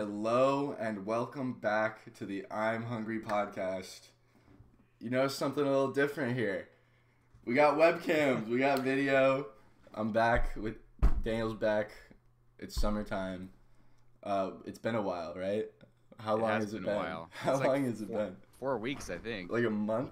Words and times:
Hello 0.00 0.76
and 0.78 1.06
welcome 1.06 1.54
back 1.54 2.12
to 2.16 2.26
the 2.26 2.44
I'm 2.50 2.82
Hungry 2.82 3.18
podcast. 3.18 4.08
You 5.00 5.08
know 5.08 5.26
something 5.26 5.64
a 5.64 5.70
little 5.70 5.90
different 5.90 6.36
here. 6.36 6.68
We 7.46 7.54
got 7.54 7.78
webcams, 7.78 8.46
we 8.46 8.58
got 8.58 8.80
video. 8.80 9.46
I'm 9.94 10.12
back 10.12 10.50
with 10.54 10.74
Daniel's 11.24 11.54
back. 11.54 11.92
It's 12.58 12.78
summertime. 12.78 13.48
Uh, 14.22 14.50
it's 14.66 14.78
been 14.78 14.96
a 14.96 15.00
while, 15.00 15.32
right? 15.34 15.64
How 16.18 16.36
It 16.36 16.40
long 16.42 16.50
has 16.50 16.64
has 16.64 16.74
it 16.74 16.84
been 16.84 16.92
a 16.92 16.96
while. 16.98 17.30
How 17.32 17.52
It's 17.52 17.60
like 17.60 17.68
long 17.68 17.84
has 17.86 18.02
it 18.02 18.08
four- 18.08 18.18
been? 18.18 18.36
Four 18.60 18.76
weeks, 18.76 19.08
I 19.08 19.16
think. 19.16 19.50
Like 19.50 19.64
a 19.64 19.70
month? 19.70 20.10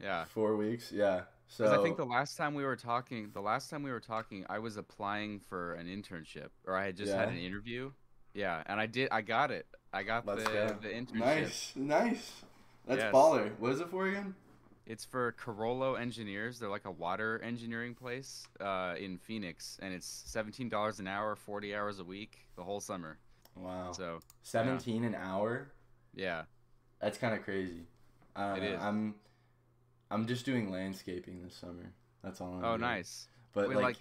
Yeah. 0.00 0.24
Four 0.26 0.54
weeks? 0.56 0.92
Yeah. 0.92 1.22
So 1.48 1.80
I 1.80 1.82
think 1.82 1.96
the 1.96 2.06
last 2.06 2.36
time 2.36 2.54
we 2.54 2.64
were 2.64 2.76
talking, 2.76 3.30
the 3.34 3.40
last 3.40 3.70
time 3.70 3.82
we 3.82 3.90
were 3.90 3.98
talking, 3.98 4.46
I 4.48 4.60
was 4.60 4.76
applying 4.76 5.40
for 5.40 5.74
an 5.74 5.88
internship, 5.88 6.50
or 6.64 6.76
I 6.76 6.86
had 6.86 6.96
just 6.96 7.12
had 7.12 7.28
an 7.28 7.38
interview. 7.38 7.90
Yeah, 8.34 8.62
and 8.66 8.80
I 8.80 8.86
did. 8.86 9.08
I 9.12 9.22
got 9.22 9.50
it. 9.50 9.66
I 9.92 10.02
got 10.02 10.26
let's 10.26 10.42
the 10.44 10.50
go. 10.50 10.76
the 10.82 10.88
internship. 10.88 11.14
Nice, 11.14 11.72
nice. 11.76 12.32
That's 12.86 13.00
Yes. 13.00 13.14
baller. 13.14 13.56
What 13.58 13.72
is 13.72 13.80
it 13.80 13.88
for 13.88 14.06
again? 14.08 14.34
It's 14.86 15.04
for 15.04 15.32
Carollo 15.32 15.94
Engineers. 15.94 16.58
They're 16.58 16.68
like 16.68 16.84
a 16.84 16.90
water 16.90 17.40
engineering 17.42 17.94
place 17.94 18.46
uh, 18.60 18.96
in 18.98 19.16
Phoenix, 19.18 19.78
and 19.80 19.94
it's 19.94 20.06
seventeen 20.26 20.68
dollars 20.68 20.98
an 21.00 21.06
hour, 21.06 21.36
forty 21.36 21.74
hours 21.74 22.00
a 22.00 22.04
week, 22.04 22.46
the 22.56 22.62
whole 22.62 22.80
summer. 22.80 23.18
Wow. 23.56 23.92
So 23.92 24.18
17 24.42 25.04
an 25.04 25.14
hour? 25.14 25.68
yeah, 26.12 26.42
That's 27.00 27.16
kind 27.18 27.34
of 27.38 27.44
crazy. 27.44 27.86
Don't 28.36 28.56
It 28.56 28.64
is. 28.74 28.80
I'm 28.82 29.14
I'm 30.10 30.26
just 30.26 30.44
doing 30.44 30.72
landscaping 30.72 31.40
this 31.44 31.54
summer. 31.54 31.92
That's 32.24 32.40
all. 32.40 32.54
I'm 32.54 32.64
oh 32.64 32.68
doing. 32.70 32.80
nice. 32.80 33.28
But 33.52 33.68
Wait, 33.68 33.76
like, 33.76 33.84
like, 33.84 33.96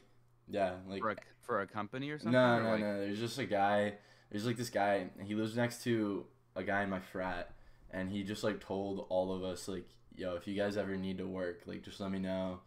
yeah, 0.50 0.74
like 0.90 1.02
For 1.02 1.12
a 1.12 1.16
for 1.42 1.62
a 1.62 1.68
company 1.68 2.10
or 2.10 2.18
something. 2.18 2.32
no, 2.34 2.56
or 2.58 2.64
no, 2.64 2.70
like- 2.72 2.80
no. 2.82 3.00
There's 3.00 3.20
just 3.20 3.38
a 3.38 3.46
guy. 3.46 3.94
There's 4.34 4.46
like 4.46 4.58
this 4.58 4.70
guy. 4.70 5.08
and 5.18 5.26
He 5.26 5.36
lives 5.36 5.56
next 5.56 5.84
to 5.86 6.26
a 6.58 6.64
guy 6.64 6.84
in 6.84 6.90
my 6.90 7.00
frat, 7.00 7.54
and 7.92 8.10
he 8.10 8.24
just 8.24 8.44
like 8.44 8.60
told 8.60 9.06
all 9.10 9.32
of 9.32 9.44
us 9.44 9.68
like, 9.70 9.88
yo, 10.16 10.36
if 10.36 10.48
you 10.48 10.56
guys 10.56 10.76
ever 10.76 10.98
need 10.98 11.20
to 11.20 11.26
work, 11.28 11.62
like 11.66 11.84
just 11.84 12.00
let 12.02 12.12
me 12.12 12.20
know. 12.20 12.60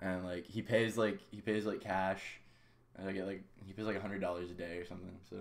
And 0.00 0.24
like 0.24 0.46
he 0.46 0.62
pays 0.62 0.96
like 0.98 1.20
he 1.30 1.40
pays 1.40 1.64
like 1.66 1.80
cash. 1.80 2.22
And 2.96 3.08
I 3.08 3.12
get 3.12 3.26
like 3.26 3.44
he 3.64 3.72
pays 3.74 3.84
like 3.86 3.96
a 3.96 4.00
hundred 4.00 4.20
dollars 4.22 4.50
a 4.50 4.54
day 4.54 4.78
or 4.78 4.86
something. 4.86 5.16
So 5.30 5.36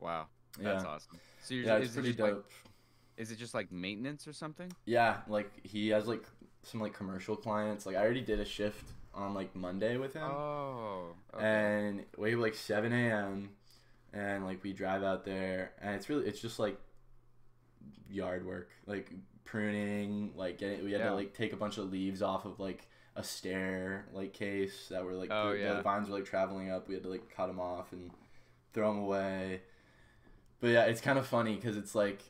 Wow, 0.00 0.26
yeah, 0.58 0.72
that's 0.72 0.84
awesome. 0.84 1.18
So 1.42 1.54
you're, 1.54 1.64
yeah, 1.66 1.76
is 1.78 1.88
it's 1.88 1.92
it 1.96 2.00
pretty 2.00 2.08
just, 2.10 2.20
like- 2.20 2.32
dope. 2.32 2.50
Is 3.16 3.30
it 3.30 3.36
just 3.38 3.54
like 3.54 3.70
maintenance 3.70 4.26
or 4.26 4.32
something? 4.32 4.72
Yeah, 4.86 5.18
like 5.28 5.50
he 5.64 5.88
has 5.90 6.06
like 6.08 6.24
some 6.64 6.80
like 6.80 6.94
commercial 6.94 7.36
clients. 7.36 7.86
Like 7.86 7.94
I 7.96 8.00
already 8.04 8.22
did 8.22 8.40
a 8.40 8.44
shift 8.44 8.84
on 9.14 9.34
like 9.34 9.54
Monday 9.54 9.96
with 9.96 10.14
him, 10.14 10.24
Oh. 10.24 11.14
Okay. 11.34 11.44
and 11.44 12.04
wake 12.16 12.34
up 12.34 12.40
like 12.40 12.54
seven 12.54 12.92
a.m. 12.92 13.50
and 14.14 14.44
like 14.44 14.62
we 14.62 14.72
drive 14.72 15.02
out 15.02 15.24
there, 15.24 15.72
and 15.82 15.94
it's 15.96 16.08
really 16.08 16.26
it's 16.26 16.40
just 16.40 16.58
like 16.58 16.78
yard 18.08 18.46
work, 18.46 18.70
like 18.86 19.10
pruning, 19.44 20.32
like 20.36 20.58
getting. 20.58 20.84
We 20.84 20.92
had 20.92 21.00
Yeah. 21.00 21.08
to 21.10 21.14
like 21.14 21.34
take 21.34 21.52
a 21.52 21.56
bunch 21.56 21.78
of 21.78 21.90
leaves 21.90 22.22
off 22.22 22.44
of 22.44 22.60
like 22.60 22.86
a 23.16 23.22
stair 23.22 24.06
like 24.12 24.32
case 24.32 24.88
that 24.90 25.04
were 25.04 25.12
like 25.14 25.30
Oh, 25.32 25.50
the, 25.52 25.58
yeah. 25.58 25.74
the 25.74 25.82
vines 25.82 26.08
were 26.08 26.16
like 26.16 26.24
traveling 26.24 26.70
up. 26.70 26.88
We 26.88 26.94
had 26.94 27.02
to 27.04 27.08
like 27.10 27.28
cut 27.34 27.46
them 27.48 27.60
off 27.60 27.92
and 27.92 28.10
throw 28.72 28.92
them 28.92 29.02
away. 29.02 29.60
But 30.60 30.68
yeah, 30.68 30.84
it's 30.84 31.00
kind 31.00 31.18
of 31.18 31.26
funny 31.26 31.54
because 31.56 31.76
it's 31.76 31.94
like 31.94 32.22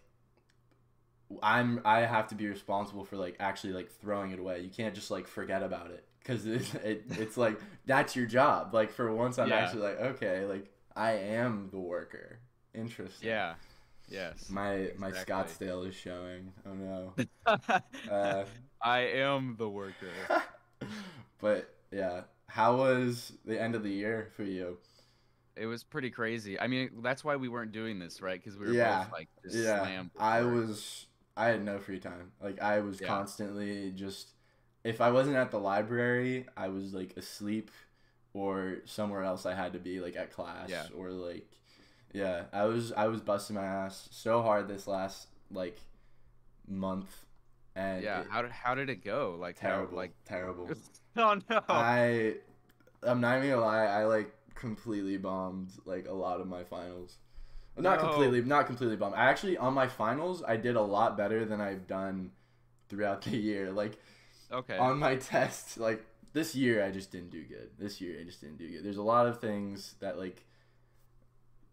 I'm 1.43 1.81
I 1.85 2.01
have 2.01 2.29
to 2.29 2.35
be 2.35 2.47
responsible 2.47 3.05
for 3.05 3.17
like 3.17 3.37
actually 3.41 3.73
like 3.73 3.91
throwing 4.01 4.31
it 4.33 4.39
away. 4.39 4.61
You 4.61 4.71
can't 4.71 4.95
just 4.95 5.11
like 5.11 5.27
forget 5.27 5.63
about 5.63 5.91
it 5.91 6.05
because 6.19 6.47
it, 6.47 6.75
it 6.85 7.05
it's 7.11 7.37
like 7.37 7.59
that's 7.87 8.15
your 8.17 8.27
job. 8.27 8.75
Like 8.75 8.91
for 8.93 9.13
once, 9.13 9.39
I'm 9.39 9.49
Yeah. 9.49 9.57
actually 9.57 9.83
like 9.83 10.01
okay, 10.01 10.45
like 10.45 10.71
I 10.97 11.13
am 11.13 11.69
the 11.71 11.79
worker. 11.79 12.39
Interesting. 12.75 13.29
yeah. 13.29 13.55
Yes. 14.09 14.51
My 14.51 14.91
my 14.99 15.11
Scottsdale 15.13 15.89
is 15.89 15.95
showing. 15.95 16.53
Oh 16.67 16.75
no. 16.75 17.15
Uh, 18.11 18.45
I 18.83 19.01
am 19.01 19.57
the 19.59 19.69
worker. 19.69 20.45
but 21.41 21.75
yeah, 21.91 22.23
how 22.49 22.77
was 22.77 23.33
the 23.47 23.61
end 23.61 23.75
of 23.75 23.83
the 23.83 23.91
year 23.91 24.31
for 24.37 24.43
you? 24.43 24.77
It 25.57 25.67
was 25.67 25.85
pretty 25.85 26.11
crazy. 26.11 26.59
I 26.61 26.67
mean, 26.67 26.91
that's 27.03 27.25
why 27.25 27.37
we 27.37 27.49
weren't 27.49 27.73
doing 27.73 27.99
this, 27.99 28.21
right? 28.21 28.39
Because 28.43 28.59
we 28.59 28.67
were 28.67 28.73
Yeah. 28.75 29.05
both 29.05 29.13
like 29.13 29.29
just 29.43 29.57
yeah, 29.57 29.81
slammed. 29.81 30.11
I 30.19 30.43
was. 30.43 31.07
I 31.37 31.47
had 31.47 31.65
no 31.65 31.79
free 31.79 31.99
time. 31.99 32.33
Like 32.43 32.61
I 32.61 32.81
was 32.81 33.01
Yeah. 33.01 33.07
constantly 33.07 33.91
just. 33.93 34.33
If 34.85 35.01
I 35.01 35.11
wasn't 35.11 35.37
at 35.37 35.51
the 35.51 35.59
library, 35.59 36.47
I 36.59 36.69
was 36.69 36.93
like 36.93 37.17
asleep, 37.17 37.71
or 38.35 38.77
somewhere 38.85 39.23
else. 39.23 39.47
I 39.47 39.55
had 39.55 39.73
to 39.73 39.79
be 39.79 40.01
like 40.01 40.17
at 40.17 40.31
class, 40.33 40.69
Yeah. 40.69 40.85
or 40.95 41.09
like, 41.11 41.47
yeah. 42.13 42.45
I 42.53 42.65
was 42.67 42.93
I 42.93 43.07
was 43.07 43.23
busting 43.23 43.57
my 43.57 43.65
ass 43.65 44.09
so 44.13 44.43
hard 44.43 44.69
this 44.69 44.87
last 44.87 45.29
like 45.51 45.79
month, 46.69 47.25
and 47.75 48.03
Yeah. 48.03 48.21
it- 48.21 48.29
How 48.31 48.43
did 48.43 48.51
how 48.51 48.75
did 48.75 48.91
it 48.91 49.05
go? 49.05 49.37
Like 49.39 49.59
how- 49.59 49.69
terrible, 49.71 49.97
like 49.97 50.13
terrible. 50.25 50.69
oh 51.17 51.39
no. 51.49 51.61
I 51.69 52.37
I'm 53.03 53.21
not 53.21 53.39
even 53.39 53.51
gonna 53.51 53.63
lie, 53.65 53.85
I 53.87 54.05
like 54.05 54.33
completely 54.55 55.17
bombed 55.17 55.71
like 55.85 56.07
a 56.09 56.13
lot 56.13 56.41
of 56.41 56.47
my 56.47 56.65
finals. 56.65 57.19
Not 57.77 58.01
No. 58.01 58.07
completely 58.09 58.41
not 58.43 58.67
completely 58.67 58.97
bombed. 58.97 59.15
I 59.15 59.25
actually 59.27 59.57
on 59.57 59.75
my 59.75 59.89
finals 59.89 60.43
I 60.47 60.57
did 60.57 60.77
a 60.77 60.81
lot 60.83 61.17
better 61.17 61.45
than 61.45 61.61
I've 61.61 61.87
done 61.87 62.31
throughout 62.89 63.23
the 63.31 63.37
year. 63.37 63.71
Like 63.73 63.99
okay. 64.51 64.79
on 64.79 64.99
my 64.99 65.17
test, 65.33 65.79
like 65.79 66.05
this 66.35 66.55
year 66.55 66.85
I 66.85 66.91
just 66.91 67.11
didn't 67.11 67.31
do 67.31 67.43
good. 67.43 67.71
This 67.79 68.01
year 68.01 68.19
I 68.21 68.25
just 68.25 68.43
didn't 68.43 68.59
do 68.59 68.69
good. 68.69 68.85
There's 68.85 68.99
a 68.99 69.03
lot 69.03 69.27
of 69.27 69.41
things 69.41 69.95
that 70.01 70.19
like 70.19 70.45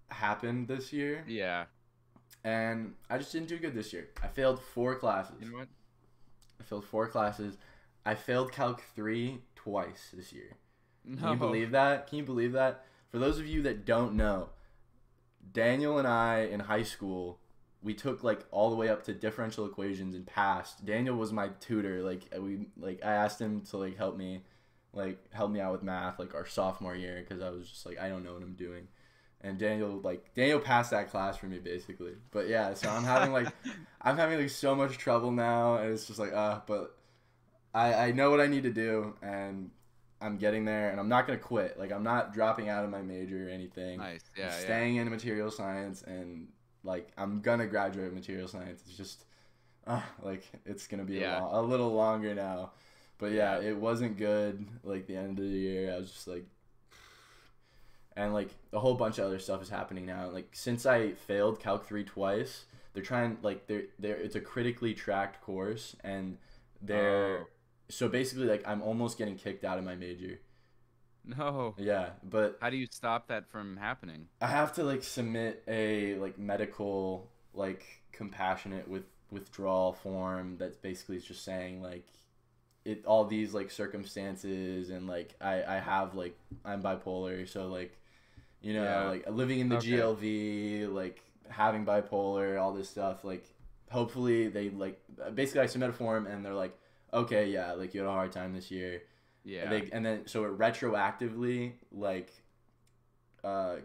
happened 0.09 0.67
this 0.67 0.91
year 0.93 1.23
yeah. 1.27 1.65
and 2.43 2.93
I 3.09 3.17
just 3.17 3.31
didn't 3.33 3.49
do 3.49 3.57
good 3.57 3.75
this 3.75 3.91
year. 3.91 4.07
I 4.23 4.27
failed 4.27 4.61
four 4.61 4.95
classes. 4.95 5.35
You 5.41 5.51
know 5.51 5.57
what? 5.57 5.67
I 6.59 6.63
failed 6.63 6.85
four 6.85 7.07
classes. 7.07 7.57
I 8.05 8.15
failed 8.15 8.51
Calc 8.51 8.81
3 8.95 9.41
twice 9.55 10.11
this 10.13 10.31
year. 10.31 10.57
No. 11.03 11.17
Can 11.17 11.29
you 11.31 11.35
believe 11.35 11.71
that? 11.71 12.07
Can 12.07 12.19
you 12.19 12.23
believe 12.23 12.53
that? 12.53 12.85
For 13.09 13.19
those 13.19 13.39
of 13.39 13.47
you 13.47 13.61
that 13.63 13.85
don't 13.85 14.13
know, 14.13 14.49
Daniel 15.51 15.97
and 15.97 16.07
I 16.07 16.47
in 16.51 16.61
high 16.61 16.83
school, 16.83 17.39
we 17.83 17.93
took 17.93 18.23
like 18.23 18.45
all 18.51 18.69
the 18.69 18.75
way 18.75 18.89
up 18.89 19.03
to 19.05 19.13
differential 19.13 19.65
equations 19.65 20.15
and 20.15 20.25
passed. 20.25 20.85
Daniel 20.85 21.15
was 21.15 21.33
my 21.33 21.49
tutor. 21.59 22.03
Like 22.03 22.21
we 22.39 22.67
like 22.77 23.03
I 23.03 23.13
asked 23.13 23.39
him 23.41 23.61
to 23.71 23.77
like 23.77 23.97
help 23.97 24.17
me, 24.17 24.43
like 24.93 25.19
help 25.31 25.51
me 25.51 25.59
out 25.59 25.71
with 25.71 25.83
math 25.83 26.19
like 26.19 26.35
our 26.35 26.45
sophomore 26.45 26.95
year 26.95 27.23
because 27.27 27.41
I 27.41 27.49
was 27.49 27.69
just 27.69 27.85
like 27.85 27.99
I 27.99 28.09
don't 28.09 28.23
know 28.23 28.33
what 28.33 28.43
I'm 28.43 28.55
doing. 28.55 28.87
And 29.43 29.57
Daniel 29.57 29.99
like 30.03 30.33
Daniel 30.35 30.59
passed 30.59 30.91
that 30.91 31.09
class 31.09 31.37
for 31.37 31.47
me 31.47 31.59
basically. 31.59 32.13
But 32.31 32.47
yeah, 32.47 32.73
so 32.73 32.89
I'm 32.89 33.03
having 33.03 33.31
like 33.31 33.47
I'm 34.01 34.17
having 34.17 34.39
like 34.39 34.49
so 34.49 34.75
much 34.75 34.97
trouble 34.97 35.31
now 35.31 35.75
and 35.77 35.93
it's 35.93 36.05
just 36.07 36.19
like 36.19 36.33
uh 36.33 36.59
but 36.67 36.95
I 37.73 37.93
I 37.93 38.11
know 38.11 38.29
what 38.31 38.41
I 38.41 38.47
need 38.47 38.63
to 38.63 38.69
do 38.73 39.15
and 39.21 39.71
I'm 40.23 40.37
getting 40.37 40.65
there 40.65 40.91
and 40.91 40.99
I'm 40.99 41.09
not 41.09 41.25
gonna 41.25 41.39
quit. 41.39 41.79
Like 41.79 41.91
I'm 41.91 42.03
not 42.03 42.33
dropping 42.33 42.69
out 42.69 42.83
of 42.83 42.91
my 42.91 43.01
major 43.01 43.47
or 43.47 43.49
anything. 43.49 43.97
Nice. 43.99 44.21
I'm 44.35 44.41
Yeah. 44.43 44.49
Yeah. 44.49 44.59
staying 44.59 44.95
in 44.97 45.09
material 45.09 45.49
science 45.49 46.03
and 46.03 46.49
like 46.83 47.09
I'm 47.17 47.41
gonna 47.41 47.65
graduate 47.65 48.13
material 48.13 48.47
science. 48.47 48.83
It's 48.85 48.97
just 48.97 49.25
uh, 49.87 50.01
like 50.21 50.43
it's 50.65 50.85
gonna 50.85 51.05
be 51.05 51.15
Yeah. 51.15 51.39
a, 51.39 51.41
lo- 51.41 51.59
a 51.59 51.61
little 51.63 51.93
longer 51.93 52.35
now. 52.35 52.73
But 53.21 53.31
yeah, 53.33 53.61
it 53.61 53.77
wasn't 53.77 54.17
good. 54.17 54.67
Like 54.83 55.07
the 55.07 55.15
end 55.15 55.39
of 55.39 55.45
the 55.45 55.51
year, 55.51 55.93
I 55.93 55.97
was 55.99 56.11
just 56.11 56.27
like, 56.27 56.45
and 58.17 58.33
like 58.33 58.49
a 58.73 58.79
whole 58.79 58.95
bunch 58.95 59.19
of 59.19 59.25
other 59.25 59.39
stuff 59.39 59.61
is 59.61 59.69
happening 59.69 60.05
now. 60.05 60.29
Like 60.29 60.49
since 60.53 60.85
I 60.85 61.11
failed 61.13 61.59
Calc 61.59 61.85
three 61.87 62.03
twice, 62.03 62.65
they're 62.93 63.03
trying 63.03 63.37
like 63.43 63.67
they're 63.67 63.83
they're 63.99 64.17
it's 64.17 64.35
a 64.35 64.41
critically 64.41 64.93
tracked 64.93 65.41
course 65.41 65.95
and 66.03 66.37
they're 66.81 67.39
Oh. 67.43 67.47
so 67.89 68.09
basically 68.09 68.47
like 68.47 68.63
I'm 68.67 68.81
almost 68.81 69.17
getting 69.17 69.37
kicked 69.37 69.63
out 69.63 69.77
of 69.77 69.85
my 69.85 69.95
major. 69.95 70.41
No. 71.23 71.75
Yeah, 71.77 72.11
but 72.23 72.61
How 72.61 72.69
do 72.69 72.77
you 72.77 72.87
stop 72.91 73.27
that 73.27 73.49
from 73.49 73.77
happening? 73.77 74.29
I 74.41 74.47
have 74.47 74.73
to 74.75 74.83
like 74.83 75.03
submit 75.03 75.63
a 75.67 76.15
like 76.15 76.37
medical 76.39 77.31
like 77.53 77.85
compassionate 78.11 78.87
with 78.87 79.03
withdrawal 79.31 79.93
form 79.93 80.57
that's 80.57 80.77
basically 80.77 81.17
is 81.17 81.23
just 81.25 81.43
saying 81.45 81.81
like 81.81 82.07
it 82.85 83.05
all 83.05 83.25
these 83.25 83.53
like 83.53 83.69
circumstances 83.71 84.89
and 84.89 85.07
like 85.07 85.35
I 85.41 85.63
I 85.63 85.79
have 85.79 86.15
like 86.15 86.35
I'm 86.65 86.81
bipolar 86.81 87.47
so 87.47 87.67
like 87.67 87.97
you 88.61 88.73
know 88.73 88.83
Yeah. 88.83 89.03
like 89.09 89.29
living 89.29 89.59
in 89.59 89.69
the 89.69 89.77
Okay. 89.77 89.91
GLV 89.97 90.93
like 90.93 91.21
having 91.49 91.85
bipolar 91.85 92.59
all 92.59 92.73
this 92.73 92.89
stuff 92.89 93.23
like 93.23 93.45
hopefully 93.91 94.47
they 94.47 94.69
like 94.69 94.99
basically 95.35 95.61
I 95.61 95.65
submit 95.67 95.89
a 95.89 95.93
form 95.93 96.25
and 96.27 96.43
they're 96.45 96.53
like 96.53 96.77
okay 97.13 97.49
yeah 97.49 97.73
like 97.73 97.93
you 97.93 97.99
had 98.01 98.07
a 98.09 98.11
hard 98.11 98.31
time 98.31 98.53
this 98.53 98.71
year 98.71 99.03
Yeah. 99.43 99.63
and, 99.63 99.71
they, 99.71 99.89
and 99.91 100.05
then 100.05 100.27
so 100.27 100.45
it 100.45 100.57
retroactively 100.57 101.73
like 101.91 102.31
uh, 103.43 103.77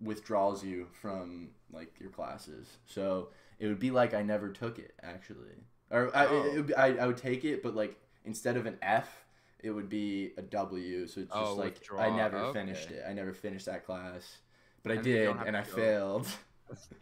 withdraws 0.00 0.64
you 0.64 0.86
from 1.00 1.48
like 1.72 1.98
your 2.00 2.10
classes. 2.10 2.78
So 2.86 3.28
it 3.58 3.66
would 3.66 3.78
be 3.78 3.90
like 3.90 4.14
I 4.14 4.22
never 4.22 4.50
took 4.50 4.78
it 4.78 4.94
actually, 5.02 5.56
or 5.90 6.14
I, 6.14 6.26
Oh. 6.26 6.44
it 6.52 6.56
would 6.56 6.66
be, 6.68 6.74
I 6.74 6.88
I 6.96 7.06
would 7.06 7.16
take 7.16 7.44
it, 7.44 7.62
but 7.62 7.74
like 7.74 7.96
instead 8.26 8.56
of 8.56 8.66
an 8.66 8.76
F, 8.82 9.24
it 9.60 9.70
would 9.70 9.88
be 9.88 10.32
a 10.36 10.42
W. 10.42 11.06
So 11.06 11.20
it's 11.22 11.30
just 11.30 11.42
Oh, 11.42 11.54
like 11.54 11.64
I 11.96 12.08
withdraw. 12.08 12.16
never 12.16 12.52
finished 12.52 12.90
it. 12.90 13.02
I 13.08 13.12
never 13.14 13.32
finished 13.32 13.66
that 13.66 13.86
class. 13.86 14.38
but 14.82 14.92
I 14.92 14.94
then 14.96 15.04
did, 15.04 15.36
and 15.46 15.56
I 15.56 15.62
go- 15.62 15.76
failed. 15.76 16.28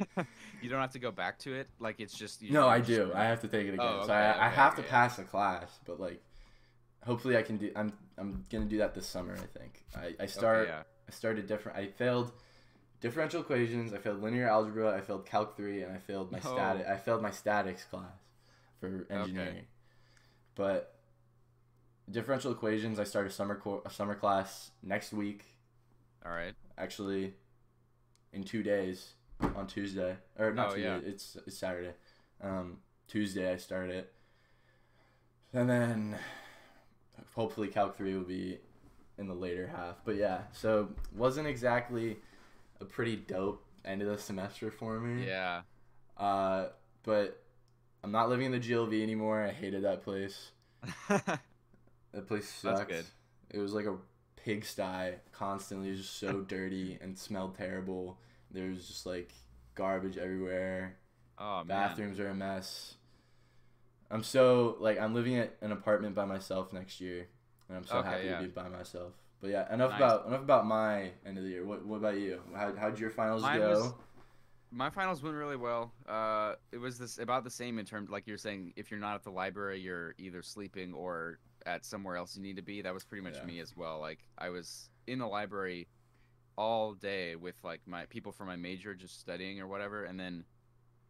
you 0.62 0.69
don't 0.69 0.81
have 0.81 0.93
to 0.93 0.99
go 0.99 1.11
back 1.11 1.38
to 1.41 1.55
it. 1.55 1.69
Like 1.81 1.99
it's 1.99 2.15
just. 2.17 2.43
You, 2.43 2.53
no, 2.53 2.69
I 2.69 2.81
do. 2.81 3.11
I 3.15 3.25
have 3.25 3.41
to 3.41 3.49
take 3.49 3.67
it 3.67 3.75
again. 3.75 3.81
Oh, 3.81 3.99
so 4.00 4.05
okay, 4.05 4.12
I, 4.12 4.32
I 4.32 4.47
okay, 4.49 4.56
have 4.56 4.76
to 4.76 4.82
pass 4.82 5.17
the 5.17 5.23
class, 5.25 5.79
but 5.87 5.99
like, 5.99 6.23
hopefully 7.05 7.37
I 7.38 7.43
can 7.43 7.56
do. 7.56 7.73
I'm 7.75 7.93
I'm 8.19 8.44
gonna 8.50 8.67
do 8.67 8.79
that 8.79 8.94
this 8.94 9.06
summer. 9.06 9.35
I 9.35 9.59
think. 9.59 9.82
I 9.97 10.23
I 10.23 10.27
start. 10.27 10.62
Okay, 10.69 10.70
yeah. 10.70 10.82
I 11.09 11.12
started 11.12 11.47
different. 11.47 11.79
I 11.79 11.87
failed 11.87 12.32
differential 13.00 13.41
equations. 13.41 13.94
I 13.94 13.99
failed 13.99 14.23
linear 14.23 14.49
algebra. 14.49 14.94
I 14.94 15.00
failed 15.00 15.25
calc 15.25 15.56
three, 15.56 15.82
and 15.82 15.93
I 15.93 15.99
failed 15.99 16.31
my 16.31 16.41
oh. 16.44 16.49
No. 16.50 16.56
static. 16.56 16.87
I 16.87 16.97
failed 16.99 17.23
my 17.23 17.31
statics 17.31 17.85
class 17.85 18.19
for 18.81 19.06
engineering. 19.11 19.65
But 20.55 20.94
differential 22.11 22.53
equations, 22.53 22.99
I 22.99 23.05
start 23.05 23.27
a 23.27 23.31
summer 23.31 23.56
co- 23.56 23.83
a 23.85 23.91
summer 23.91 24.15
class 24.15 24.71
next 24.83 25.12
week. 25.12 25.45
All 26.25 26.33
right. 26.33 26.55
Actually, 26.79 27.35
in 28.33 28.45
two 28.45 28.62
days 28.62 29.12
on 29.56 29.67
Tuesday 29.67 30.17
or 30.39 30.53
not 30.53 30.69
Oh, 30.71 30.75
Tuesday. 30.75 30.89
yeah. 30.89 31.01
It's 31.05 31.37
it's 31.47 31.59
Saturday. 31.59 31.93
Um, 32.43 32.79
Tuesday 33.09 33.53
I 33.53 33.56
start 33.56 33.91
it, 33.91 34.12
and 35.53 35.69
then 35.69 36.17
hopefully 37.35 37.69
calc 37.69 37.97
three 37.97 38.15
will 38.15 38.25
be 38.25 38.59
in 39.19 39.27
the 39.29 39.35
later 39.35 39.67
half. 39.75 39.97
But 40.05 40.17
yeah, 40.17 40.43
so 40.53 40.89
wasn't 41.15 41.47
exactly 41.47 42.17
a 42.81 42.85
pretty 42.85 43.17
dope 43.17 43.65
end 43.85 44.03
of 44.03 44.09
the 44.09 44.19
semester 44.19 44.71
for 44.71 44.99
me. 44.99 45.27
Yeah. 45.27 45.62
Uh, 46.17 46.67
but 47.03 47.43
I'm 48.03 48.11
not 48.12 48.29
living 48.29 48.47
in 48.47 48.53
the 48.53 48.61
GLV 48.61 49.03
anymore. 49.03 49.43
I 49.43 49.51
hated 49.51 49.85
that 49.85 50.03
place. 50.03 50.51
That 52.14 52.28
place 52.28 52.49
sucked. 52.49 52.88
good. 52.88 53.05
It 53.50 53.58
was 53.58 53.72
like 53.75 53.87
a 53.87 53.96
pigsty 54.37 55.14
constantly. 55.32 55.88
It 55.88 55.93
was 55.93 56.00
just 56.02 56.19
so 56.19 56.40
dirty 56.49 56.99
and 57.00 57.19
smelled 57.19 57.56
terrible. 57.56 58.19
There 58.50 58.69
was 58.69 58.87
just 58.87 59.05
like 59.06 59.32
garbage 59.75 60.16
everywhere. 60.16 60.96
oh 61.38 61.58
man. 61.58 61.66
Bathrooms 61.66 62.20
are 62.20 62.28
a 62.28 62.34
mess. 62.34 62.94
I'm 64.11 64.22
so 64.22 64.76
like 64.81 65.00
I'm 65.00 65.14
living 65.14 65.37
at 65.37 65.56
an 65.61 65.72
apartment 65.72 66.14
by 66.14 66.25
myself 66.25 66.72
next 66.72 67.00
year, 67.00 67.26
and 67.69 67.76
I'm 67.78 67.87
so 67.87 67.96
Okay, 67.99 68.08
happy 68.08 68.25
yeah. 68.26 68.37
to 68.38 68.43
be 68.44 68.49
by 68.50 68.69
myself. 68.69 69.12
But 69.40 69.50
yeah, 69.50 69.72
enough 69.75 69.90
Nice. 69.90 69.99
about 69.99 70.26
enough 70.26 70.40
about 70.43 70.67
my 70.67 71.10
end 71.26 71.37
of 71.38 71.44
the 71.44 71.50
year. 71.50 71.64
What 71.64 71.84
what 71.84 71.96
about 71.96 72.17
you? 72.19 72.40
How 72.55 72.75
how'd 72.76 72.99
your 72.99 73.10
finals 73.10 73.43
Mine 73.43 73.58
go? 73.58 73.70
was- 73.70 73.93
My 74.70 74.90
finals 74.90 75.22
went 75.22 75.37
really 75.37 75.56
well. 75.56 75.93
Uh, 76.08 76.55
it 76.72 76.78
was 76.78 76.99
this 76.99 77.19
about 77.19 77.44
the 77.44 77.50
same 77.50 77.78
in 77.78 77.84
terms, 77.87 78.10
like 78.10 78.26
you're 78.26 78.38
saying, 78.38 78.72
if 78.76 78.90
you're 78.90 79.00
not 79.00 79.14
at 79.17 79.22
the 79.25 79.31
library, 79.31 79.81
you're 79.81 80.14
either 80.19 80.43
sleeping 80.43 80.93
or 80.93 81.38
at 81.66 81.84
somewhere 81.84 82.16
else 82.16 82.37
you 82.37 82.43
need 82.43 82.56
to 82.56 82.62
be. 82.62 82.82
That 82.82 82.94
was 82.94 83.05
pretty 83.05 83.22
much 83.22 83.37
Yeah. 83.37 83.44
me 83.44 83.61
as 83.61 83.76
well. 83.76 84.00
Like 84.00 84.20
I 84.38 84.50
was 84.50 84.90
in 85.06 85.19
the 85.19 85.26
library 85.26 85.88
all 86.56 86.94
day 86.94 87.37
with 87.37 87.56
like 87.64 87.81
my 87.87 88.06
people 88.06 88.32
from 88.32 88.46
my 88.46 88.56
major 88.56 88.94
just 88.94 89.19
studying 89.20 89.61
or 89.61 89.66
whatever, 89.66 90.05
and 90.05 90.19
then 90.19 90.44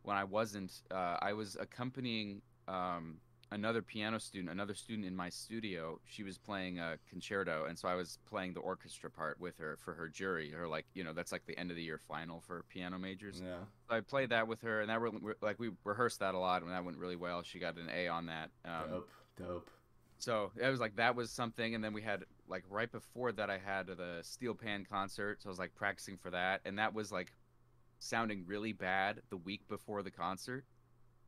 when 0.03 0.17
I 0.17 0.25
wasn't, 0.25 0.83
uh, 0.91 1.17
I 1.21 1.33
was 1.33 1.57
accompanying 1.59 2.43
um, 2.69 3.19
another 3.53 3.81
piano 3.83 4.19
student, 4.19 4.51
another 4.51 4.75
student 4.75 5.07
in 5.07 5.17
my 5.17 5.31
studio. 5.31 5.99
She 6.05 6.23
was 6.23 6.37
playing 6.39 6.79
a 6.79 6.99
concerto, 7.09 7.65
and 7.67 7.79
so 7.79 7.89
I 7.89 7.95
was 7.95 8.19
playing 8.27 8.53
the 8.53 8.61
orchestra 8.61 9.11
part 9.11 9.41
with 9.41 9.57
her 9.59 9.77
for 9.79 9.95
her 9.95 10.09
jury. 10.09 10.51
Her 10.51 10.69
like, 10.69 10.85
you 10.95 11.05
know, 11.05 11.13
that's 11.15 11.33
like 11.33 11.47
the 11.47 11.59
end 11.59 11.71
of 11.71 11.77
the 11.77 11.83
year 11.83 11.99
final 11.99 12.41
for 12.41 12.65
piano 12.69 12.99
majors. 12.99 13.41
Yeah. 13.43 13.57
So 13.89 13.97
I 13.97 14.01
played 14.01 14.29
that 14.31 14.47
with 14.47 14.61
her, 14.63 14.81
and 14.83 14.91
that 14.91 15.01
re- 15.01 15.35
like 15.41 15.59
we 15.59 15.71
rehearsed 15.85 16.21
that 16.21 16.35
a 16.35 16.39
lot, 16.39 16.63
and 16.63 16.71
that 16.71 16.85
went 16.85 16.99
really 16.99 17.17
well. 17.17 17.43
She 17.43 17.59
got 17.59 17.77
an 17.77 17.89
A 17.95 18.09
on 18.09 18.27
that. 18.27 18.51
Um, 18.65 18.91
Dope. 18.91 19.11
Dope. 19.39 19.71
So 20.25 20.53
it 20.57 20.69
was 20.71 20.81
like 20.81 20.97
that 20.97 21.15
was 21.15 21.31
something, 21.31 21.75
and 21.75 21.85
then 21.85 21.93
we 21.93 22.01
had 22.01 22.25
like 22.49 22.65
right 22.71 22.91
before 22.91 23.31
that 23.33 23.51
I 23.51 23.59
had 23.59 23.89
the 23.89 24.21
Steel 24.23 24.55
Pan 24.55 24.87
concert, 24.91 25.43
so 25.43 25.49
I 25.49 25.51
was 25.51 25.59
like 25.59 25.75
practicing 25.75 26.17
for 26.17 26.31
that, 26.31 26.63
and 26.65 26.79
that 26.79 26.95
was 26.95 27.13
like 27.13 27.35
sounding 27.99 28.45
really 28.47 28.73
bad 28.73 29.21
the 29.29 29.37
week 29.37 29.69
before 29.69 30.03
the 30.03 30.11
concert, 30.11 30.65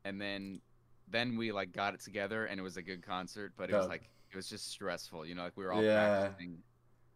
and 0.06 0.18
then 0.18 0.60
then 1.08 1.36
we 1.36 1.52
like 1.52 1.72
got 1.72 1.92
it 1.92 2.00
together, 2.00 2.46
and 2.46 2.58
it 2.58 2.62
was 2.62 2.78
a 2.78 2.82
good 2.82 3.02
concert, 3.02 3.52
but 3.58 3.68
it 3.68 3.74
was 3.74 3.86
like 3.86 4.08
it 4.30 4.36
was 4.36 4.48
just 4.48 4.70
stressful, 4.70 5.26
you 5.26 5.34
know, 5.34 5.42
like 5.42 5.56
we 5.56 5.64
were 5.64 5.72
all 5.72 5.82
Yeah. 5.82 6.28
practicing, 6.28 6.62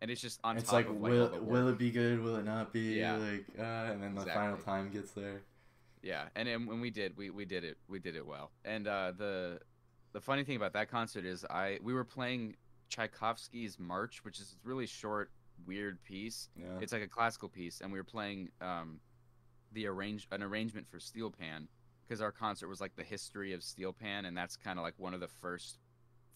and 0.03 0.11
it's 0.11 0.21
just 0.21 0.39
on 0.45 0.59
it's 0.59 0.67
top 0.67 0.75
like, 0.75 0.89
of 0.89 1.01
like 1.01 1.13
will 1.13 1.41
will 1.41 1.69
it 1.69 1.79
be 1.79 1.91
good? 1.91 2.21
Will 2.21 2.37
it 2.37 2.45
not 2.45 2.75
be? 2.75 2.99
Yeah. 2.99 3.17
Like, 3.17 3.47
uh, 3.59 3.63
and 3.93 4.03
then 4.03 4.15
the 4.15 4.27
final 4.27 4.59
time 4.59 4.91
gets 4.91 5.13
there. 5.13 5.41
Yeah, 6.03 6.29
and, 6.35 6.49
and 6.49 6.67
when 6.67 6.81
we 6.81 6.91
did, 6.91 7.15
we, 7.17 7.29
we 7.29 7.45
did 7.45 7.63
it, 7.63 7.77
we 7.87 7.99
did 7.99 8.17
it 8.17 8.27
well. 8.27 8.53
And 8.65 8.87
uh, 8.89 9.13
the 9.17 9.61
the 10.13 10.21
funny 10.21 10.45
thing 10.45 10.57
about 10.57 10.73
that 10.75 10.91
concert 10.91 11.25
is, 11.25 11.45
I 11.49 11.79
we 11.83 11.93
were 11.95 12.05
playing 12.05 12.57
Tchaikovsky's 12.89 13.79
March, 13.79 14.25
which 14.25 14.41
is 14.41 14.55
a 14.65 14.69
really 14.69 14.87
short, 14.87 15.31
weird 15.67 16.03
piece. 16.05 16.49
Yeah. 16.57 16.67
It's 16.81 16.93
like 16.93 17.03
a 17.03 17.09
classical 17.09 17.49
piece, 17.49 17.81
and 17.81 17.93
we 17.93 17.99
were 17.99 18.05
playing 18.05 18.51
um, 18.61 19.01
the 19.73 19.87
arrange 19.87 20.27
an 20.33 20.43
arrangement 20.43 20.89
for 20.89 20.99
Steel 20.99 21.31
Pan 21.31 21.69
because 22.07 22.21
our 22.21 22.33
concert 22.33 22.69
was 22.69 22.81
like 22.81 22.97
the 22.97 23.05
history 23.05 23.53
of 23.53 23.63
Steel 23.63 23.93
Pan, 23.93 24.25
and 24.25 24.37
that's 24.37 24.57
kind 24.57 24.79
of 24.79 24.83
like 24.83 24.95
one 24.99 25.15
of 25.15 25.21
the 25.21 25.29
first 25.29 25.79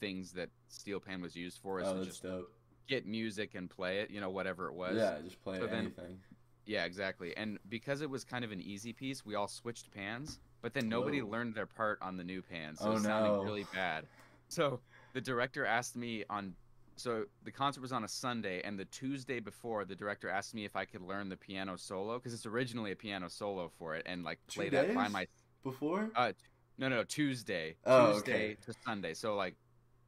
things 0.01 0.33
that 0.33 0.51
Steel 0.69 1.01
Pan 1.01 1.21
was 1.21 1.35
used 1.35 1.59
for 1.59 1.81
is 1.81 1.89
oh, 1.89 1.95
that's 1.95 2.07
just 2.07 2.23
dope. 2.23 2.51
get 2.89 3.07
music 3.07 3.55
and 3.55 3.69
play 3.71 4.01
it, 4.01 4.11
you 4.11 4.21
know, 4.21 4.31
whatever 4.31 4.69
it 4.69 4.75
was. 4.75 4.97
Yeah, 4.97 5.17
just 5.25 5.43
play 5.43 5.59
So 5.59 5.67
then- 5.67 5.87
anything. 5.87 6.19
Yeah, 6.67 6.85
exactly. 6.87 7.37
And 7.37 7.59
because 7.69 8.01
it 8.01 8.09
was 8.09 8.25
kind 8.25 8.43
of 8.43 8.51
an 8.51 8.63
easy 8.63 8.95
piece, 8.95 9.23
we 9.27 9.35
all 9.35 9.49
switched 9.49 9.91
pans, 9.91 10.41
but 10.65 10.73
then 10.73 10.89
nobody 10.89 11.21
Whoa. 11.21 11.29
learned 11.29 11.55
their 11.55 11.67
part 11.67 11.99
on 12.01 12.17
the 12.17 12.25
new 12.25 12.41
pan, 12.41 12.75
so 12.75 12.89
Oh, 12.89 12.97
it 12.97 13.03
sounded 13.03 13.33
no. 13.35 13.43
really 13.45 13.67
bad. 13.73 14.07
So 14.49 14.81
the 15.13 15.21
director 15.21 15.67
asked 15.67 15.95
me 15.95 16.25
on 16.31 16.55
so 16.97 17.25
the 17.45 17.51
concert 17.51 17.81
was 17.83 17.93
on 17.93 18.05
a 18.05 18.09
Sunday 18.09 18.63
and 18.65 18.79
the 18.79 18.85
Tuesday 18.87 19.41
before 19.41 19.85
the 19.85 19.95
director 19.97 20.29
asked 20.31 20.55
me 20.55 20.65
if 20.65 20.75
I 20.77 20.85
could 20.87 21.03
learn 21.03 21.29
the 21.29 21.37
piano 21.37 21.77
solo 21.77 22.19
because 22.19 22.33
it's 22.33 22.47
originally 22.47 22.93
a 22.93 22.97
piano 22.97 23.29
solo 23.29 23.69
for 23.79 23.95
it 23.95 24.05
and 24.07 24.25
like 24.25 24.39
Two 24.49 24.61
play 24.61 24.71
that 24.71 24.95
by 24.95 25.09
my 25.09 25.27
Before? 25.65 26.09
uh 26.15 26.33
no 26.79 26.89
no 26.89 27.03
Tuesday 27.05 27.77
Oh, 27.85 28.13
Tuesday 28.13 28.51
okay. 28.53 28.57
to 28.65 28.73
Sunday 28.87 29.13
so 29.15 29.35
like 29.35 29.57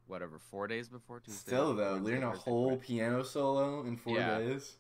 whatever 0.07 0.39
4 0.39 0.69
days 0.69 0.89
before 0.89 1.19
Tuesday 1.21 1.51
Still 1.53 1.75
though, 1.75 1.95
learn 1.97 2.23
a 2.23 2.31
whole 2.31 2.77
Friday. 2.77 2.87
piano 2.87 3.23
solo 3.25 3.85
in 3.85 3.97
four 3.97 4.17
Yeah. 4.17 4.39
days. 4.39 4.77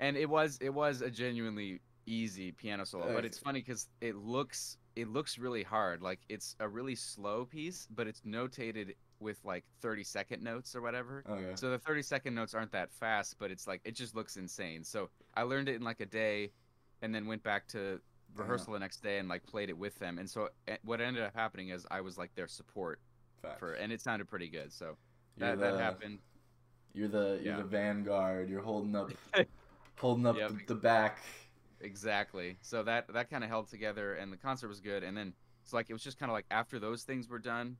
and 0.00 0.16
it 0.16 0.30
was 0.30 0.56
it 0.62 0.70
was 0.72 1.02
a 1.02 1.10
genuinely 1.10 1.80
easy 2.06 2.52
piano 2.52 2.84
solo 2.84 3.12
but 3.14 3.24
it's 3.26 3.38
funny 3.38 3.60
because 3.60 3.86
it 4.00 4.16
looks 4.16 4.78
it 5.00 5.08
looks 5.08 5.38
really 5.38 5.62
hard 5.62 6.02
like 6.02 6.20
it's 6.28 6.56
a 6.60 6.68
really 6.68 6.94
slow 6.94 7.44
piece 7.44 7.86
but 7.94 8.06
it's 8.06 8.20
notated 8.22 8.94
with 9.20 9.38
like 9.44 9.64
30 9.80 10.02
second 10.04 10.42
notes 10.42 10.74
or 10.76 10.80
whatever 10.82 11.22
Okay. 11.28 11.52
so 11.54 11.70
the 11.70 11.78
30 11.78 12.02
second 12.02 12.34
notes 12.34 12.54
aren't 12.54 12.72
that 12.72 12.90
fast 12.92 13.36
but 13.38 13.50
it's 13.50 13.66
like 13.66 13.80
it 13.84 13.94
just 13.94 14.14
looks 14.14 14.36
insane 14.36 14.84
so 14.84 15.08
i 15.34 15.42
learned 15.42 15.68
it 15.68 15.76
in 15.76 15.82
like 15.82 16.00
a 16.00 16.06
day 16.06 16.50
and 17.02 17.14
then 17.14 17.26
went 17.26 17.42
back 17.42 17.66
to 17.68 18.00
rehearsal 18.36 18.72
the 18.74 18.78
next 18.78 19.02
day 19.02 19.18
and 19.18 19.28
like 19.28 19.44
played 19.46 19.68
it 19.70 19.76
with 19.78 19.98
them 19.98 20.18
and 20.18 20.28
so 20.28 20.48
eh, 20.68 20.76
what 20.84 21.00
ended 21.00 21.22
up 21.22 21.34
happening 21.34 21.68
is 21.70 21.86
i 21.90 22.00
was 22.00 22.16
like 22.18 22.34
their 22.34 22.48
support 22.48 23.00
Facts. 23.42 23.58
for 23.58 23.72
and 23.74 23.92
it 23.92 24.00
sounded 24.00 24.28
pretty 24.28 24.48
good 24.48 24.72
so 24.72 24.96
that, 25.38 25.58
that 25.58 25.72
the- 25.72 25.78
happened 25.82 26.18
You're 26.92 27.08
the 27.08 27.40
you're 27.42 27.54
Yeah. 27.54 27.56
the 27.58 27.64
vanguard. 27.64 28.48
You're 28.50 28.62
holding 28.62 28.94
up 28.96 29.10
holding 29.96 30.26
up 30.26 30.36
Yep. 30.36 30.50
the, 30.50 30.74
the 30.74 30.80
back. 30.80 31.18
Exactly. 31.80 32.58
So 32.60 32.82
that 32.84 33.12
that 33.12 33.30
kind 33.30 33.42
of 33.44 33.50
held 33.50 33.68
together, 33.68 34.14
and 34.14 34.32
the 34.32 34.36
concert 34.36 34.68
was 34.68 34.80
good. 34.80 35.02
And 35.02 35.16
then 35.16 35.32
it's 35.62 35.72
like 35.72 35.90
it 35.90 35.92
was 35.92 36.02
just 36.02 36.18
kind 36.18 36.30
of 36.30 36.34
like 36.34 36.46
after 36.50 36.78
those 36.78 37.02
things 37.04 37.28
were 37.28 37.38
done, 37.38 37.76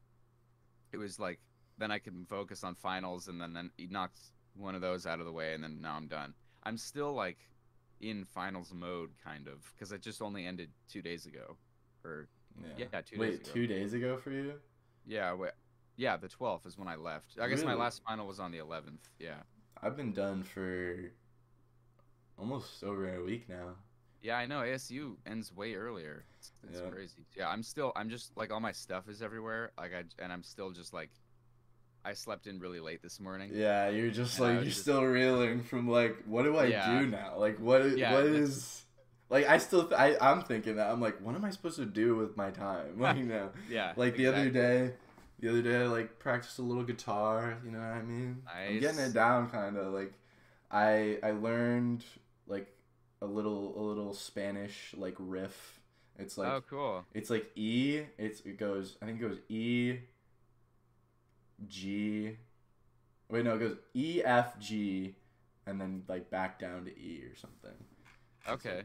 it 0.92 0.96
was 0.96 1.18
like 1.18 1.40
then 1.78 1.90
I 1.90 1.98
could 1.98 2.14
focus 2.28 2.64
on 2.64 2.74
finals, 2.74 3.28
and 3.28 3.40
then 3.40 3.52
then 3.52 3.70
he 3.76 3.86
knocked 3.86 4.20
one 4.54 4.74
of 4.74 4.80
those 4.80 5.06
out 5.06 5.20
of 5.20 5.26
the 5.26 5.32
way, 5.32 5.54
and 5.54 5.62
then 5.62 5.80
now 5.80 5.94
I'm 5.96 6.06
done. 6.08 6.34
I'm 6.62 6.76
still 6.76 7.12
like 7.14 7.38
in 8.00 8.24
finals 8.24 8.72
mode, 8.74 9.10
kind 9.22 9.46
of, 9.46 9.70
because 9.74 9.92
it 9.92 10.02
just 10.02 10.22
only 10.22 10.46
ended 10.46 10.70
two 10.90 11.02
days 11.02 11.26
ago, 11.26 11.56
or 12.04 12.28
Yeah. 12.78 12.86
yeah, 12.92 13.00
two 13.02 13.18
Wait, 13.18 13.30
days 13.30 13.40
ago. 13.40 13.50
two 13.52 13.66
days 13.66 13.92
ago 13.94 14.16
for 14.16 14.30
you? 14.30 14.54
Yeah, 15.06 15.34
wait, 15.34 15.52
yeah, 15.96 16.16
the 16.16 16.28
12th 16.28 16.66
is 16.66 16.78
when 16.78 16.88
I 16.88 16.96
left. 16.96 17.38
I 17.40 17.48
guess 17.48 17.62
my 17.62 17.74
last 17.74 18.02
final 18.06 18.26
was 18.26 18.40
on 18.40 18.52
the 18.52 18.58
11th. 18.58 19.08
Yeah, 19.18 19.42
I've 19.82 19.96
been 19.96 20.12
done 20.12 20.42
for 20.42 21.10
almost 22.38 22.82
over 22.84 23.14
a 23.14 23.22
week 23.22 23.48
now. 23.48 23.76
Yeah, 24.22 24.36
I 24.36 24.46
know. 24.46 24.60
ASU 24.60 25.16
ends 25.26 25.54
way 25.54 25.74
earlier. 25.74 26.24
It's, 26.38 26.52
it's 26.68 26.80
Yeah. 26.80 26.90
crazy. 26.90 27.26
Yeah, 27.36 27.48
I'm 27.48 27.62
still. 27.62 27.92
I'm 27.96 28.08
just 28.10 28.36
like 28.36 28.50
all 28.52 28.60
my 28.60 28.72
stuff 28.72 29.08
is 29.08 29.22
everywhere. 29.22 29.72
Like 29.78 29.92
I 29.94 30.04
and 30.22 30.32
I'm 30.32 30.42
still 30.42 30.70
just 30.70 30.92
like. 30.92 31.10
I 32.02 32.14
slept 32.14 32.46
in 32.46 32.58
really 32.60 32.80
late 32.80 33.02
this 33.02 33.20
morning. 33.20 33.50
Yeah, 33.52 33.90
you're 33.90 34.10
just 34.10 34.38
And 34.38 34.46
like 34.46 34.54
you're 34.56 34.64
just- 34.64 34.80
still 34.80 35.04
reeling 35.04 35.62
from 35.62 35.86
like 35.86 36.16
what 36.24 36.44
do 36.44 36.56
I 36.56 36.64
Yeah. 36.64 36.98
do 37.00 37.06
now? 37.06 37.36
Like 37.38 37.58
what 37.58 37.96
Yeah, 37.98 38.14
what 38.14 38.24
is 38.24 38.84
like 39.28 39.46
I 39.46 39.58
still 39.58 39.84
th- 39.86 40.00
I 40.00 40.16
I'm 40.18 40.40
thinking 40.42 40.76
that 40.76 40.90
I'm 40.90 41.00
like 41.02 41.20
what 41.20 41.34
am 41.34 41.44
I 41.44 41.50
supposed 41.50 41.76
to 41.76 41.84
do 41.84 42.16
with 42.16 42.38
my 42.38 42.50
time? 42.50 42.98
Like 42.98 43.18
now. 43.18 43.50
Yeah. 43.68 43.92
Like 43.96 44.16
the 44.16 44.28
other 44.28 44.48
day 44.48 44.94
the 45.40 45.50
other 45.50 45.60
day 45.60 45.76
I 45.82 45.86
like 45.88 46.18
practiced 46.18 46.58
a 46.58 46.62
little 46.62 46.84
guitar, 46.84 47.58
you 47.62 47.70
know 47.70 47.78
what 47.80 47.88
I 47.88 48.02
mean? 48.02 48.42
I'm 48.50 48.80
getting 48.80 49.00
it 49.00 49.12
down 49.12 49.50
kind 49.50 49.76
of 49.76 49.92
like 49.92 50.14
I 50.70 51.18
I 51.22 51.32
learned 51.32 52.02
like 52.46 52.74
a 53.22 53.26
little 53.26 53.78
a 53.78 53.82
little 53.82 54.14
Spanish 54.14 54.94
like 54.96 55.16
riff. 55.18 55.80
It's 56.18 56.36
like 56.36 56.48
oh, 56.48 56.62
cool. 56.68 57.04
it's 57.14 57.30
like 57.30 57.50
E. 57.56 58.02
It's 58.18 58.40
it 58.40 58.58
goes. 58.58 58.96
I 59.00 59.06
think 59.06 59.20
it 59.20 59.28
goes 59.28 59.38
E. 59.48 59.98
G. 61.68 62.36
Wait, 63.30 63.44
no, 63.44 63.54
it 63.54 63.58
goes 63.58 63.76
E 63.94 64.22
F 64.24 64.58
G, 64.58 65.14
and 65.66 65.80
then 65.80 66.02
like 66.08 66.30
back 66.30 66.58
down 66.58 66.84
to 66.84 66.90
E 66.90 67.24
or 67.30 67.36
something. 67.36 67.76
Okay. 68.48 68.82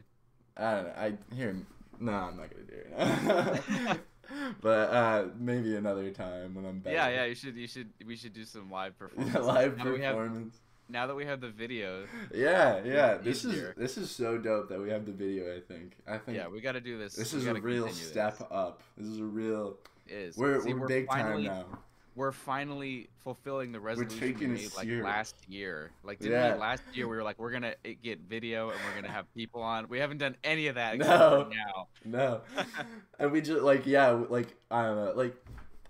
I 0.56 0.74
don't 0.74 0.84
know. 0.84 0.92
I 0.96 1.34
hear. 1.34 1.56
No, 1.98 2.12
I'm 2.12 2.36
not 2.36 2.50
gonna 2.50 2.64
do 2.64 3.92
it. 3.94 4.00
but 4.60 4.90
uh, 4.90 5.24
maybe 5.38 5.76
another 5.76 6.10
time 6.10 6.54
when 6.54 6.64
I'm 6.64 6.80
better. 6.80 6.96
Yeah, 6.96 7.08
yeah. 7.08 7.24
You 7.24 7.34
should. 7.34 7.56
You 7.56 7.66
should. 7.66 7.90
We 8.06 8.16
should 8.16 8.32
do 8.32 8.44
some 8.44 8.70
live 8.70 8.98
performances. 8.98 9.44
live 9.44 9.76
now 9.78 9.84
that 9.84 9.92
we 9.92 10.00
have- 10.00 10.16
performance. 10.16 10.56
Now 10.88 11.06
that 11.06 11.14
we 11.14 11.24
have 11.26 11.40
the 11.40 11.50
video, 11.50 12.06
Yeah, 12.34 12.80
yeah. 12.84 13.14
This 13.18 13.44
is 13.44 13.74
this 13.76 13.98
is 13.98 14.10
so 14.10 14.38
dope 14.38 14.68
that 14.68 14.80
we 14.80 14.90
have 14.90 15.06
the 15.06 15.12
video. 15.12 15.54
I 15.56 15.60
think. 15.60 15.96
I 16.06 16.18
think. 16.18 16.36
yeah, 16.36 16.48
we 16.48 16.60
got 16.60 16.72
to 16.72 16.80
do 16.80 16.98
this. 16.98 17.14
This 17.14 17.32
we 17.32 17.40
is 17.40 17.46
a 17.46 17.54
real 17.54 17.88
step 17.88 18.38
This. 18.38 18.46
up. 18.50 18.82
This 18.96 19.08
is 19.08 19.18
a 19.18 19.24
real. 19.24 19.78
It 20.06 20.14
is. 20.14 20.36
We're 20.36 20.60
See, 20.62 20.74
we're, 20.74 20.86
big 20.86 21.06
finally, 21.08 21.46
time 21.48 21.56
now. 21.70 21.78
We're 22.14 22.32
finally 22.32 23.08
fulfilling 23.24 23.72
the 23.72 23.80
resolution 23.80 24.20
we 24.20 24.32
taking 24.32 24.54
made 24.54 24.74
like 24.74 24.88
last 25.04 25.34
year. 25.48 25.90
Like 26.02 26.18
didn't 26.18 26.32
Yeah. 26.32 26.54
we 26.54 26.60
last 26.60 26.82
year 26.94 27.08
we 27.08 27.16
were 27.16 27.22
like 27.22 27.38
we're 27.38 27.50
gonna 27.50 27.74
eh, 27.84 27.94
get 28.02 28.20
video 28.20 28.70
and 28.70 28.78
we're 28.88 29.02
gonna 29.02 29.12
have 29.12 29.26
people 29.34 29.60
on. 29.60 29.88
We 29.88 29.98
haven't 29.98 30.18
done 30.18 30.34
any 30.42 30.68
of 30.68 30.76
that 30.76 30.96
No. 30.96 31.50
now. 31.50 31.88
No, 32.04 32.40
and 33.18 33.32
we 33.32 33.42
just 33.42 33.60
like 33.62 33.84
yeah, 33.86 34.10
like 34.10 34.54
I 34.70 34.84
don't 34.84 34.96
know, 34.96 35.12
like 35.14 35.34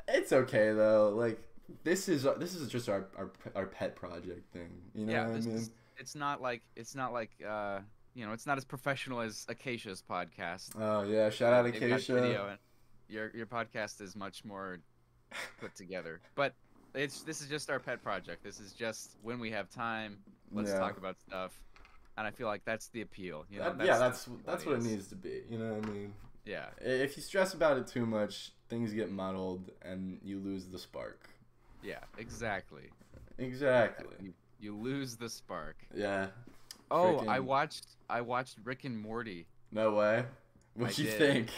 it's 0.09 0.33
okay 0.33 0.73
though. 0.73 1.11
Like 1.17 1.41
this 1.85 2.09
is 2.09 2.27
this 2.39 2.55
is 2.55 2.69
just 2.69 2.89
our 2.89 3.07
our, 3.17 3.31
our 3.55 3.67
pet 3.67 3.97
project 3.97 4.53
thing. 4.53 4.71
You 4.95 5.07
know 5.07 5.13
yeah, 5.13 5.27
what 5.27 5.37
I 5.37 5.41
mean? 5.41 5.57
is, 5.57 5.71
it's 5.99 6.15
not 6.15 6.41
like 6.43 6.63
it's 6.77 6.95
not 6.95 7.13
like 7.13 7.31
uh 7.47 7.81
you 8.15 8.27
know 8.27 8.33
it's 8.33 8.47
not 8.47 8.59
as 8.59 8.65
professional 8.65 9.21
as 9.21 9.47
Acacia's 9.49 10.03
podcast. 10.09 10.71
Oh 10.81 11.03
yeah, 11.03 11.31
shout 11.31 11.53
out 11.53 11.65
They've 11.65 11.83
Acacia. 11.83 12.59
Your 13.09 13.31
your 13.35 13.47
podcast 13.47 14.01
is 14.01 14.17
much 14.17 14.45
more 14.45 14.79
put 15.61 15.75
together, 15.77 16.21
but 16.35 16.55
it's 16.95 17.23
this 17.23 17.41
is 17.41 17.49
just 17.49 17.71
our 17.71 17.79
pet 17.79 18.03
project. 18.03 18.43
This 18.43 18.59
is 18.59 18.73
just 18.73 19.17
when 19.23 19.39
we 19.39 19.51
have 19.51 19.71
time. 19.71 20.19
Let's 20.53 20.71
Yeah. 20.71 20.79
talk 20.79 20.97
about 20.97 21.17
stuff, 21.21 21.61
and 22.17 22.27
I 22.27 22.31
feel 22.31 22.47
like 22.47 22.65
that's 22.65 22.89
the 22.89 23.03
appeal. 23.03 23.45
You 23.51 23.59
know, 23.61 23.73
That- 23.73 23.87
yeah, 23.87 23.99
that's 23.99 24.29
that's 24.45 24.65
what 24.65 24.77
it 24.77 24.83
needs 24.83 25.09
to 25.09 25.17
be. 25.17 25.43
You 25.49 25.59
know 25.59 25.75
what 25.75 25.89
I 25.89 25.91
mean? 25.93 26.15
Yeah, 26.45 26.67
If 26.81 27.17
you 27.17 27.25
stress 27.25 27.55
about 27.55 27.77
it 27.77 27.89
too 27.89 28.07
much, 28.07 28.53
things 28.69 28.93
get 28.93 29.11
muddled 29.11 29.73
and 29.83 30.21
you 30.23 30.39
lose 30.39 30.67
the 30.69 30.79
spark. 30.79 31.29
Yeah, 31.83 31.99
exactly. 32.19 32.91
Exactly. 33.39 34.17
You, 34.21 34.33
you 34.59 34.77
lose 34.77 35.17
the 35.17 35.29
spark. 35.29 35.77
Yeah. 35.95 36.29
Oh, 36.91 37.19
I 37.27 37.41
watched 37.41 37.87
I 38.09 38.21
watched 38.21 38.57
Rick 38.65 38.85
and 38.85 38.99
Morty. 38.99 39.47
No 39.73 39.93
way. 39.95 40.25
What 40.75 40.97
you 40.99 41.05
did. 41.05 41.19
think? 41.19 41.51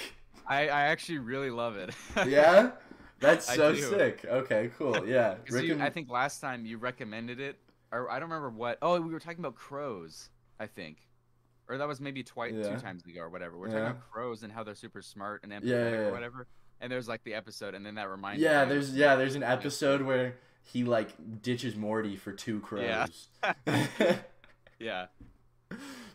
I, 0.46 0.62
I 0.68 0.80
actually 0.86 1.18
really 1.18 1.50
love 1.50 1.76
it. 1.76 1.94
yeah. 2.26 2.70
That's 3.20 3.52
so 3.52 3.74
sick. 3.74 4.24
Okay, 4.24 4.70
cool. 4.78 5.04
Yeah. 5.06 5.36
Rick 5.50 5.64
you- 5.66 5.72
and- 5.74 5.82
I 5.82 5.90
think 5.90 6.08
last 6.10 6.40
time 6.40 6.64
you 6.64 6.78
recommended 6.78 7.40
it, 7.40 7.58
or 7.92 8.10
I 8.10 8.18
don't 8.18 8.30
remember 8.30 8.50
what. 8.50 8.78
Oh, 8.80 9.00
we 9.00 9.12
were 9.12 9.20
talking 9.20 9.40
about 9.40 9.54
crows. 9.56 10.30
I 10.60 10.66
think, 10.66 10.98
or 11.68 11.78
that 11.78 11.86
was 11.86 12.00
maybe 12.00 12.24
twice, 12.24 12.52
Yeah. 12.56 12.74
two 12.74 12.80
times 12.80 13.04
ago, 13.06 13.20
or 13.20 13.28
whatever. 13.28 13.56
We're 13.56 13.68
Yeah. 13.68 13.74
talking 13.74 13.86
about 13.90 14.10
crows 14.10 14.42
and 14.42 14.52
how 14.52 14.64
they're 14.64 14.74
super 14.74 15.02
smart 15.02 15.44
and 15.44 15.52
empathetic 15.52 15.92
yeah, 15.92 15.98
or 16.08 16.12
whatever. 16.12 16.46
And 16.80 16.92
there's 16.92 17.08
like 17.08 17.24
the 17.24 17.34
episode, 17.34 17.74
and 17.74 17.84
then 17.84 17.96
that 17.96 18.08
reminded 18.08 18.42
Yeah, 18.42 18.64
me. 18.64 18.70
there's 18.70 18.94
yeah, 18.94 19.16
there's 19.16 19.34
an 19.34 19.42
episode 19.42 20.02
where 20.02 20.36
he 20.62 20.84
like 20.84 21.08
ditches 21.42 21.74
Morty 21.76 22.14
for 22.16 22.32
two 22.32 22.60
crows. 22.60 23.28
yeah. 24.78 25.06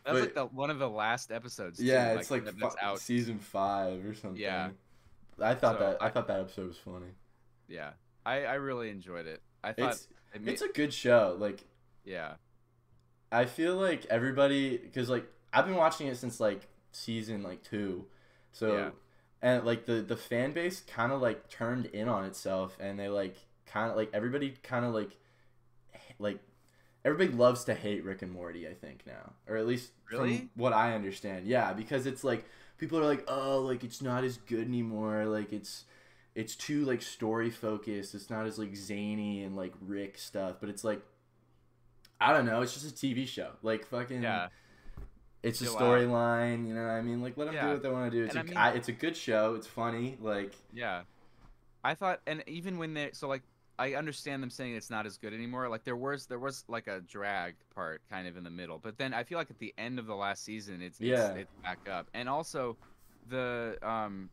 That's 0.05 0.19
like 0.19 0.33
the 0.35 0.45
one 0.45 0.69
of 0.69 0.79
the 0.79 0.89
last 0.89 1.31
episodes. 1.31 1.79
too, 1.79 1.85
yeah, 1.85 2.13
it's 2.13 2.29
like 2.31 2.45
that's 2.45 2.75
out. 2.81 2.99
season 2.99 3.39
five 3.39 4.05
or 4.05 4.13
something. 4.13 4.39
Yeah. 4.41 4.69
I 5.41 5.55
thought 5.55 5.75
So, 5.75 5.79
that 5.85 5.97
I, 6.01 6.07
I- 6.07 6.09
thought 6.09 6.27
that 6.27 6.39
episode 6.41 6.67
was 6.67 6.77
funny. 6.77 7.07
Yeah, 7.67 7.91
I 8.25 8.43
I 8.45 8.53
really 8.55 8.89
enjoyed 8.89 9.25
it. 9.25 9.41
I 9.63 9.71
thought 9.73 9.91
It's 9.93 10.07
it 10.33 10.41
made, 10.41 10.51
it's 10.53 10.61
a 10.61 10.67
good 10.67 10.93
show. 10.93 11.35
Like 11.39 11.63
yeah 12.05 12.33
I 13.31 13.45
feel 13.45 13.75
like 13.77 14.05
everybody 14.09 14.77
because 14.77 15.09
like 15.09 15.25
I've 15.53 15.65
been 15.65 15.75
watching 15.75 16.07
it 16.07 16.17
since 16.17 16.39
like 16.39 16.67
season 16.91 17.41
like 17.43 17.63
two, 17.63 18.05
so 18.51 18.75
Yeah. 18.77 18.89
And 19.43 19.63
like 19.65 19.85
the 19.85 19.95
the 20.01 20.15
fan 20.17 20.53
base 20.53 20.79
kind 20.81 21.11
of 21.11 21.21
like 21.21 21.49
turned 21.49 21.85
in 21.87 22.07
on 22.07 22.23
itself 22.25 22.77
and 22.79 22.97
they 22.97 23.09
like 23.09 23.35
kind 23.67 23.91
of 23.91 23.97
like 23.97 24.09
everybody 24.13 24.55
kind 24.63 24.85
of 24.85 24.93
like 24.93 25.11
like 26.17 26.39
everybody 27.05 27.37
loves 27.37 27.65
to 27.65 27.73
hate 27.75 28.03
Rick 28.05 28.21
and 28.21 28.31
Morty. 28.31 28.67
I 28.67 28.73
think 28.73 29.03
now, 29.05 29.33
or 29.47 29.57
at 29.57 29.67
least 29.67 29.91
Really? 30.09 30.37
from 30.37 30.49
what 30.55 30.73
I 30.73 30.93
understand. 30.95 31.45
Yeah, 31.45 31.73
because 31.73 32.05
it's 32.05 32.23
like 32.23 32.45
people 32.77 32.97
are 32.97 33.05
like, 33.05 33.25
oh, 33.27 33.59
like 33.59 33.83
it's 33.83 34.01
not 34.01 34.23
as 34.23 34.37
good 34.37 34.65
anymore. 34.67 35.25
Like 35.25 35.51
it's 35.51 35.83
it's 36.35 36.55
too 36.55 36.85
like 36.85 37.01
story 37.01 37.49
focused. 37.51 38.15
It's 38.15 38.29
not 38.29 38.45
as 38.45 38.57
like 38.57 38.75
zany 38.75 39.43
and 39.43 39.55
like 39.55 39.73
Rick 39.81 40.17
stuff. 40.17 40.55
But 40.61 40.69
it's 40.69 40.83
like 40.85 41.01
I 42.21 42.31
don't 42.31 42.45
know. 42.45 42.61
It's 42.61 42.73
just 42.73 43.03
a 43.03 43.05
TV 43.05 43.27
show. 43.27 43.51
Like 43.61 43.85
fucking. 43.87 44.23
yeah 44.23 44.47
It's 45.43 45.61
a 45.61 45.65
storyline, 45.65 46.65
you 46.67 46.73
know 46.73 46.83
what 46.83 46.91
I 46.91 47.01
mean? 47.01 47.21
Like, 47.21 47.35
let 47.37 47.45
them 47.45 47.55
Yeah. 47.55 47.67
do 47.67 47.73
what 47.73 47.83
they 47.83 47.89
want 47.89 48.11
to 48.11 48.17
do. 48.17 48.23
It's 48.25 48.35
And 48.35 48.39
a, 48.39 48.41
I 48.41 48.47
mean- 48.47 48.57
I- 48.57 48.75
it's 48.75 48.87
a 48.87 48.93
good 48.93 49.15
show. 49.15 49.55
It's 49.55 49.67
funny. 49.67 50.17
Like, 50.21 50.55
yeah. 50.73 51.03
I 51.83 51.95
thought, 51.95 52.21
and 52.25 52.41
even 52.47 52.77
when 52.77 52.93
they 52.93 53.09
so 53.11 53.27
like 53.27 53.41
I 53.77 53.95
understand 53.95 54.41
them 54.41 54.49
saying 54.49 54.75
it's 54.75 54.89
not 54.89 55.05
as 55.05 55.17
good 55.17 55.33
anymore. 55.33 55.67
Like 55.67 55.83
there 55.83 55.97
was 55.97 56.27
there 56.27 56.39
was 56.39 56.63
like 56.69 56.87
a 56.87 57.01
drag 57.01 57.55
part 57.75 58.01
kind 58.09 58.25
of 58.27 58.37
in 58.37 58.43
the 58.45 58.49
middle, 58.49 58.79
but 58.79 58.97
then 58.97 59.13
I 59.13 59.23
feel 59.25 59.37
like 59.37 59.49
at 59.51 59.59
the 59.59 59.73
end 59.77 59.99
of 59.99 60.05
the 60.05 60.15
last 60.15 60.45
season, 60.45 60.81
it's 60.81 61.01
Yeah. 61.01 61.31
it's, 61.31 61.39
it's 61.41 61.53
back 61.61 61.89
up, 61.89 62.07
and 62.13 62.29
also 62.29 62.77
the 63.27 63.77
um 63.81 64.29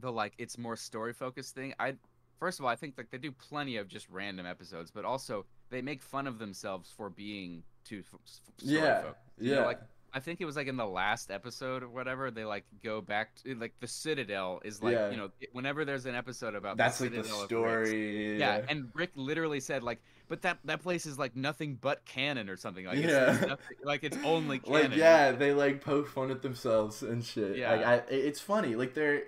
the 0.00 0.10
like 0.10 0.32
it's 0.38 0.58
more 0.58 0.74
story 0.74 1.12
focused 1.12 1.54
thing. 1.54 1.74
I 1.78 1.94
first 2.40 2.58
of 2.58 2.64
all 2.64 2.70
I 2.72 2.76
think 2.76 2.94
like 2.98 3.10
they 3.10 3.18
do 3.18 3.30
plenty 3.30 3.76
of 3.76 3.86
just 3.86 4.08
random 4.10 4.44
episodes, 4.46 4.90
but 4.90 5.04
also 5.04 5.46
they 5.70 5.80
make 5.80 6.02
fun 6.02 6.26
of 6.26 6.38
themselves 6.40 6.90
for 6.90 7.08
being 7.08 7.62
too 7.84 8.00
f- 8.00 8.18
yeah, 8.58 9.02
focused. 9.02 9.18
You 9.38 9.50
yeah, 9.50 9.60
know, 9.60 9.66
like 9.66 9.80
I 10.14 10.20
think 10.20 10.40
it 10.40 10.44
was 10.44 10.54
like 10.54 10.68
in 10.68 10.76
the 10.76 10.86
last 10.86 11.30
episode 11.32 11.82
or 11.82 11.88
whatever. 11.88 12.30
They 12.30 12.44
like 12.44 12.64
go 12.84 13.00
back 13.00 13.34
to 13.42 13.54
like 13.56 13.74
the 13.80 13.88
Citadel 13.88 14.60
is 14.64 14.80
like 14.82 14.94
Yeah. 14.94 15.10
you 15.10 15.16
know 15.16 15.30
whenever 15.52 15.84
there's 15.84 16.06
an 16.06 16.14
episode 16.14 16.54
about 16.54 16.76
that's 16.76 16.98
the 16.98 17.06
like 17.06 17.14
the 17.14 17.24
Citadel 17.24 17.40
Rick's- 17.40 17.48
story. 17.90 18.38
Yeah, 18.38 18.60
and 18.68 18.90
Rick 18.94 19.10
literally 19.16 19.58
said 19.60 19.82
like, 19.82 20.00
but 20.28 20.42
that 20.42 20.58
that 20.66 20.82
place 20.82 21.04
is 21.04 21.18
like 21.18 21.34
nothing 21.34 21.78
but 21.80 22.04
canon 22.04 22.48
or 22.48 22.56
something 22.56 22.86
like. 22.86 22.98
Yeah. 22.98 23.32
it's 23.34 23.40
nothing, 23.48 23.76
like 23.82 24.04
it's 24.04 24.16
only 24.24 24.58
canon. 24.60 24.90
like 24.90 24.96
yeah, 24.96 25.32
they 25.32 25.52
like 25.52 25.80
poke 25.82 26.08
fun 26.08 26.30
at 26.30 26.42
themselves 26.42 27.02
and 27.02 27.24
shit. 27.24 27.56
Yeah. 27.56 27.72
like 27.74 27.86
I, 27.86 27.94
it's 28.08 28.40
funny. 28.40 28.76
Like 28.76 28.94
they're 28.94 29.22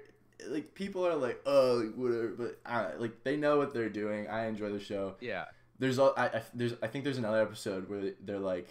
like 0.49 0.75
people 0.75 1.05
are 1.07 1.17
like, 1.17 1.41
oh, 1.47 1.83
whatever, 1.97 2.29
but 2.29 2.61
I, 2.65 2.95
like 2.95 3.25
they 3.25 3.37
know 3.37 3.59
what 3.59 3.75
they're 3.75 3.89
doing. 3.89 4.29
I 4.29 4.47
enjoy 4.47 4.71
the 4.71 4.79
show. 4.81 5.17
yeah, 5.21 5.47
There's 5.81 5.99
all 5.99 6.13
I, 6.17 6.27
I 6.29 6.43
there's 6.55 6.75
I 6.81 6.87
think 6.87 7.03
there's 7.05 7.19
another 7.19 7.43
episode 7.43 7.89
where 7.89 8.13
they're 8.21 8.39
like, 8.39 8.69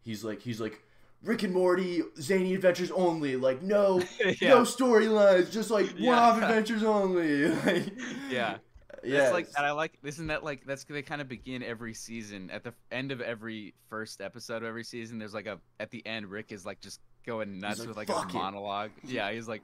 he's 0.00 0.24
like 0.24 0.40
he's 0.40 0.58
like. 0.60 0.80
Rick 1.24 1.44
and 1.44 1.52
Morty, 1.52 2.02
zany 2.20 2.54
adventures 2.54 2.90
only. 2.90 3.36
Like 3.36 3.62
no, 3.62 4.00
yeah, 4.40 4.50
no 4.50 4.62
storylines, 4.62 5.50
just 5.50 5.70
like 5.70 5.92
Yeah. 5.96 6.10
one-off 6.10 6.36
adventures 6.42 6.82
only. 6.82 7.46
like, 7.48 7.92
yeah. 8.28 8.56
yeah. 9.04 9.22
It's 9.24 9.32
like 9.32 9.48
and 9.56 9.66
I 9.66 9.72
like 9.72 9.98
isn't 10.02 10.26
that 10.28 10.42
like 10.44 10.64
that's 10.66 10.84
they 10.84 11.02
kind 11.02 11.20
of 11.20 11.28
begin 11.28 11.62
every 11.62 11.94
season 11.94 12.50
at 12.50 12.64
the 12.64 12.74
end 12.90 13.12
of 13.12 13.20
every 13.20 13.74
first 13.88 14.20
episode 14.20 14.62
of 14.62 14.64
every 14.64 14.84
season. 14.84 15.18
There's 15.18 15.34
like 15.34 15.46
a 15.46 15.58
at 15.80 15.90
the 15.90 16.04
end 16.06 16.26
Rick 16.26 16.52
is 16.52 16.66
like 16.66 16.80
just 16.80 17.00
going 17.24 17.58
nuts 17.60 17.78
like, 17.80 17.88
with 17.88 17.96
like 17.96 18.08
a 18.08 18.20
it." 18.22 18.34
monologue. 18.34 18.90
Yeah, 19.04 19.30
he's 19.32 19.48
like 19.48 19.62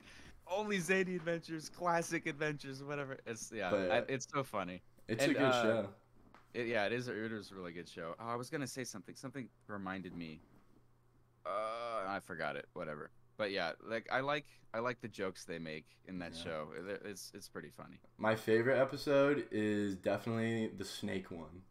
only 0.50 0.78
zany 0.78 1.16
adventures, 1.16 1.68
classic 1.68 2.26
adventures, 2.26 2.82
whatever. 2.82 3.18
It's 3.26 3.52
yeah, 3.54 3.70
But, 3.70 3.90
I, 3.90 3.96
it's 4.08 4.26
so 4.32 4.42
funny. 4.42 4.80
it's 5.08 5.22
and, 5.22 5.32
a 5.32 5.34
good 5.34 5.42
uh, 5.42 5.62
show. 5.62 5.88
It, 6.54 6.66
yeah, 6.68 6.86
it 6.86 6.92
is. 6.92 7.08
It 7.08 7.16
is 7.16 7.50
a 7.50 7.54
really 7.54 7.72
good 7.72 7.88
show. 7.88 8.14
Oh, 8.18 8.28
I 8.28 8.34
was 8.36 8.48
gonna 8.48 8.66
say 8.66 8.84
something. 8.84 9.14
Something 9.14 9.48
reminded 9.66 10.16
me. 10.16 10.40
Uh, 11.48 12.04
I 12.08 12.20
forgot 12.20 12.56
it. 12.56 12.66
Whatever. 12.74 13.10
But 13.36 13.50
yeah, 13.52 13.72
like 13.88 14.06
I 14.12 14.20
like 14.20 14.46
I 14.74 14.80
like 14.80 15.00
the 15.00 15.08
jokes 15.08 15.44
they 15.44 15.58
make 15.58 15.86
in 16.06 16.18
that 16.18 16.32
Yeah. 16.36 16.42
show. 16.44 16.68
It's 17.04 17.30
it's 17.34 17.48
pretty 17.48 17.70
funny. 17.70 18.00
My 18.18 18.34
favorite 18.34 18.78
episode 18.80 19.46
is 19.52 19.94
definitely 19.94 20.68
the 20.76 20.84
snake 20.84 21.30
one, 21.30 21.62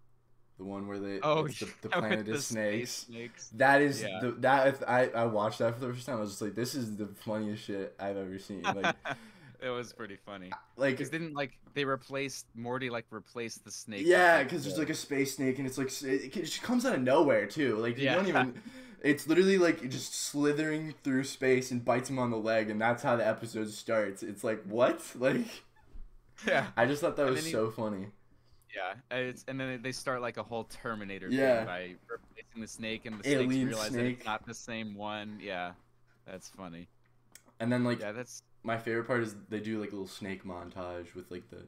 the 0.58 0.64
one 0.64 0.88
where 0.88 0.98
they 1.00 1.20
Oh, 1.22 1.44
the, 1.48 1.50
the 1.50 1.50
yeah, 1.54 1.70
with 1.84 1.92
planet 2.00 2.26
the 2.26 2.34
is 2.36 2.46
snakes. 2.46 2.92
snakes. 3.08 3.50
That 3.56 3.82
is 3.82 4.02
Yeah. 4.02 4.20
the 4.22 4.32
that 4.40 4.90
I 4.90 5.10
I 5.10 5.26
watched 5.26 5.60
that 5.60 5.74
for 5.74 5.82
the 5.82 5.94
first 5.94 6.06
time. 6.06 6.18
I 6.18 6.22
was 6.22 6.32
just 6.32 6.42
like, 6.42 6.56
this 6.56 6.74
is 6.74 6.96
the 6.96 7.08
funniest 7.08 7.64
shit 7.66 7.94
I've 8.00 8.18
ever 8.18 8.40
seen. 8.40 8.64
Like 8.64 8.96
it 9.62 9.70
was 9.70 9.94
pretty 9.94 10.18
funny. 10.18 10.52
like 10.76 10.98
Because 10.98 11.10
didn't 11.10 11.34
like 11.34 11.58
they 11.74 11.86
replaced 11.86 12.46
Morty 12.56 12.90
like 12.90 13.06
replaced 13.12 13.64
the 13.66 13.72
snake. 13.72 14.04
yeah, 14.06 14.44
because 14.44 14.64
there's 14.64 14.78
like 14.78 14.90
a 14.90 14.94
space 14.96 15.36
snake 15.36 15.58
and 15.60 15.68
it's 15.68 15.78
like 15.78 15.88
it, 16.04 16.36
it 16.38 16.44
just 16.46 16.62
comes 16.62 16.86
out 16.86 16.96
of 16.96 17.02
nowhere 17.02 17.46
too. 17.46 17.76
Like 17.78 17.98
you 17.98 18.06
Yeah. 18.06 18.16
don't 18.16 18.28
even. 18.28 18.62
It's 19.02 19.28
literally 19.28 19.58
like 19.60 19.90
just 19.90 20.16
slithering 20.16 20.96
through 21.04 21.24
space 21.26 21.70
and 21.72 21.86
bites 21.86 22.10
him 22.10 22.18
on 22.18 22.32
the 22.32 22.38
leg, 22.38 22.70
and 22.72 22.82
that's 22.82 23.04
how 23.04 23.16
the 23.16 23.26
episode 23.26 23.70
starts. 23.70 24.24
It's 24.24 24.44
like 24.44 24.64
what? 24.64 25.02
Like 25.16 25.46
yeah 26.46 26.68
I 26.78 26.86
just 26.86 27.02
thought 27.02 27.16
that 27.16 27.28
And 27.28 27.36
was 27.36 27.46
he- 27.46 27.52
so 27.52 27.72
funny. 27.72 28.08
yeah. 28.76 28.94
and 29.12 29.20
It's 29.28 29.44
and 29.48 29.60
then 29.60 29.82
they 29.82 29.92
start 29.92 30.22
like 30.22 30.38
a 30.38 30.44
whole 30.44 30.66
Terminator 30.66 31.28
Yeah. 31.30 31.58
thing 31.60 31.66
by 31.66 31.96
replacing 32.10 32.62
the 32.62 32.68
snake 32.68 33.06
and 33.06 33.20
the 33.20 33.24
snakes 33.24 33.42
Alien 33.42 33.68
realize 33.68 33.92
that 33.92 34.06
it's 34.06 34.26
not 34.26 34.46
the 34.46 34.54
same 34.54 34.96
one. 34.96 35.40
Yeah, 35.42 35.72
that's 36.28 36.50
funny. 36.50 36.88
And 37.60 37.72
then 37.72 37.84
like 37.84 38.00
Yeah, 38.02 38.12
that's 38.12 38.44
my 38.64 38.78
favorite 38.78 39.06
part 39.06 39.24
is 39.24 39.36
they 39.50 39.60
do 39.60 39.80
like 39.80 39.90
a 39.90 39.94
little 39.94 40.08
snake 40.08 40.44
montage 40.46 41.14
with 41.16 41.30
like 41.32 41.44
the. 41.50 41.64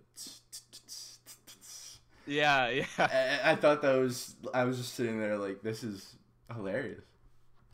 yeah 2.25 2.67
yeah. 2.69 2.85
I, 2.97 3.51
I 3.51 3.55
thought 3.55 3.81
that 3.81 3.95
was 3.97 4.35
I 4.53 4.63
was 4.65 4.77
just 4.77 4.93
sitting 4.93 5.19
there 5.19 5.37
like 5.37 5.61
this 5.61 5.83
is 5.83 6.15
hilarious. 6.53 7.03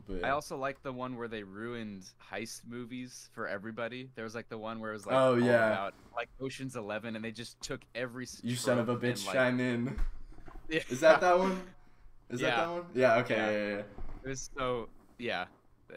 But 0.08 0.24
I 0.24 0.30
also 0.30 0.56
like 0.56 0.84
the 0.84 0.94
one 0.94 1.18
where 1.18 1.28
they 1.28 1.42
ruined 1.42 2.04
heist 2.32 2.62
movies 2.68 3.30
for 3.34 3.48
everybody. 3.48 4.12
There 4.14 4.24
was 4.24 4.36
like 4.36 4.50
the 4.50 4.58
one 4.58 4.80
where 4.80 4.92
it 4.92 4.94
was 4.94 5.08
like 5.08 5.16
Oh, 5.16 5.34
yeah. 5.34 5.72
about 5.72 5.96
like 6.16 6.30
Ocean's 6.40 6.76
Eleven, 6.76 7.16
and 7.16 7.26
they 7.26 7.32
just 7.32 7.60
took 7.62 7.82
every. 7.96 8.28
you 8.44 8.56
son 8.56 8.78
of 8.78 8.88
a 8.88 8.92
trope 8.94 9.04
and, 9.04 9.14
bitch, 9.16 9.26
like- 9.26 9.36
chime 9.36 9.60
in. 9.60 10.00
Yeah. 10.70 10.82
Is 10.90 11.00
that 11.02 11.22
that 11.22 11.38
one? 11.38 11.62
Is 12.32 12.40
that 12.40 12.48
Yeah. 12.48 12.56
that 12.56 12.70
one? 12.72 12.84
Yeah. 12.96 13.16
Okay. 13.18 13.36
Yeah. 13.36 13.52
yeah. 13.78 13.82
It 14.24 14.30
was 14.30 14.50
so 14.58 14.90
yeah, 15.20 15.46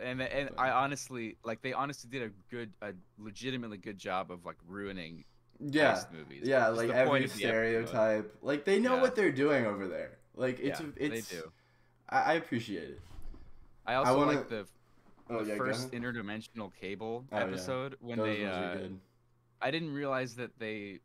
and 0.01 0.21
and 0.23 0.51
I 0.59 0.71
honestly 0.71 1.37
like 1.45 1.63
they 1.63 1.73
honestly 1.73 2.11
did 2.11 2.23
a 2.23 2.31
good, 2.51 2.73
a 2.83 2.93
legitimately 3.19 3.79
good 3.79 3.99
job 3.99 4.31
of 4.31 4.45
like 4.45 4.57
ruining 4.67 5.25
Yeah. 5.61 6.03
movies. 6.13 6.43
Yeah, 6.47 6.69
like 6.69 6.91
every 6.91 7.25
of 7.25 7.31
the 7.37 7.45
episode. 7.45 7.49
stereotype. 7.49 8.37
Like 8.43 8.65
they 8.65 8.79
know 8.79 8.97
Yeah. 8.97 9.03
what 9.03 9.15
they're 9.17 9.33
doing 9.33 9.67
over 9.67 9.89
there. 9.89 10.19
Like 10.35 10.61
it's 10.61 10.81
Yeah, 10.81 10.87
it's 10.97 11.31
they 11.31 11.37
do. 11.37 11.53
I, 12.09 12.19
I 12.21 12.33
appreciate 12.35 12.91
it. 12.91 13.01
I 13.87 13.95
also 13.95 14.17
wanna- 14.19 14.33
like 14.39 14.49
the, 14.49 14.67
Oh 15.31 15.43
the 15.45 15.51
yeah, 15.51 15.57
first 15.59 15.91
interdimensional 15.93 16.73
cable 16.75 17.25
Oh, 17.31 17.37
episode 17.37 17.97
when 18.01 18.17
Those 18.19 18.39
they. 18.39 18.45
Uh. 18.47 18.79
I 19.61 19.71
didn't 19.71 19.93
realize 19.93 20.37
that 20.37 20.59
they. 20.59 21.01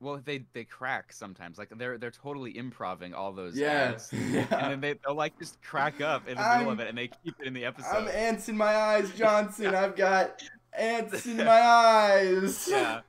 Well, 0.00 0.20
they 0.24 0.44
they 0.52 0.64
crack 0.64 1.12
sometimes. 1.12 1.58
Like 1.58 1.70
they're 1.76 1.96
they're 1.98 2.10
totally 2.10 2.56
improving 2.56 3.14
all 3.14 3.32
those 3.32 3.56
Yeah. 3.56 3.92
ads. 3.94 4.12
And 4.12 4.46
then 4.50 4.80
they, 4.80 4.94
they'll 5.04 5.14
like 5.14 5.38
just 5.38 5.60
crack 5.62 6.00
up 6.00 6.28
in 6.28 6.36
the 6.36 6.42
I'm- 6.42 6.58
middle 6.58 6.72
of 6.72 6.80
it, 6.80 6.88
and 6.88 6.98
they 6.98 7.08
keep 7.08 7.34
it 7.40 7.46
in 7.46 7.54
the 7.54 7.64
episode. 7.64 7.96
I'm 7.96 8.08
ants 8.08 8.48
in 8.48 8.56
my 8.56 8.74
eyes, 8.76 9.10
Johnson. 9.16 9.74
I've 9.74 9.96
got 9.96 10.42
ants 10.76 11.24
in 11.26 11.38
my 11.38 11.44
eyes. 11.62 12.68
yeah 12.70 13.00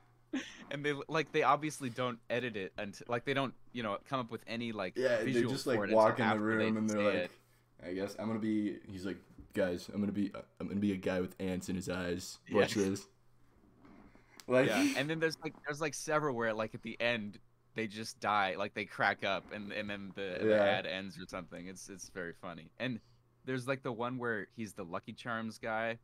and 0.70 0.84
they 0.84 0.92
like 1.08 1.32
they 1.32 1.42
obviously 1.42 1.88
don't 1.88 2.18
edit 2.28 2.54
it 2.54 2.72
until 2.76 3.06
like 3.08 3.24
they 3.24 3.32
don't 3.32 3.54
you 3.72 3.82
know 3.82 3.96
come 4.06 4.20
up 4.20 4.30
with 4.30 4.42
any 4.46 4.70
like 4.70 4.92
Yeah, 4.96 5.16
they 5.24 5.32
just 5.32 5.66
like 5.66 5.78
walk 5.90 6.18
in 6.18 6.26
the 6.26 6.30
after 6.30 6.58
they 6.58 6.64
room 6.66 6.76
and 6.76 6.90
they're 6.90 7.00
like, 7.02 7.14
it. 7.14 7.30
I 7.86 7.92
guess 7.94 8.14
I'm 8.18 8.26
gonna 8.26 8.38
be. 8.38 8.76
He's 8.90 9.06
like, 9.06 9.16
guys, 9.54 9.88
I'm 9.92 10.00
gonna 10.00 10.12
be. 10.12 10.30
I'm 10.60 10.66
gonna 10.68 10.78
be 10.80 10.92
a 10.92 10.96
guy 10.96 11.20
with 11.20 11.34
ants 11.40 11.68
in 11.70 11.76
his 11.76 11.88
eyes. 11.88 12.38
Watch 12.52 12.76
Yeah. 12.76 12.90
this. 12.90 13.06
Like, 14.48 14.68
yeah 14.68 14.86
and 14.96 15.08
then 15.08 15.20
there's 15.20 15.36
like 15.44 15.54
there's 15.66 15.80
like 15.80 15.94
several 15.94 16.34
where 16.34 16.52
like 16.54 16.74
at 16.74 16.82
the 16.82 16.96
end 17.00 17.38
they 17.74 17.86
just 17.86 18.18
die 18.18 18.54
like 18.58 18.74
they 18.74 18.84
crack 18.86 19.24
up 19.24 19.44
and 19.52 19.70
and 19.72 19.88
then 19.88 20.10
the, 20.16 20.38
the 20.42 20.60
ad 20.60 20.86
ends 20.86 21.16
or 21.18 21.26
something 21.28 21.68
it's 21.68 21.88
it's 21.88 22.08
very 22.08 22.32
funny 22.40 22.70
and 22.80 22.98
there's 23.44 23.68
like 23.68 23.82
the 23.82 23.92
one 23.92 24.18
where 24.18 24.48
he's 24.56 24.72
the 24.72 24.82
lucky 24.84 25.12
charms 25.12 25.58
guy 25.58 25.96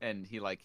and 0.00 0.26
he 0.26 0.40
like 0.40 0.60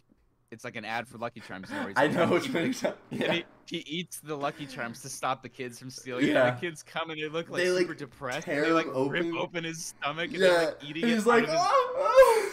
it's 0.51 0.63
like 0.63 0.75
an 0.75 0.85
ad 0.85 1.07
for 1.07 1.17
lucky 1.17 1.39
charms 1.39 1.67
he's 1.69 1.77
I 1.97 2.05
like, 2.05 2.13
know 2.13 2.23
"I'm 2.23 2.29
which 2.29 2.53
one. 2.53 2.65
you're 2.65 2.73
talking- 2.73 2.97
And 3.11 3.19
Yeah. 3.21 3.33
he, 3.33 3.43
he 3.65 3.77
eats 3.79 4.19
the 4.19 4.35
Lucky 4.35 4.67
Charms 4.67 5.01
to 5.01 5.09
stop 5.09 5.41
the 5.41 5.49
kids 5.49 5.79
from 5.79 5.89
stealing. 5.89 6.27
Yeah. 6.27 6.47
And 6.49 6.55
the 6.57 6.61
kids 6.61 6.83
come 6.83 7.09
and 7.09 7.19
they 7.19 7.27
look 7.27 7.49
like 7.49 7.63
They, 7.63 7.71
like, 7.71 7.81
super 7.81 7.95
depressed. 7.95 8.47
And 8.47 8.63
they 8.63 8.71
like 8.71 8.85
him 8.85 9.07
rip 9.09 9.25
open. 9.25 9.37
open 9.39 9.63
his 9.63 9.83
stomach 9.99 10.29
and 10.29 10.33
Yeah, 10.41 10.47
they're 10.49 10.65
like 10.67 10.77
eating 10.87 11.07
he's 11.07 11.13
it. 11.13 11.19
out 11.21 11.25
like, 11.25 11.45
oh, 11.49 11.93
oh. 11.97 12.52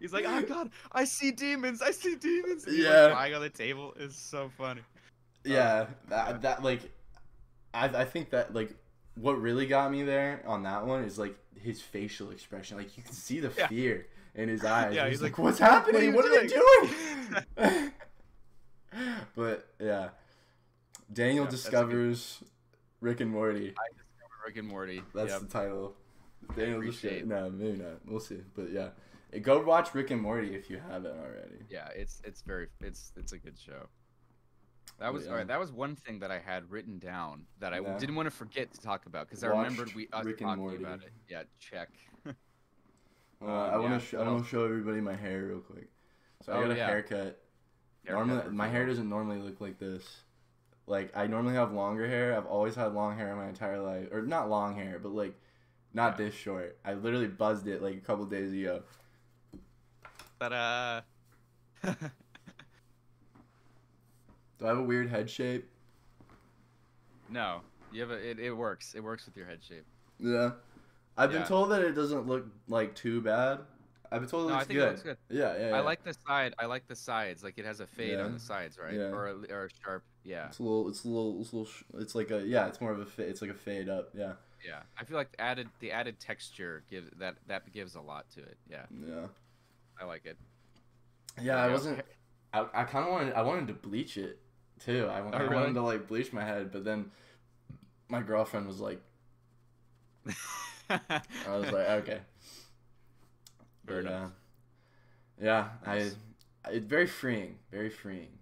He's 0.00 0.12
like, 0.12 0.24
oh 0.26 0.42
god, 0.42 0.70
I 0.92 1.04
see 1.04 1.30
demons, 1.32 1.82
I 1.82 1.90
see 1.90 2.14
demons. 2.16 2.64
And 2.64 2.76
he's 2.76 2.84
Yeah. 2.84 3.06
like 3.06 3.14
lying 3.14 3.34
on 3.34 3.40
the 3.42 3.50
table. 3.50 3.94
is 3.98 4.14
so 4.16 4.50
funny. 4.56 4.82
yeah, 5.44 5.86
oh, 5.88 5.94
that, 6.08 6.42
that 6.42 6.62
like, 6.62 6.82
I 7.74 7.86
I 7.88 8.04
think 8.04 8.30
that 8.30 8.54
like, 8.54 8.74
what 9.16 9.40
really 9.40 9.66
got 9.66 9.90
me 9.90 10.02
there 10.04 10.42
on 10.46 10.62
that 10.62 10.86
one 10.86 11.02
is 11.04 11.18
like 11.18 11.36
his 11.60 11.80
facial 11.82 12.30
expression. 12.30 12.76
Like 12.76 12.96
you 12.96 13.02
can 13.02 13.12
see 13.12 13.40
the 13.40 13.52
Yeah. 13.56 13.66
fear 13.66 14.06
in 14.34 14.48
his 14.48 14.64
eyes. 14.76 14.94
Yeah, 14.94 15.04
he's, 15.04 15.14
he's 15.14 15.22
like, 15.22 15.32
like, 15.38 15.44
"What's 15.44 15.60
"What 15.60 15.68
are 15.68 15.72
happening? 15.72 16.14
What 16.14 16.24
are 16.24 16.40
they 16.40 16.46
doing?" 16.46 17.92
but 19.34 19.66
yeah, 19.80 20.08
Daniel 21.12 21.44
Yeah, 21.44 21.50
that's 21.50 21.66
a 21.66 21.70
good- 21.70 21.76
discovers 21.80 22.42
Rick 23.00 23.20
and 23.20 23.30
Morty. 23.30 23.74
I 23.76 23.88
discovered 23.92 24.46
Rick 24.46 24.56
and 24.58 24.68
Morty. 24.68 25.02
That's 25.14 25.30
Yep. 25.30 25.40
the 25.40 25.46
title. 25.46 25.96
Daniel 26.56 26.78
appreciate- 26.78 27.28
discover- 27.28 27.42
No, 27.42 27.50
maybe 27.50 27.78
not. 27.78 28.06
We'll 28.06 28.20
see. 28.20 28.40
But 28.56 28.70
yeah, 28.70 28.88
go 29.42 29.62
watch 29.62 29.94
Rick 29.94 30.10
and 30.10 30.20
Morty 30.22 30.54
if 30.54 30.70
you 30.70 30.80
haven't 30.90 31.18
already. 31.18 31.56
Yeah, 31.68 31.88
it's 31.94 32.20
it's 32.24 32.42
very 32.42 32.68
it's 32.80 33.12
it's 33.16 33.32
a 33.32 33.38
good 33.38 33.58
show. 33.58 33.88
That 34.98 35.12
was 35.12 35.24
yeah. 35.24 35.30
alright. 35.32 35.46
That 35.46 35.60
was 35.60 35.70
one 35.70 35.94
thing 35.94 36.18
that 36.20 36.30
I 36.30 36.38
had 36.38 36.70
written 36.70 36.98
down 36.98 37.44
that 37.60 37.72
I 37.72 37.80
Yeah. 37.80 37.96
didn't 37.98 38.16
want 38.16 38.26
to 38.26 38.34
forget 38.34 38.72
to 38.72 38.80
talk 38.80 39.06
about 39.06 39.28
because 39.28 39.44
I 39.44 39.48
remembered 39.48 39.92
we 39.94 40.08
us 40.12 40.24
Rick 40.24 40.38
talking 40.38 40.76
about 40.76 41.02
it. 41.02 41.12
Yeah, 41.28 41.42
check. 41.58 41.88
Uh, 42.26 42.32
Um, 43.40 43.48
I 43.48 43.76
want 43.78 44.00
to. 44.00 44.04
Sh- 44.04 44.14
I 44.14 44.22
want 44.28 44.42
to 44.42 44.50
show 44.50 44.64
everybody 44.64 45.00
my 45.00 45.14
hair 45.14 45.44
real 45.44 45.60
quick. 45.60 45.86
So 46.42 46.52
I 46.52 46.56
Oh, 46.56 46.62
got 46.62 46.70
a 46.72 46.76
yeah. 46.76 46.86
haircut. 46.88 47.40
Haircut 48.04 48.26
normally, 48.26 48.50
my 48.50 48.66
hair 48.66 48.84
doesn't 48.86 49.08
normally 49.08 49.38
look 49.38 49.60
like 49.60 49.78
this. 49.78 50.22
Like 50.88 51.16
I 51.16 51.28
normally 51.28 51.54
have 51.54 51.70
longer 51.72 52.08
hair. 52.08 52.36
I've 52.36 52.46
always 52.46 52.74
had 52.74 52.94
long 52.94 53.16
hair 53.16 53.36
my 53.36 53.48
entire 53.48 53.78
life, 53.80 54.08
or 54.10 54.22
not 54.22 54.50
long 54.50 54.74
hair, 54.74 54.98
but 54.98 55.12
like 55.12 55.34
not 55.94 56.16
this 56.16 56.34
short. 56.34 56.78
I 56.84 56.94
literally 56.94 57.28
buzzed 57.28 57.68
it 57.68 57.80
like 57.80 57.94
a 57.96 58.00
couple 58.00 58.24
days 58.26 58.52
ago. 58.52 58.82
Ta-da! 60.40 61.00
Do 64.58 64.64
I 64.64 64.68
have 64.68 64.78
a 64.78 64.82
weird 64.82 65.08
head 65.08 65.28
shape? 65.30 65.68
no, 67.30 67.60
you 67.92 68.00
have 68.00 68.10
a, 68.10 68.14
it. 68.30 68.38
It 68.38 68.52
works. 68.52 68.94
It 68.94 69.00
works 69.04 69.26
with 69.26 69.36
your 69.36 69.46
head 69.46 69.58
shape. 69.66 69.84
Yeah. 70.18 70.52
I've 71.16 71.30
been 71.32 71.44
told 71.44 71.70
that 71.70 71.82
it 71.82 71.92
doesn't 71.92 72.26
look 72.26 72.46
like 72.68 72.94
too 72.94 73.20
bad. 73.20 73.58
I've 74.10 74.20
been 74.20 74.28
told 74.30 74.44
it 74.46 74.48
No, 74.48 74.54
I 74.54 74.58
looks 74.58 74.66
think 74.68 74.78
it 74.78 74.80
good. 74.82 74.88
looks 74.90 75.02
good. 75.02 75.16
Yeah, 75.28 75.56
yeah, 75.58 75.68
yeah. 75.70 75.76
I 75.76 75.80
like 75.80 76.02
the 76.04 76.14
side. 76.26 76.54
I 76.58 76.64
like 76.66 76.86
the 76.88 76.96
sides. 76.96 77.42
Like 77.44 77.58
it 77.58 77.64
has 77.66 77.80
a 77.80 77.86
fade 77.86 78.12
Yeah. 78.12 78.24
on 78.24 78.32
the 78.32 78.38
sides, 78.40 78.78
right? 78.82 78.94
Yeah. 78.94 79.10
Or 79.10 79.26
a, 79.28 79.34
or 79.52 79.64
a 79.66 79.68
sharp. 79.84 80.04
Yeah, 80.24 80.46
It's 80.46 80.58
a 80.58 80.62
little. 80.62 80.88
It's 80.88 81.04
a 81.04 81.08
little. 81.08 81.40
It's 81.40 81.52
a 81.52 81.56
little. 81.56 81.70
sh- 81.72 81.82
It's 81.98 82.14
like 82.14 82.30
a. 82.30 82.40
Yeah. 82.46 82.66
It's 82.68 82.80
more 82.80 82.92
of 82.92 83.00
a. 83.00 83.04
Fa- 83.06 83.28
it's 83.28 83.42
like 83.42 83.50
a 83.50 83.54
fade 83.54 83.88
up. 83.88 84.10
Yeah. 84.14 84.32
yeah. 84.66 84.80
I 84.98 85.04
feel 85.04 85.16
like 85.18 85.32
the 85.32 85.40
added 85.42 85.68
the 85.80 85.92
added 85.92 86.18
texture 86.20 86.84
gives 86.90 87.10
that 87.18 87.36
that 87.48 87.70
gives 87.72 87.94
a 87.96 88.00
lot 88.00 88.30
to 88.30 88.40
it. 88.40 88.56
Yeah, 88.70 88.86
Yeah. 89.06 89.26
I 90.00 90.04
like 90.04 90.26
it. 90.26 90.38
Yeah. 91.40 91.56
I 91.62 91.68
wasn't. 91.68 92.02
I, 92.52 92.66
I 92.74 92.84
kind 92.84 93.06
of 93.06 93.12
wanted. 93.12 93.34
I 93.34 93.42
wanted 93.42 93.68
to 93.68 93.74
bleach 93.74 94.16
it, 94.16 94.40
too. 94.80 95.06
I, 95.10 95.20
Oh, 95.32 95.38
I 95.38 95.42
really? 95.42 95.54
wanted 95.54 95.74
to 95.74 95.82
like 95.82 96.06
bleach 96.08 96.32
my 96.32 96.44
head, 96.44 96.72
but 96.72 96.84
then 96.84 97.10
my 98.08 98.22
girlfriend 98.22 98.66
was 98.66 98.80
like, 98.80 99.00
I 101.46 101.56
was 101.56 101.70
like, 101.70 101.88
okay. 102.02 102.20
Fair 103.86 104.02
But, 104.02 104.06
uh, 104.06 104.28
yeah. 105.40 105.68
Nice. 105.84 106.16
I. 106.64 106.70
It's 106.70 106.86
very 106.86 107.06
freeing. 107.06 107.58
Very 107.70 107.90
freeing. 107.90 108.38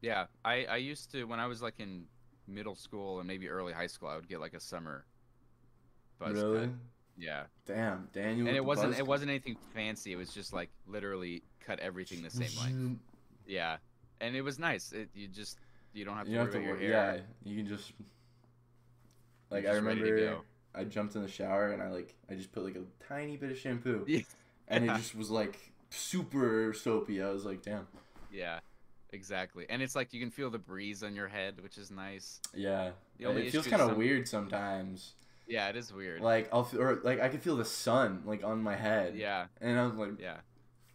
Yeah, 0.00 0.26
I 0.44 0.64
I 0.66 0.76
used 0.76 1.10
to 1.12 1.24
when 1.24 1.40
I 1.40 1.46
was 1.46 1.62
like 1.62 1.80
in 1.80 2.06
middle 2.46 2.74
school 2.76 3.18
and 3.18 3.26
maybe 3.26 3.48
early 3.48 3.72
high 3.72 3.86
school, 3.88 4.08
I 4.08 4.16
would 4.16 4.28
get 4.28 4.40
like 4.40 4.54
a 4.54 4.60
summer 4.60 5.06
buzz 6.18 6.44
really? 6.44 6.44
cut. 6.44 6.70
Yeah, 7.18 7.44
Damn, 7.66 8.08
Daniel. 8.12 8.46
and 8.48 8.56
it 8.56 8.64
wasn't 8.64 8.98
it 8.98 9.06
wasn't 9.06 9.30
anything 9.30 9.56
fancy. 9.74 10.12
It 10.12 10.16
was 10.16 10.32
just 10.34 10.52
like 10.52 10.68
literally 10.86 11.42
cut 11.60 11.78
everything 11.80 12.22
the 12.22 12.30
same 12.30 12.50
length. 12.60 13.00
Yeah, 13.46 13.78
and 14.20 14.36
it 14.36 14.42
was 14.42 14.58
nice. 14.58 14.92
It 14.92 15.08
you 15.14 15.26
just 15.28 15.58
you 15.94 16.04
don't 16.04 16.16
have 16.16 16.26
to 16.26 16.30
You 16.32 16.38
worry 16.38 16.46
don't 16.52 16.54
have 16.54 16.62
to 16.62 16.68
about 16.68 16.78
worry. 16.80 16.86
your 16.88 16.94
hair. 16.94 17.14
Yeah, 17.44 17.50
you 17.50 17.56
can 17.56 17.66
just. 17.66 17.92
Like 19.50 19.64
I 19.64 19.68
just 19.72 19.78
to 19.78 19.82
remember. 19.88 20.38
I 20.74 20.84
jumped 20.84 21.14
in 21.16 21.22
the 21.22 21.28
shower 21.28 21.68
and 21.72 21.82
I 21.82 21.88
like 21.88 22.14
I 22.30 22.34
just 22.34 22.52
put 22.52 22.64
like 22.64 22.76
a 22.76 22.82
tiny 23.08 23.36
bit 23.36 23.50
of 23.50 23.56
shampoo, 23.58 24.04
Yeah. 24.08 24.20
and 24.68 24.84
it 24.84 24.88
just 24.96 25.14
was 25.14 25.30
like 25.30 25.58
super 25.90 26.74
soapy. 26.74 27.22
I 27.22 27.30
was 27.30 27.44
like, 27.46 27.62
damn. 27.62 27.86
Yeah, 28.30 28.58
exactly. 29.12 29.64
And 29.70 29.80
it's 29.80 29.96
like 29.96 30.12
you 30.12 30.20
can 30.20 30.30
feel 30.30 30.50
the 30.50 30.58
breeze 30.58 31.02
on 31.02 31.14
your 31.14 31.28
head, 31.28 31.62
which 31.62 31.78
is 31.78 31.90
nice. 31.90 32.40
Yeah, 32.54 32.90
it 33.18 33.50
feels 33.52 33.66
kind 33.66 33.80
of 33.80 33.88
some- 33.90 33.98
weird 33.98 34.28
sometimes. 34.28 35.14
Yeah, 35.46 35.68
it 35.68 35.76
is 35.76 35.92
weird. 35.92 36.20
Like 36.20 36.48
I'll 36.52 36.64
feel, 36.64 36.80
or 36.82 37.00
like 37.04 37.20
I 37.20 37.28
can 37.28 37.38
feel 37.40 37.56
the 37.56 37.64
sun 37.64 38.22
like 38.24 38.42
on 38.44 38.62
my 38.62 38.74
head. 38.76 39.14
yeah, 39.16 39.46
and 39.60 39.78
I 39.78 39.84
was 39.86 39.94
like, 39.94 40.20
yeah. 40.20 40.38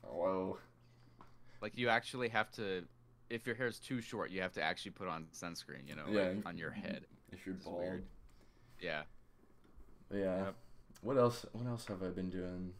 whoa. 0.03 0.57
Like 1.61 1.77
you 1.77 1.89
actually 1.89 2.29
have 2.29 2.51
to, 2.53 2.83
if 3.29 3.45
your 3.45 3.55
hair 3.55 3.67
is 3.67 3.79
too 3.79 4.01
short, 4.01 4.31
you 4.31 4.41
have 4.41 4.53
to 4.53 4.61
actually 4.63 4.91
put 4.91 5.07
on 5.07 5.27
sunscreen. 5.33 5.87
You 5.87 5.95
know, 5.95 6.05
Yeah. 6.09 6.21
like, 6.29 6.45
on 6.47 6.57
your 6.57 6.71
head. 6.71 7.05
If 7.31 7.45
you're 7.45 7.55
It's 7.55 7.65
bald. 7.65 7.79
weird. 7.79 8.03
Yeah. 8.79 9.03
Yeah. 10.13 10.43
Yep. 10.45 10.55
What 11.01 11.17
else? 11.17 11.45
What 11.53 11.65
else 11.67 11.85
have 11.87 12.03
I 12.03 12.07
been 12.09 12.29
doing? 12.29 12.73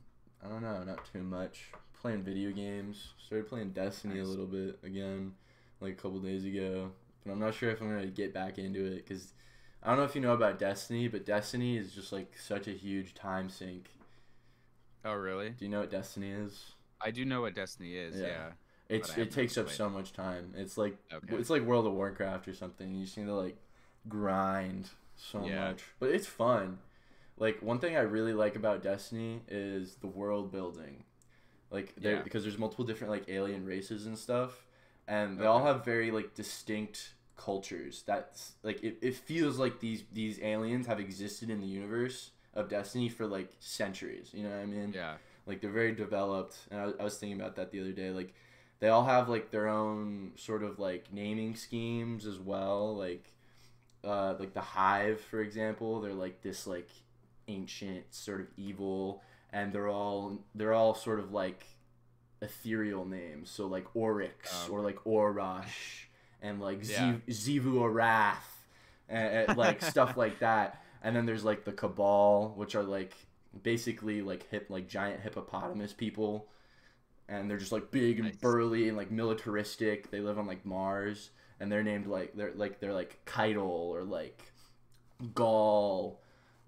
I 0.44 0.50
don't 0.50 0.62
know. 0.64 0.84
Not 0.84 1.06
too 1.14 1.24
much. 1.24 1.66
Playing 2.02 2.24
video 2.24 2.52
games. 2.52 3.14
Started 3.24 3.48
playing 3.48 3.70
Destiny 3.72 4.20
a 4.20 4.24
little 4.26 4.48
bit 4.48 4.80
again, 4.84 5.34
like 5.80 5.94
a 5.94 5.96
couple 5.96 6.20
days 6.20 6.44
ago. 6.46 6.92
But 7.24 7.32
I'm 7.34 7.40
not 7.40 7.54
sure 7.54 7.70
if 7.70 7.80
I'm 7.82 7.90
gonna 7.90 8.08
get 8.08 8.34
back 8.34 8.58
into 8.58 8.84
it 8.84 9.08
because 9.08 9.34
I 9.84 9.90
don't 9.90 9.98
know 9.98 10.04
if 10.04 10.16
you 10.16 10.22
know 10.22 10.34
about 10.34 10.60
Destiny, 10.60 11.08
but 11.08 11.26
Destiny 11.26 11.78
is 11.78 11.94
just 11.94 12.12
like 12.12 12.34
such 12.38 12.68
a 12.68 12.72
huge 12.72 13.14
time 13.14 13.50
sink. 13.50 13.90
Oh, 15.04 15.14
really? 15.14 15.50
Do 15.52 15.66
you 15.66 15.72
know 15.72 15.80
what 15.80 15.90
Destiny 15.90 16.30
is? 16.30 16.74
I 17.02 17.10
do 17.12 17.26
know 17.26 17.42
what 17.42 17.56
Destiny 17.56 17.96
is. 17.96 18.16
Yeah. 18.16 18.28
Yeah. 18.28 18.52
It's 18.90 19.18
it 19.18 19.32
takes 19.32 19.58
up 19.58 19.70
so 19.70 19.90
much 19.90 20.14
time. 20.14 20.54
It's 20.56 20.78
like 20.78 20.98
Okay. 21.14 21.36
it's 21.38 21.50
like 21.50 21.64
World 21.64 21.88
of 21.88 21.94
Warcraft 21.94 22.48
or 22.48 22.54
something. 22.54 22.94
You 22.94 23.06
just 23.06 23.18
need 23.18 23.26
to 23.26 23.34
like 23.36 23.58
grind 24.08 24.90
so 25.16 25.40
Yeah. 25.40 25.70
much, 25.70 25.84
but 26.00 26.10
it's 26.10 26.28
fun. 26.28 26.80
Like 27.38 27.62
one 27.62 27.80
thing 27.80 27.96
I 27.96 28.02
really 28.02 28.34
like 28.34 28.56
about 28.56 28.84
Destiny 28.84 29.42
is 29.48 29.96
the 29.96 30.08
world 30.08 30.52
building. 30.52 31.04
Like 31.72 31.96
there 31.96 32.18
Yeah. 32.18 32.22
because 32.24 32.44
there's 32.44 32.58
multiple 32.58 32.86
different 32.86 33.12
like 33.12 33.30
alien 33.30 33.66
races 33.66 34.06
and 34.06 34.18
stuff, 34.18 34.66
and 35.08 35.40
they 35.40 35.46
all 35.46 35.64
have 35.66 35.86
very 35.86 36.12
like 36.12 36.36
distinct 36.36 37.14
cultures. 37.44 38.04
That's 38.06 38.54
like 38.64 38.84
it, 38.84 38.98
it 39.02 39.16
feels 39.16 39.58
like 39.58 39.80
these 39.80 40.04
these 40.14 40.40
aliens 40.42 40.88
have 40.88 41.00
existed 41.00 41.50
in 41.50 41.60
the 41.60 41.68
universe 41.68 42.32
of 42.54 42.70
Destiny 42.70 43.10
for 43.10 43.26
like 43.26 43.52
centuries. 43.60 44.30
You 44.34 44.44
know 44.44 44.50
what 44.50 44.60
I 44.60 44.66
mean? 44.66 44.94
Yeah. 44.94 45.16
Like 45.46 45.62
they're 45.62 45.72
very 45.72 45.94
developed, 45.94 46.58
and 46.70 46.80
I, 46.80 47.02
I 47.02 47.04
was 47.04 47.18
thinking 47.18 47.40
about 47.40 47.56
that 47.56 47.72
the 47.72 47.82
other 47.82 47.92
day. 47.92 48.12
Like 48.12 48.34
they 48.80 48.90
all 48.90 49.06
have 49.06 49.28
like 49.28 49.52
their 49.52 49.68
own 49.68 50.34
sort 50.36 50.64
of 50.64 50.80
like 50.80 51.12
naming 51.12 51.56
schemes 51.56 52.26
as 52.26 52.40
well. 52.40 52.96
Like 52.96 53.26
uh, 54.04 54.36
like 54.40 54.54
the 54.54 54.62
Hive, 54.62 55.20
for 55.22 55.42
example, 55.42 56.02
they're 56.02 56.14
like 56.14 56.42
this 56.42 56.68
like 56.68 56.90
ancient 57.48 58.14
sort 58.14 58.42
of 58.42 58.48
evil, 58.56 59.24
and 59.52 59.74
they're 59.74 59.90
all 59.90 60.40
they're 60.54 60.74
all 60.74 60.94
sort 60.94 61.20
of 61.20 61.32
like 61.34 61.66
ethereal 62.42 63.06
names. 63.06 63.50
So 63.50 63.66
like 63.68 63.96
Oryx 63.96 64.66
Um, 64.66 64.74
or 64.74 64.82
like 64.82 64.98
Orosh 65.06 66.06
and 66.42 66.60
like 66.60 66.88
Yeah. 66.90 67.16
Xivu 67.28 67.76
Arath 67.82 68.36
and, 69.10 69.50
and 69.50 69.58
like 69.58 69.82
stuff 69.94 70.18
like 70.18 70.40
that. 70.40 70.82
And 71.04 71.16
then 71.16 71.26
there's 71.26 71.44
like 71.44 71.66
the 71.66 71.72
Cabal, 71.72 72.54
which 72.56 72.76
are 72.76 72.84
like 72.84 73.14
basically 73.64 74.22
like 74.22 74.48
hip 74.50 74.68
like 74.70 74.88
giant 74.88 75.22
hippopotamus 75.22 75.94
people. 75.94 76.48
And 77.30 77.50
they're 77.50 77.58
just 77.58 77.72
like 77.72 77.92
big 77.92 78.20
and 78.20 78.28
Nice. 78.30 78.38
burly 78.38 78.88
and 78.90 78.98
like 78.98 79.10
militaristic. 79.12 80.12
They 80.12 80.20
live 80.20 80.38
on 80.38 80.48
like 80.48 80.66
Mars 80.66 81.30
and 81.60 81.72
they're 81.72 81.84
named 81.84 82.08
like 82.08 82.36
they're 82.36 82.52
like 82.56 82.80
they're 82.80 82.94
like 82.94 83.20
Caiatl 83.26 83.62
or 83.62 84.04
like 84.04 84.52
Ghaul 85.34 86.18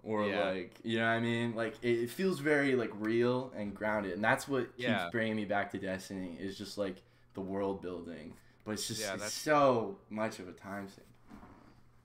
or 0.03 0.25
Yeah. 0.27 0.49
like 0.51 0.75
you 0.83 0.99
know 0.99 1.05
what 1.05 1.11
I 1.11 1.19
mean? 1.19 1.55
Like 1.55 1.75
it, 1.81 1.99
it 2.03 2.09
feels 2.09 2.39
very 2.39 2.75
like 2.75 2.91
real 2.99 3.51
and 3.55 3.73
grounded, 3.73 4.13
and 4.13 4.23
that's 4.23 4.47
what 4.47 4.69
Yeah. 4.77 4.99
keeps 4.99 5.11
bringing 5.11 5.35
me 5.35 5.45
back 5.45 5.71
to 5.71 5.77
Destiny. 5.79 6.37
Is 6.39 6.57
just 6.57 6.77
like 6.77 6.97
the 7.33 7.41
world 7.41 7.81
building, 7.81 8.33
but 8.65 8.73
it's 8.73 8.87
just 8.87 9.01
Yeah, 9.01 9.15
it's 9.15 9.33
so 9.33 9.97
much 10.09 10.39
of 10.39 10.47
a 10.47 10.51
time 10.51 10.87
sink. 10.87 11.07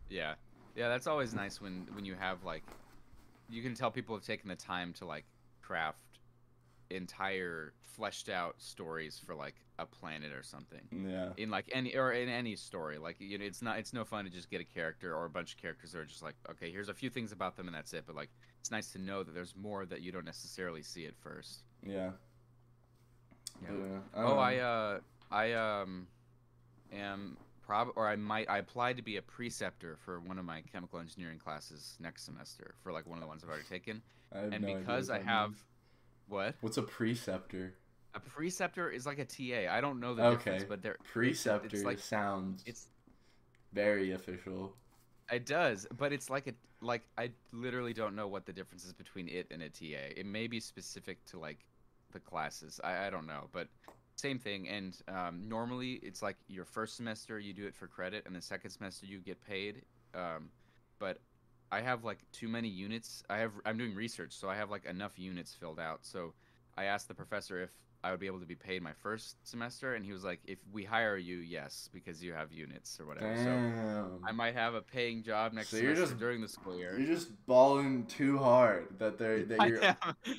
Yeah, 0.09 0.35
yeah, 0.75 0.89
that's 0.89 1.07
always 1.07 1.35
nice 1.35 1.61
when 1.61 1.87
when 1.93 2.05
you 2.05 2.15
have 2.15 2.45
like, 2.45 2.65
you 3.51 3.63
can 3.63 3.75
tell 3.75 3.91
people 3.91 4.15
have 4.17 4.25
taken 4.25 4.49
the 4.49 4.57
time 4.57 4.93
to 4.95 5.05
like 5.05 5.25
craft 5.63 5.99
entire 6.91 7.75
fleshed 7.83 8.29
out 8.29 8.55
stories 8.59 9.21
for 9.25 9.35
like 9.35 9.57
a 9.79 9.87
planet 9.87 10.33
or 10.33 10.43
something. 10.43 10.81
Yeah, 11.07 11.31
in 11.37 11.51
like 11.51 11.69
any 11.73 11.97
or 11.97 12.13
in 12.13 12.29
any 12.29 12.57
story. 12.57 12.99
Like 12.99 13.17
you 13.19 13.39
know 13.39 13.45
it's 13.45 13.63
not 13.63 13.79
it's 13.79 13.93
no 13.93 14.05
fun 14.05 14.25
to 14.25 14.31
just 14.31 14.51
get 14.51 14.61
a 14.61 14.65
character 14.65 15.15
or 15.15 15.27
a 15.27 15.31
bunch 15.31 15.55
of 15.55 15.61
characters 15.61 15.93
that 15.93 15.99
are 15.99 16.05
just 16.05 16.23
like 16.23 16.35
okay 16.51 16.71
here's 16.71 16.89
a 16.89 16.95
few 16.95 17.11
things 17.11 17.33
about 17.33 17.57
them 17.57 17.67
and 17.67 17.77
that's 17.77 17.93
it. 17.93 18.05
But 18.07 18.17
like 18.17 18.31
it's 18.61 18.71
nice 18.71 18.91
to 18.93 18.99
know 18.99 19.23
that 19.23 19.35
there's 19.35 19.55
more 19.57 19.85
that 19.87 20.01
you 20.01 20.13
don't 20.13 20.25
necessarily 20.25 20.83
see 20.83 21.07
at 21.07 21.17
first. 21.17 21.63
Yeah. 21.85 22.11
Yeah. 23.63 23.71
Yeah, 23.71 23.99
oh 24.15 24.39
i 24.39 24.57
uh 24.59 25.01
i 25.33 25.53
um 25.53 26.07
am 26.93 27.37
prob 27.63 27.89
or 27.97 28.09
i 28.09 28.17
might 28.17 28.49
i 28.49 28.59
applied 28.59 28.97
to 28.97 29.03
be 29.03 29.17
a 29.17 29.23
preceptor 29.23 29.97
for 30.05 30.21
one 30.21 30.39
of 30.39 30.45
my 30.45 30.63
chemical 30.73 30.99
engineering 30.99 31.39
classes 31.39 31.97
next 32.01 32.25
semester 32.25 32.75
for 32.83 32.93
like 32.93 33.07
one 33.07 33.19
of 33.19 33.23
the 33.23 33.29
ones 33.29 33.43
i've 33.45 33.51
already 33.51 33.65
taken 33.65 34.03
and 34.51 34.63
no 34.63 34.75
because 34.75 35.11
i 35.11 35.19
have 35.19 35.51
means. 35.51 35.65
what 36.27 36.55
what's 36.61 36.77
a 36.77 36.83
preceptor? 36.83 37.75
a 38.15 38.21
preceptor 38.21 38.91
is 38.91 39.07
like 39.07 39.19
a 39.19 39.25
ta 39.25 39.73
i 39.75 39.81
don't 39.81 40.01
know 40.01 40.15
the 40.15 40.23
Okay, 40.23 40.35
difference 40.35 40.65
but 40.65 40.83
they're 40.83 40.97
Preceptor 41.05 41.67
it's 41.67 41.85
like 41.85 41.99
sounds 41.99 42.63
it's 42.67 42.89
very 43.73 44.13
official. 44.13 44.77
It 45.31 45.45
does, 45.47 45.87
but 45.97 46.13
it's 46.13 46.31
like 46.31 46.47
a 46.47 46.55
like 46.81 47.03
I 47.19 47.31
literally 47.53 47.93
don't 47.93 48.15
know 48.17 48.29
what 48.29 48.47
the 48.47 48.53
difference 48.53 48.85
is 48.85 48.93
between 48.95 49.29
it 49.29 49.47
and 49.51 49.63
a 49.63 49.69
TA. 49.69 50.13
It 50.17 50.27
may 50.27 50.47
be 50.47 50.61
specific 50.61 51.25
to 51.27 51.39
like 51.39 51.67
the 52.13 52.21
classes. 52.21 52.81
I, 52.83 53.07
I 53.07 53.11
don't 53.11 53.27
know, 53.27 53.49
but 53.53 53.69
same 54.19 54.39
thing. 54.39 54.69
And 54.69 54.97
um, 55.09 55.49
normally 55.49 55.95
it's 56.03 56.23
like 56.23 56.37
your 56.49 56.65
first 56.65 56.97
semester 56.97 57.39
you 57.39 57.53
do 57.53 57.67
it 57.67 57.75
for 57.75 57.87
credit, 57.87 58.25
and 58.27 58.35
the 58.35 58.43
second 58.43 58.71
semester 58.71 59.07
you 59.07 59.19
get 59.19 59.41
paid. 59.47 59.83
Um, 60.15 60.51
but 60.99 61.19
I 61.71 61.81
have 61.81 62.05
like 62.05 62.19
too 62.33 62.49
many 62.49 62.69
units. 62.69 63.23
I 63.29 63.39
have 63.39 63.53
I'm 63.65 63.79
doing 63.79 63.95
research, 63.95 64.33
so 64.33 64.49
I 64.49 64.57
have 64.57 64.71
like 64.71 64.85
enough 64.87 65.19
units 65.19 65.55
filled 65.55 65.79
out. 65.81 66.01
So 66.03 66.35
I 66.77 66.85
asked 66.85 67.09
the 67.09 67.15
professor 67.15 67.63
if 67.63 67.71
I 68.05 68.13
would 68.13 68.21
be 68.21 68.27
able 68.27 68.39
to 68.41 68.47
be 68.47 68.55
paid 68.55 68.81
my 68.83 68.93
first 69.03 69.37
semester, 69.47 69.95
and 69.95 70.05
he 70.05 70.13
was 70.13 70.23
like, 70.23 70.41
"If 70.47 70.59
we 70.73 70.85
hire 70.85 71.17
you, 71.17 71.39
yes, 71.39 71.91
because 71.93 72.23
you 72.23 72.33
have 72.33 72.53
units 72.53 73.01
or 73.01 73.07
whatever." 73.07 73.37
So 73.37 73.45
Damn. 73.45 74.21
I 74.25 74.31
might 74.33 74.55
have 74.55 74.75
a 74.75 74.81
paying 74.81 75.23
job 75.25 75.53
next 75.53 75.71
So 75.71 75.79
you're 75.79 75.95
just- 75.95 76.17
during 76.19 76.41
the 76.41 76.49
school 76.49 76.79
year. 76.79 76.97
You're 76.97 77.09
just 77.09 77.31
balling 77.47 78.07
too 78.07 78.39
hard 78.39 78.99
that 79.01 79.19
they're 79.19 79.45
that 79.51 79.69
you're 79.69 79.97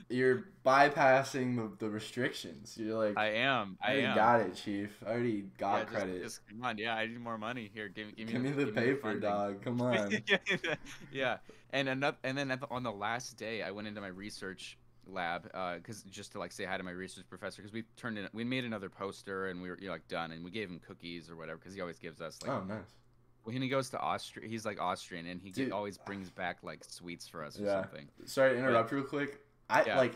you're 0.09 0.45
bypassing 0.65 1.57
the, 1.57 1.69
the 1.85 1.89
restrictions. 1.91 2.75
You're 2.77 2.97
like 2.97 3.17
I 3.17 3.33
am. 3.33 3.77
I 3.81 3.87
already 3.91 4.05
am. 4.07 4.15
got 4.15 4.39
it, 4.41 4.55
chief. 4.55 4.91
I 5.05 5.09
already 5.11 5.41
got 5.57 5.73
yeah, 5.75 5.83
just- 5.83 5.93
credit. 5.93 6.23
Just, 6.23 6.47
come 6.49 6.63
on, 6.63 6.77
yeah, 6.77 6.95
I 6.95 7.07
need 7.07 7.19
more 7.19 7.37
money. 7.37 7.69
Here, 7.73 7.89
give, 7.89 8.15
give 8.15 8.27
me, 8.27 8.33
Give 8.33 8.41
me 8.41 8.51
the 8.51 8.65
give 8.65 8.75
paper, 8.75 9.01
funding. 9.01 9.21
dog. 9.21 9.61
Come 9.63 9.81
on. 9.83 10.11
yeah, 10.27 10.75
yeah, 11.11 11.37
and 11.71 11.89
another, 11.89 12.17
and 12.23 12.37
then 12.37 12.51
at 12.51 12.61
the, 12.61 12.67
on 12.71 12.83
the 12.83 12.91
last 12.91 13.37
day, 13.37 13.61
I 13.63 13.71
went 13.71 13.87
into 13.87 13.99
my 14.01 14.07
research 14.07 14.77
lab 15.11 15.49
uh, 15.53 15.75
because 15.75 16.03
just 16.03 16.31
to 16.33 16.39
like 16.39 16.51
say 16.51 16.65
hi 16.65 16.77
to 16.77 16.83
my 16.83 16.91
research 16.91 17.25
professor 17.29 17.61
because 17.61 17.73
we 17.73 17.83
turned 17.97 18.17
in, 18.17 18.27
we 18.33 18.43
made 18.43 18.65
another 18.65 18.89
poster 18.89 19.47
and 19.47 19.61
we 19.61 19.69
were 19.69 19.77
you 19.79 19.87
know, 19.87 19.93
like 19.93 20.07
done, 20.07 20.31
and 20.31 20.43
we 20.43 20.51
gave 20.51 20.69
him 20.69 20.79
cookies 20.85 21.29
or 21.29 21.35
whatever 21.35 21.57
because 21.57 21.73
he 21.73 21.81
always 21.81 21.99
gives 21.99 22.21
us 22.21 22.39
like 22.41 22.51
oh, 22.51 22.63
nice. 22.63 22.95
when 23.43 23.61
he 23.61 23.69
goes 23.69 23.89
to 23.89 23.99
Austria, 23.99 24.47
he's 24.47 24.65
like 24.65 24.79
Austrian 24.79 25.25
and 25.27 25.41
he 25.41 25.51
Dude. 25.51 25.71
always 25.71 25.97
brings 25.97 26.29
back 26.29 26.57
like 26.63 26.83
sweets 26.83 27.27
for 27.27 27.43
us 27.43 27.59
or 27.59 27.63
Yeah. 27.63 27.81
something. 27.83 28.07
Sorry 28.25 28.53
to 28.53 28.57
interrupt 28.59 28.91
real 28.91 29.03
quick. 29.03 29.39
I 29.69 29.83
Yeah. 29.85 29.97
like 29.97 30.15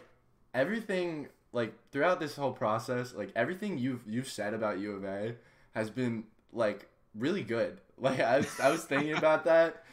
everything 0.54 1.28
like 1.52 1.74
throughout 1.92 2.20
this 2.20 2.36
whole 2.36 2.54
process, 2.54 3.14
like 3.14 3.32
everything 3.36 3.78
you've 3.78 4.04
you've 4.08 4.30
said 4.30 4.54
about 4.54 4.80
U 4.80 4.94
of 4.94 5.04
A 5.06 5.36
has 5.74 5.90
been 5.90 6.26
like 6.52 6.88
really 7.16 7.44
good. 7.44 7.80
Like 7.96 8.20
I 8.20 8.38
was 8.38 8.60
I 8.60 8.70
was 8.72 8.84
thinking 8.84 9.14
about 9.16 9.46
that. 9.46 9.84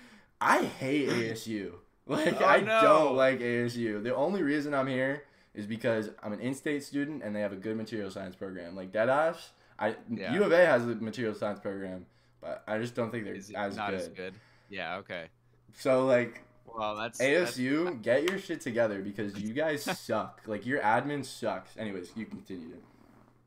I 0.41 0.65
hate 0.65 1.11
ASU. 1.11 1.75
Like 2.11 2.41
Oh, 2.41 2.45
I 2.45 2.61
no. 2.61 2.81
don't 2.83 3.17
like 3.17 3.39
ASU. 3.41 4.03
The 4.03 4.15
only 4.15 4.43
reason 4.43 4.75
I'm 4.75 4.89
here 4.89 5.23
is 5.55 5.65
because 5.67 6.11
I'm 6.23 6.33
an 6.33 6.41
in-state 6.41 6.83
student 6.83 7.23
and 7.23 7.35
they 7.35 7.41
have 7.41 7.53
a 7.53 7.57
good 7.57 7.77
material 7.77 8.11
science 8.11 8.35
program. 8.35 8.75
Like 8.75 8.91
Deadass, 8.93 9.37
I 9.79 9.95
Yeah. 10.09 10.33
U 10.35 10.43
of 10.45 10.51
A 10.53 10.67
has 10.67 10.83
a 10.83 10.95
material 10.97 11.35
science 11.35 11.61
program, 11.61 12.07
but 12.41 12.65
I 12.67 12.79
just 12.79 12.95
don't 12.97 13.11
think 13.13 13.25
they're 13.25 13.37
as 13.37 13.77
not 13.77 13.91
good. 13.93 14.01
as 14.01 14.09
good? 14.09 14.35
Yeah. 14.71 14.97
Okay. 14.97 15.27
So 15.75 16.05
like 16.05 16.43
Well, 16.67 16.97
that's 16.97 17.19
that's- 17.19 17.57
ASU, 17.57 18.03
get 18.03 18.29
your 18.29 18.39
shit 18.41 18.61
together 18.61 19.01
because 19.03 19.39
you 19.41 19.53
guys 19.53 19.83
suck. 19.99 20.41
Like 20.47 20.67
your 20.67 20.81
admin 20.81 21.25
sucks. 21.25 21.77
Anyways, 21.77 22.11
you 22.17 22.27
continue. 22.27 22.77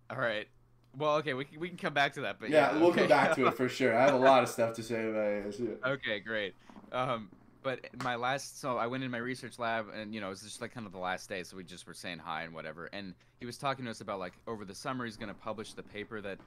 All 0.09 0.17
right. 0.19 0.47
Well, 0.97 1.15
okay, 1.17 1.33
we 1.33 1.43
can, 1.45 1.59
we 1.59 1.67
can 1.69 1.77
come 1.77 1.93
back 1.93 2.13
to 2.13 2.21
that, 2.21 2.39
but 2.39 2.49
yeah, 2.49 2.71
yeah, 2.71 2.79
we'll 2.79 2.91
okay. 2.91 2.99
come 3.01 3.09
back 3.09 3.35
to 3.35 3.47
it 3.47 3.55
for 3.55 3.67
sure. 3.67 3.97
I 3.97 4.03
have 4.05 4.13
a 4.13 4.17
lot 4.17 4.43
of 4.43 4.47
stuff 4.55 4.73
to 4.75 4.83
say 4.83 5.09
about 5.09 5.51
ASU. 5.51 5.75
okay, 5.85 6.19
great. 6.19 6.53
Um, 6.91 7.29
but 7.63 7.79
my 8.03 8.15
last, 8.15 8.59
so 8.59 8.77
I 8.77 8.87
went 8.87 9.03
in 9.03 9.11
my 9.11 9.17
research 9.17 9.57
lab, 9.59 9.87
and 9.95 10.13
you 10.13 10.21
know, 10.21 10.27
it 10.27 10.31
was 10.31 10.41
just 10.41 10.61
like 10.61 10.73
kind 10.73 10.85
of 10.85 10.91
the 10.91 10.99
last 10.99 11.29
day, 11.29 11.43
so 11.43 11.55
we 11.57 11.63
just 11.63 11.87
were 11.87 11.93
saying 11.93 12.19
hi 12.19 12.43
and 12.43 12.53
whatever. 12.53 12.89
And 12.93 13.13
he 13.39 13.45
was 13.45 13.57
talking 13.57 13.85
to 13.85 13.91
us 13.91 14.01
about 14.01 14.19
like 14.19 14.33
over 14.47 14.65
the 14.65 14.75
summer 14.75 15.05
he's 15.05 15.17
gonna 15.17 15.33
publish 15.33 15.73
the 15.73 15.83
paper 15.83 16.21
that 16.21 16.39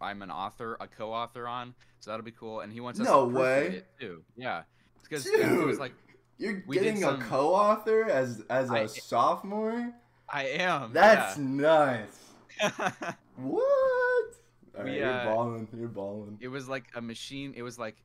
I'm 0.00 0.22
an 0.22 0.30
author, 0.30 0.76
a 0.80 0.86
co-author 0.86 1.46
on, 1.46 1.74
so 2.00 2.10
that'll 2.10 2.24
be 2.24 2.30
cool. 2.32 2.60
And 2.60 2.72
he 2.72 2.80
wants 2.80 3.00
us 3.00 3.06
No 3.06 3.28
to 3.30 3.36
way. 3.36 3.66
it 3.76 3.86
too. 4.00 4.22
Yeah, 4.36 4.62
because 5.02 5.26
it 5.26 5.66
was 5.66 5.78
like 5.78 5.92
You're 6.38 6.54
getting 6.54 7.00
some- 7.00 7.20
a 7.20 7.24
co-author 7.24 8.08
as 8.08 8.42
as 8.48 8.70
a 8.70 8.74
I- 8.82 8.86
sophomore. 8.86 9.92
I 10.28 10.44
am. 10.46 10.92
That's 10.92 11.36
nuts. 11.38 12.18
yeah. 12.60 12.90
What? 13.36 13.62
All 13.62 14.84
right, 14.84 14.84
We, 14.84 14.98
you're 14.98 15.10
uh, 15.10 15.24
balling. 15.24 15.68
You're 15.76 15.88
balling. 15.88 16.38
it 16.40 16.48
was 16.48 16.68
like 16.68 16.84
a 16.94 17.00
machine 17.00 17.54
it 17.56 17.62
was 17.62 17.78
like 17.78 17.96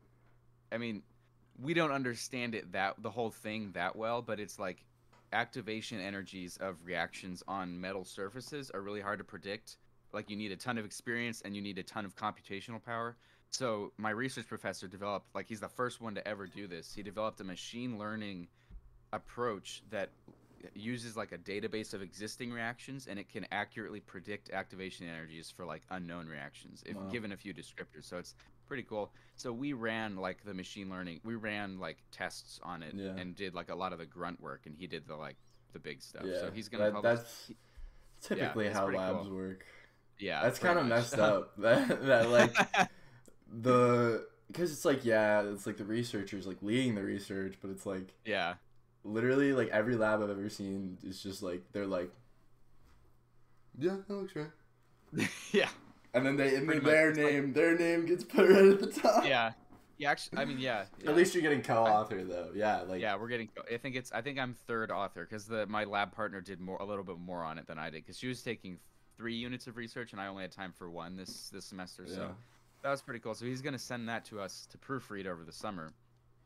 i 0.72 0.78
mean 0.78 1.04
we 1.62 1.74
don't 1.74 1.92
understand 1.92 2.56
it 2.56 2.72
that 2.74 2.96
the 3.02 3.10
whole 3.10 3.32
thing 3.32 3.72
that 3.74 3.96
well 3.96 4.22
but 4.22 4.40
it's 4.40 4.60
like 4.60 4.86
activation 5.34 6.00
energies 6.00 6.58
of 6.58 6.84
reactions 6.86 7.44
on 7.48 7.80
metal 7.80 8.06
surfaces 8.06 8.72
are 8.72 8.82
really 8.82 9.02
hard 9.02 9.20
to 9.20 9.24
predict. 9.26 9.78
Like 10.14 10.30
you 10.30 10.38
need 10.38 10.52
a 10.52 10.56
ton 10.56 10.78
of 10.78 10.86
experience 10.86 11.42
and 11.44 11.56
you 11.56 11.62
need 11.62 11.78
a 11.78 11.84
ton 11.84 12.06
of 12.06 12.16
computational 12.16 12.84
power. 12.84 13.18
So 13.52 13.92
my 13.98 14.12
research 14.12 14.48
professor 14.48 14.88
developed 14.88 15.28
like 15.36 15.48
he's 15.48 15.60
the 15.60 15.70
first 15.70 16.02
one 16.02 16.16
to 16.16 16.28
ever 16.28 16.48
do 16.48 16.68
this. 16.68 16.94
He 16.94 17.04
developed 17.04 17.42
a 17.42 17.44
machine 17.44 17.98
learning 17.98 18.48
approach 19.14 19.84
that 19.90 20.10
uses 20.74 21.16
like 21.16 21.32
a 21.32 21.38
database 21.38 21.94
of 21.94 22.02
existing 22.02 22.52
reactions 22.52 23.08
and 23.08 23.20
it 23.20 23.30
can 23.30 23.46
accurately 23.52 24.00
predict 24.00 24.50
activation 24.52 25.08
energies 25.08 25.54
for 25.56 25.66
like 25.66 25.84
unknown 25.92 26.28
reactions 26.28 26.82
if 26.86 26.96
Wow. 26.96 27.10
given 27.12 27.32
a 27.34 27.38
few 27.38 27.54
descriptors. 27.54 28.06
So 28.06 28.18
it's 28.18 28.36
pretty 28.68 28.84
cool 28.84 29.12
so 29.36 29.52
we 29.52 29.74
ran 29.74 30.16
like 30.16 30.44
the 30.46 30.54
machine 30.54 30.90
learning 30.90 31.20
we 31.24 31.36
ran 31.36 31.80
like 31.80 31.98
tests 32.12 32.60
on 32.64 32.82
it 32.84 32.94
Yeah. 32.96 33.16
and 33.18 33.36
did 33.36 33.54
like 33.54 33.70
a 33.70 33.76
lot 33.76 33.94
of 33.94 34.00
the 34.00 34.06
grunt 34.06 34.40
work 34.42 34.62
and 34.66 34.76
he 34.78 34.88
did 34.88 35.08
the 35.08 35.16
like 35.16 35.38
the 35.74 35.80
big 35.80 36.02
stuff 36.02 36.24
yeah, 36.26 36.40
so 36.40 36.52
he's 36.52 36.70
gonna 36.70 36.92
that, 36.92 37.02
that's 37.04 37.52
typically 38.22 38.66
it's 38.68 38.76
how 38.78 38.88
labs 38.88 39.28
cool. 39.28 39.36
work. 39.36 39.66
yeah 40.20 40.42
That's 40.42 40.58
kind 40.60 40.80
of 40.80 40.86
messed 40.86 41.20
up. 41.20 41.54
That 41.58 42.06
that 42.06 42.30
like 42.30 42.56
the 43.62 44.26
because 44.48 44.72
it's 44.72 44.86
like 44.86 45.04
yeah, 45.04 45.42
it's 45.42 45.66
like 45.66 45.78
the 45.78 45.84
researchers 45.86 46.46
like 46.48 46.58
leading 46.62 46.96
the 46.96 47.04
research, 47.04 47.56
but 47.62 47.72
it's 47.72 47.86
like 47.86 48.14
yeah 48.26 48.54
literally 49.04 49.54
like 49.54 49.68
every 49.70 49.96
lab 49.96 50.22
I've 50.24 50.30
ever 50.30 50.50
seen 50.50 50.98
is 51.04 51.22
just 51.22 51.44
like 51.44 51.62
they're 51.74 51.86
like, 51.88 52.12
yeah, 53.78 53.98
that 54.08 54.14
looks 54.14 54.36
right, 54.36 55.28
yeah 55.52 55.70
and 56.16 56.26
then 56.26 56.36
they 56.38 56.56
and 56.56 56.58
then 56.58 56.66
Pretty 56.66 56.82
much, 56.82 56.90
their 56.92 57.10
it's 57.10 57.18
like- 57.20 57.34
name 57.34 57.54
their 57.54 57.78
name 57.78 58.06
gets 58.06 58.24
put 58.24 58.50
right 58.50 58.66
at 58.66 58.80
the 58.80 58.88
top. 58.88 59.26
yeah 59.26 59.52
Yeah, 59.98 60.12
actually, 60.12 60.40
I 60.40 60.46
mean, 60.46 60.58
yeah. 60.60 60.86
yeah. 61.02 61.10
At 61.10 61.16
least 61.16 61.34
you're 61.34 61.42
getting 61.42 61.62
co-author 61.62 62.24
though. 62.24 62.50
Yeah, 62.54 62.82
like 62.82 63.00
yeah, 63.02 63.16
we're 63.16 63.30
getting. 63.30 63.50
I 63.74 63.78
think 63.78 63.96
it's. 63.96 64.12
I 64.12 64.22
think 64.22 64.38
I'm 64.40 64.54
third 64.68 64.92
author 64.92 65.24
because 65.30 65.46
the 65.46 65.66
my 65.68 65.84
lab 65.86 66.12
partner 66.12 66.42
did 66.42 66.60
more, 66.60 66.78
a 66.80 66.86
little 66.86 67.04
bit 67.06 67.18
more 67.20 67.44
on 67.44 67.58
it 67.58 67.66
than 67.68 67.78
I 67.78 67.90
did 67.90 68.04
because 68.04 68.18
she 68.18 68.28
was 68.28 68.42
taking 68.42 68.78
three 69.18 69.36
units 69.36 69.68
of 69.68 69.78
research 69.78 70.12
and 70.12 70.20
I 70.20 70.28
only 70.28 70.42
had 70.42 70.52
time 70.52 70.74
for 70.74 70.90
one 70.90 71.16
this 71.16 71.50
this 71.50 71.64
semester. 71.66 72.04
Yeah. 72.08 72.16
So 72.16 72.36
that 72.84 72.90
was 72.92 73.02
pretty 73.02 73.20
cool. 73.22 73.34
So 73.36 73.46
he's 73.46 73.62
gonna 73.62 73.80
send 73.80 74.10
that 74.10 74.26
to 74.26 74.42
us 74.42 74.68
to 74.72 74.78
proofread 74.78 75.28
over 75.28 75.44
the 75.46 75.54
summer. 75.54 75.92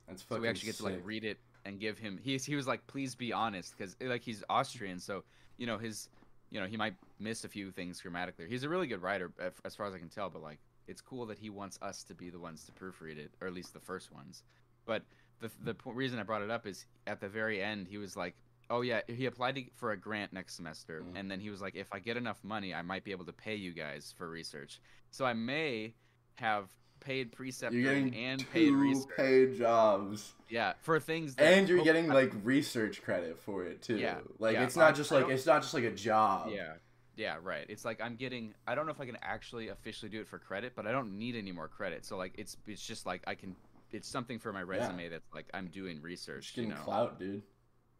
that's 0.08 0.22
fucking. 0.22 0.38
So 0.38 0.42
we 0.44 0.48
actually 0.48 0.68
get 0.68 0.76
to 0.78 0.84
like 0.84 1.02
read 1.04 1.24
it 1.26 1.38
and 1.66 1.80
give 1.80 1.98
him. 1.98 2.20
He 2.22 2.38
he 2.38 2.56
was 2.56 2.68
like, 2.68 2.86
please 2.86 3.16
be 3.16 3.34
honest, 3.34 3.74
because 3.76 3.96
like 4.00 4.22
he's 4.22 4.44
Austrian, 4.50 5.00
so 5.00 5.24
you 5.58 5.66
know 5.66 5.80
his, 5.80 6.08
you 6.52 6.60
know 6.60 6.66
he 6.68 6.78
might 6.78 6.96
miss 7.20 7.44
a 7.44 7.50
few 7.50 7.72
things 7.72 8.02
grammatically. 8.02 8.48
He's 8.48 8.64
a 8.64 8.70
really 8.70 8.88
good 8.88 9.02
writer, 9.02 9.32
uh, 9.42 9.50
as 9.66 9.76
far 9.76 9.88
as 9.88 9.94
I 9.94 10.00
can 10.00 10.10
tell. 10.10 10.30
But 10.30 10.42
like, 10.42 10.60
it's 10.88 11.02
cool 11.02 11.26
that 11.28 11.38
he 11.38 11.50
wants 11.50 11.78
us 11.82 12.04
to 12.06 12.14
be 12.16 12.30
the 12.30 12.40
ones 12.40 12.66
to 12.66 12.72
proofread 12.72 13.18
it, 13.18 13.32
or 13.42 13.48
at 13.48 13.54
least 13.54 13.74
the 13.74 13.80
first 13.80 14.12
ones. 14.12 14.44
But 14.86 15.04
the 15.40 15.50
the 15.64 15.76
reason 15.86 16.20
I 16.20 16.24
brought 16.24 16.42
it 16.42 16.52
up 16.52 16.66
is 16.66 16.86
at 17.08 17.20
the 17.22 17.30
very 17.30 17.62
end 17.62 17.88
he 17.88 17.98
was 17.98 18.16
like, 18.18 18.36
oh 18.70 18.82
yeah, 18.82 19.02
he 19.08 19.26
applied 19.26 19.56
to, 19.56 19.64
for 19.76 19.92
a 19.92 19.98
grant 19.98 20.32
next 20.34 20.56
semester, 20.56 21.02
Mhm. 21.02 21.20
and 21.20 21.32
then 21.32 21.40
he 21.40 21.50
was 21.50 21.62
like, 21.62 21.76
if 21.76 21.92
I 21.92 22.00
get 22.00 22.18
enough 22.18 22.44
money, 22.44 22.74
I 22.74 22.82
might 22.84 23.04
be 23.04 23.12
able 23.12 23.26
to 23.26 23.34
pay 23.34 23.56
you 23.56 23.74
guys 23.74 24.14
for 24.18 24.30
research. 24.30 24.80
So 25.12 25.26
I 25.26 25.34
may 25.34 25.94
have 26.36 26.70
paid 27.00 27.32
preceptoring 27.32 28.16
and 28.16 28.50
paid 28.52 28.72
research. 28.72 29.08
paid 29.16 29.58
jobs, 29.58 30.34
Yeah, 30.50 30.74
for 30.82 31.00
things. 31.00 31.36
That 31.36 31.54
and 31.54 31.70
you're 31.70 31.82
oh, 31.82 31.84
getting 31.84 32.08
like 32.08 32.34
research 32.44 33.02
credit 33.02 33.40
for 33.40 33.64
it 33.66 33.82
too. 33.82 33.98
Yeah, 33.98 34.18
like 34.40 34.54
yeah, 34.56 34.64
it's 34.64 34.76
not 34.76 34.90
I- 34.94 34.98
just 34.98 35.12
I 35.12 35.20
like 35.22 35.30
it's 35.30 35.46
not 35.46 35.62
just 35.62 35.74
like 35.74 35.84
a 35.84 35.92
job. 35.92 36.50
Yeah, 36.54 36.74
yeah, 37.16 37.38
right. 37.42 37.66
It's 37.70 37.86
like 37.86 38.02
I'm 38.02 38.16
getting. 38.16 38.54
I 38.68 38.76
don't 38.76 38.86
know 38.86 38.92
if 38.92 39.02
I 39.02 39.06
can 39.06 39.18
actually 39.22 39.70
officially 39.70 40.10
do 40.10 40.22
it 40.22 40.28
for 40.28 40.40
credit, 40.40 40.74
but 40.76 40.88
I 40.88 40.92
don't 40.92 41.18
need 41.18 41.36
any 41.36 41.52
more 41.52 41.68
credit. 41.68 42.06
So 42.06 42.18
like, 42.18 42.34
it's 42.38 42.58
it's 42.68 42.86
just 42.86 43.06
like 43.06 43.24
I 43.28 43.36
can. 43.36 43.56
It's 43.92 44.08
something 44.08 44.38
for 44.40 44.54
my 44.54 44.62
resume 44.62 45.10
that's 45.10 45.34
like 45.34 45.48
I'm 45.54 45.68
doing 45.68 46.02
research. 46.02 46.46
just 46.46 46.58
You 46.58 46.64
getting 46.64 46.78
know, 46.78 46.84
clout, 46.84 47.20
dude. 47.20 47.42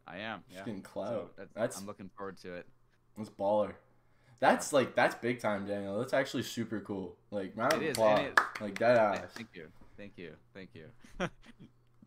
I 0.06 0.18
am. 0.18 0.42
Just 0.48 0.58
Yeah. 0.60 0.64
getting 0.64 0.82
So 0.84 0.88
clout. 0.90 1.32
that's, 1.36 1.52
that's 1.54 1.80
I'm 1.80 1.86
looking 1.86 2.10
forward 2.16 2.36
to 2.38 2.54
it. 2.54 2.66
that's 3.16 3.28
baller. 3.30 3.72
That's 4.40 4.72
like 4.72 4.94
that's 4.94 5.14
big 5.16 5.40
time, 5.40 5.66
Daniel. 5.66 5.98
That's 5.98 6.14
actually 6.14 6.44
super 6.44 6.80
cool. 6.80 7.16
Like 7.30 7.52
round 7.54 7.74
of 7.74 7.82
It 7.82 7.86
is, 7.90 7.96
applause. 7.96 8.30
like 8.60 8.78
that 8.78 9.12
Th- 9.12 9.24
ass. 9.24 9.32
Thank 9.34 9.48
you. 9.54 9.66
Thank 9.96 10.12
you. 10.16 10.32
Thank 10.54 10.70
you. 10.74 10.86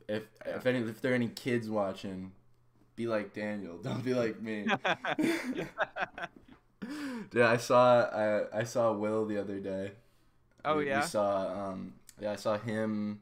If 0.09 0.23
Yeah. 0.45 0.55
if 0.57 0.65
any 0.65 0.79
if 0.79 1.01
there 1.01 1.11
are 1.11 1.15
any 1.15 1.29
kids 1.29 1.69
watching, 1.69 2.31
be 2.95 3.05
like 3.07 3.33
Daniel. 3.33 3.77
Don't 3.83 4.03
be 4.03 4.13
like 4.15 4.41
me. 4.41 4.65
Dude, 7.31 7.41
I 7.41 7.57
saw 7.57 8.03
I 8.09 8.59
I 8.59 8.63
saw 8.63 8.91
Will 8.93 9.25
the 9.25 9.37
other 9.39 9.59
day. 9.59 9.91
Oh, 10.65 10.77
We- 10.77 10.87
yeah? 10.87 11.01
We 11.01 11.07
saw 11.07 11.69
um 11.69 11.93
yeah 12.19 12.31
I 12.31 12.35
saw 12.35 12.57
him. 12.57 13.21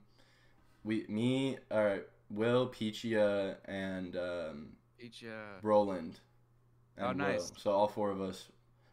We 0.84 1.06
me 1.08 1.58
uh 1.70 1.98
Will 2.30 2.70
Peachia 2.70 3.58
and 3.66 4.16
um 4.16 4.70
Each, 5.00 5.24
uh, 5.24 5.60
Roland. 5.62 6.20
Oh, 6.98 7.08
and 7.10 7.20
Will. 7.20 7.28
nice. 7.28 7.52
So 7.58 7.72
all 7.72 7.88
four 7.88 8.10
of 8.10 8.22
us, 8.22 8.48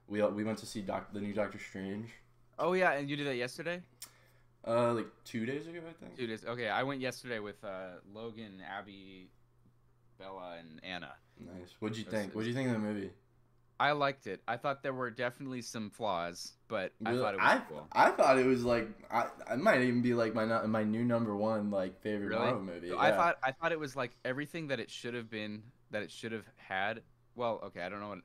we 0.08 0.22
we 0.22 0.44
went 0.44 0.58
to 0.58 0.66
see 0.66 0.80
Doc 0.80 1.12
the 1.12 1.20
new 1.20 1.32
Doctor 1.32 1.58
Strange. 1.58 2.10
oh 2.58 2.72
yeah, 2.72 2.92
and 2.92 3.08
you 3.08 3.16
did 3.16 3.26
that 3.26 3.36
yesterday. 3.36 3.82
Uh, 4.66 4.92
like 4.92 5.06
two 5.24 5.46
days 5.46 5.66
ago, 5.66 5.80
I 5.88 5.92
think. 6.04 6.16
Two 6.16 6.26
days. 6.26 6.44
Okay, 6.44 6.68
I 6.68 6.82
went 6.82 7.00
yesterday 7.00 7.38
with 7.38 7.62
uh, 7.64 8.00
Logan, 8.12 8.60
Abby, 8.68 9.30
Bella, 10.18 10.56
and 10.58 10.80
Anna. 10.82 11.12
Nice. 11.40 11.74
What'd 11.78 11.96
you 11.96 12.04
think? 12.04 12.34
What'd 12.34 12.48
you 12.48 12.54
think 12.54 12.68
of 12.68 12.74
the 12.74 12.80
movie? 12.80 13.10
I 13.80 13.92
liked 13.92 14.26
it. 14.26 14.42
I 14.48 14.56
thought 14.56 14.82
there 14.82 14.92
were 14.92 15.10
definitely 15.10 15.62
some 15.62 15.90
flaws, 15.90 16.54
but 16.66 16.92
I 17.06 17.16
thought 17.16 17.34
it 17.34 17.40
was 17.40 17.46
I, 17.46 17.58
cool. 17.68 17.86
I 17.92 18.10
thought 18.10 18.38
it 18.38 18.46
was 18.46 18.64
like 18.64 18.88
I, 19.10 19.26
I 19.48 19.54
might 19.54 19.82
even 19.82 20.02
be 20.02 20.14
like 20.14 20.34
my 20.34 20.44
my 20.66 20.82
new 20.82 21.04
number 21.04 21.36
one 21.36 21.70
like 21.70 22.00
favorite 22.02 22.30
Really? 22.30 22.40
Marvel 22.40 22.62
movie. 22.62 22.88
So 22.88 22.98
I 22.98 23.12
thought 23.12 23.38
I 23.42 23.52
thought 23.52 23.70
it 23.70 23.78
was 23.78 23.94
like 23.94 24.16
everything 24.24 24.66
that 24.68 24.80
it 24.80 24.90
should 24.90 25.14
have 25.14 25.30
been, 25.30 25.62
that 25.92 26.02
it 26.02 26.10
should 26.10 26.32
have 26.32 26.44
had. 26.56 27.02
Well, 27.36 27.60
okay, 27.66 27.82
I 27.82 27.88
don't 27.88 28.00
know 28.00 28.08
what 28.08 28.18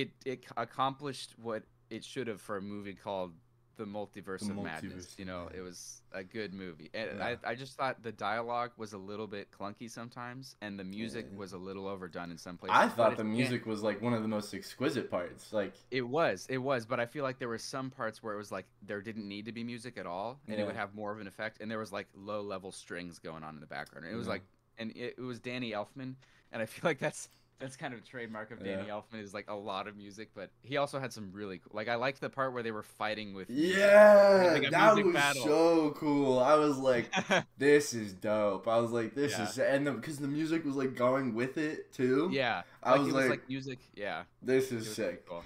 it 0.00 0.10
it 0.24 0.44
accomplished 0.56 1.34
what 1.42 1.62
it 1.90 2.04
should 2.04 2.28
have 2.28 2.40
for 2.40 2.56
a 2.56 2.62
movie 2.62 2.94
called 2.94 3.32
The 3.76 3.84
Multiverse 3.84 4.40
The 4.46 4.52
of 4.52 4.62
Madness. 4.62 5.16
You 5.18 5.24
know, 5.24 5.48
it 5.52 5.60
was 5.60 6.02
a 6.12 6.22
good 6.22 6.52
movie, 6.54 6.90
and 6.94 7.18
Yeah. 7.18 7.36
I 7.44 7.50
I 7.50 7.54
just 7.54 7.76
thought 7.76 8.02
the 8.02 8.12
dialogue 8.12 8.72
was 8.76 8.92
a 8.92 8.98
little 8.98 9.26
bit 9.26 9.50
clunky 9.50 9.90
sometimes, 9.90 10.54
and 10.60 10.78
the 10.78 10.84
music 10.84 11.26
Yeah. 11.30 11.38
was 11.38 11.52
a 11.52 11.58
little 11.58 11.86
overdone 11.88 12.30
in 12.30 12.38
some 12.38 12.56
places. 12.58 12.76
I 12.78 12.88
thought 12.88 13.16
the 13.16 13.24
music 13.24 13.66
was 13.66 13.82
like 13.82 14.00
one 14.00 14.12
of 14.14 14.22
the 14.22 14.28
most 14.28 14.54
exquisite 14.54 15.10
parts. 15.10 15.52
Like 15.52 15.74
It 15.90 16.02
was, 16.02 16.46
it 16.48 16.58
was, 16.58 16.86
but 16.86 17.00
I 17.00 17.06
feel 17.06 17.24
like 17.24 17.38
there 17.38 17.48
were 17.48 17.58
some 17.76 17.90
parts 17.90 18.22
where 18.22 18.34
it 18.34 18.38
was 18.38 18.52
like 18.52 18.66
there 18.82 19.00
didn't 19.00 19.26
need 19.26 19.46
to 19.46 19.52
be 19.52 19.64
music 19.64 19.98
at 19.98 20.06
all, 20.06 20.38
and 20.46 20.60
it 20.60 20.64
would 20.64 20.76
have 20.76 20.94
more 20.94 21.10
of 21.12 21.18
an 21.20 21.26
effect. 21.26 21.60
And 21.60 21.70
there 21.70 21.78
was 21.80 21.92
like 21.92 22.06
low 22.14 22.42
level 22.42 22.70
strings 22.72 23.18
going 23.18 23.42
on 23.42 23.54
in 23.56 23.60
the 23.60 23.66
background. 23.66 24.04
And 24.06 24.14
it 24.14 24.18
was 24.18 24.28
like, 24.28 24.42
and 24.78 24.90
it, 24.92 25.14
it 25.18 25.22
was 25.32 25.40
Danny 25.40 25.72
Elfman, 25.72 26.14
and 26.52 26.62
I 26.62 26.66
feel 26.66 26.82
like 26.90 26.98
that's 27.00 27.28
that's 27.60 27.76
kind 27.76 27.92
of 27.92 28.00
a 28.00 28.02
trademark 28.02 28.50
of 28.50 28.62
Danny 28.62 28.86
Yeah. 28.86 28.94
Elfman 28.94 29.20
is 29.22 29.34
like 29.34 29.46
a 29.48 29.54
lot 29.54 29.88
of 29.88 29.96
music, 29.96 30.30
but 30.34 30.50
he 30.62 30.76
also 30.76 31.00
had 31.00 31.12
some 31.12 31.30
really 31.32 31.58
cool. 31.58 31.72
Like 31.74 31.88
I 31.88 31.96
liked 31.96 32.20
the 32.20 32.30
part 32.30 32.52
where 32.52 32.62
they 32.62 32.70
were 32.70 32.82
fighting 32.82 33.34
with. 33.34 33.50
yeah, 33.50 34.50
like 34.60 34.70
that 34.70 34.96
was 35.04 35.12
battle. 35.14 35.42
so 35.44 35.90
cool. 35.96 36.38
I 36.38 36.54
was 36.54 36.78
like, 36.78 37.12
this 37.58 37.94
is 37.94 38.12
dope. 38.12 38.68
I 38.68 38.78
was 38.78 38.90
like, 38.92 39.14
this 39.14 39.32
Yeah. 39.32 39.48
is 39.48 39.58
and 39.58 39.84
because 39.96 40.18
the, 40.18 40.28
music 40.28 40.64
was 40.64 40.76
like 40.76 40.94
going 40.94 41.34
with 41.34 41.58
it 41.58 41.92
too. 41.92 42.28
yeah, 42.32 42.62
I 42.82 42.92
like, 42.92 42.98
was 43.00 43.08
it 43.08 43.12
was 43.14 43.22
like, 43.22 43.30
like 43.30 43.48
music. 43.48 43.78
Yeah, 43.96 44.22
this 44.42 44.70
is 44.72 44.94
sick. 44.94 45.26
cool. 45.28 45.42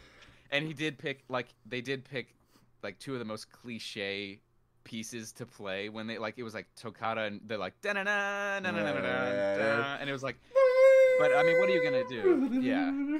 And 0.50 0.66
he 0.66 0.74
did 0.74 0.98
pick 0.98 1.20
like 1.28 1.48
they 1.64 1.80
did 1.80 2.04
pick 2.04 2.34
like 2.82 2.98
two 2.98 3.14
of 3.14 3.20
the 3.20 3.24
most 3.24 3.50
cliche 3.50 4.40
pieces 4.84 5.30
to 5.32 5.46
play 5.46 5.88
when 5.88 6.08
they 6.08 6.18
like 6.18 6.34
it 6.36 6.42
was 6.42 6.54
like 6.54 6.66
toccata 6.74 7.20
and 7.22 7.40
they're 7.46 7.56
like 7.56 7.80
da 7.82 7.92
na 7.92 8.02
na 8.02 8.58
na 8.58 8.70
na 8.72 8.82
na 8.82 9.00
na 9.00 9.96
and 10.00 10.10
it 10.10 10.12
was 10.12 10.24
like 10.24 10.36
But, 11.18 11.34
I 11.36 11.42
mean, 11.42 11.58
what 11.58 11.68
are 11.68 11.72
you 11.72 11.82
gonna 11.84 12.08
do? 12.08 12.60
Yeah. 12.62 13.18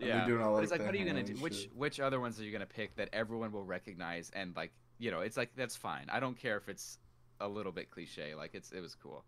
Yeah 0.00 0.26
doing 0.26 0.40
all, 0.42 0.54
but 0.54 0.62
it's 0.62 0.70
like, 0.70 0.78
like 0.80 0.86
what 0.88 0.94
are 0.94 0.98
you 0.98 1.04
gonna 1.04 1.24
do 1.24 1.32
hand 1.32 1.42
which 1.42 1.68
which 1.74 1.98
other 1.98 2.20
ones 2.20 2.38
are 2.40 2.44
you 2.44 2.52
gonna 2.52 2.66
pick 2.66 2.94
that 2.96 3.08
everyone 3.12 3.50
will 3.50 3.64
recognize 3.64 4.30
and 4.32 4.54
like 4.54 4.70
you 4.98 5.10
know 5.10 5.22
it's 5.22 5.36
like 5.36 5.50
that's 5.56 5.74
fine 5.74 6.06
i 6.08 6.20
don't 6.20 6.38
care 6.38 6.56
if 6.56 6.68
it's 6.68 6.98
a 7.40 7.48
little 7.48 7.72
bit 7.72 7.90
cliche 7.90 8.32
like 8.36 8.50
it's 8.54 8.70
it 8.70 8.80
was 8.80 8.94
cool 8.94 9.24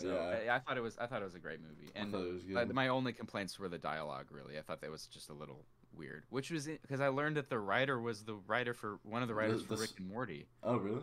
so 0.00 0.08
Yeah. 0.08 0.52
I, 0.52 0.56
I 0.56 0.58
thought 0.58 0.76
it 0.76 0.80
was 0.80 0.98
i 0.98 1.06
thought 1.06 1.22
it 1.22 1.24
was 1.24 1.36
a 1.36 1.38
great 1.38 1.60
movie 1.60 1.92
and 1.94 2.10
thought 2.10 2.24
it 2.26 2.32
was 2.66 2.74
my 2.74 2.88
only 2.88 3.12
complaints 3.12 3.56
were 3.56 3.68
the 3.68 3.78
dialogue 3.78 4.26
really 4.32 4.58
i 4.58 4.62
thought 4.62 4.80
that 4.80 4.90
was 4.90 5.06
just 5.06 5.30
a 5.30 5.32
little 5.32 5.64
weird 5.96 6.24
which 6.28 6.50
was 6.50 6.66
because 6.66 7.00
i 7.00 7.06
learned 7.06 7.36
that 7.36 7.48
the 7.48 7.58
writer 7.60 8.00
was 8.00 8.24
the 8.24 8.34
writer 8.48 8.74
for 8.74 8.98
one 9.04 9.22
of 9.22 9.28
the 9.28 9.34
The- 9.34 9.38
writers 9.38 9.64
the 9.64 9.76
for 9.76 9.80
rick 9.82 9.90
and 9.98 10.08
morty 10.08 10.48
Oh 10.64 10.76
really? 10.76 11.02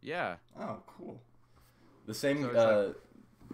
yeah 0.00 0.36
Oh 0.60 0.78
cool. 0.86 1.20
The 2.06 2.14
same. 2.14 2.42
So 2.42 2.50
uh, 2.50 2.92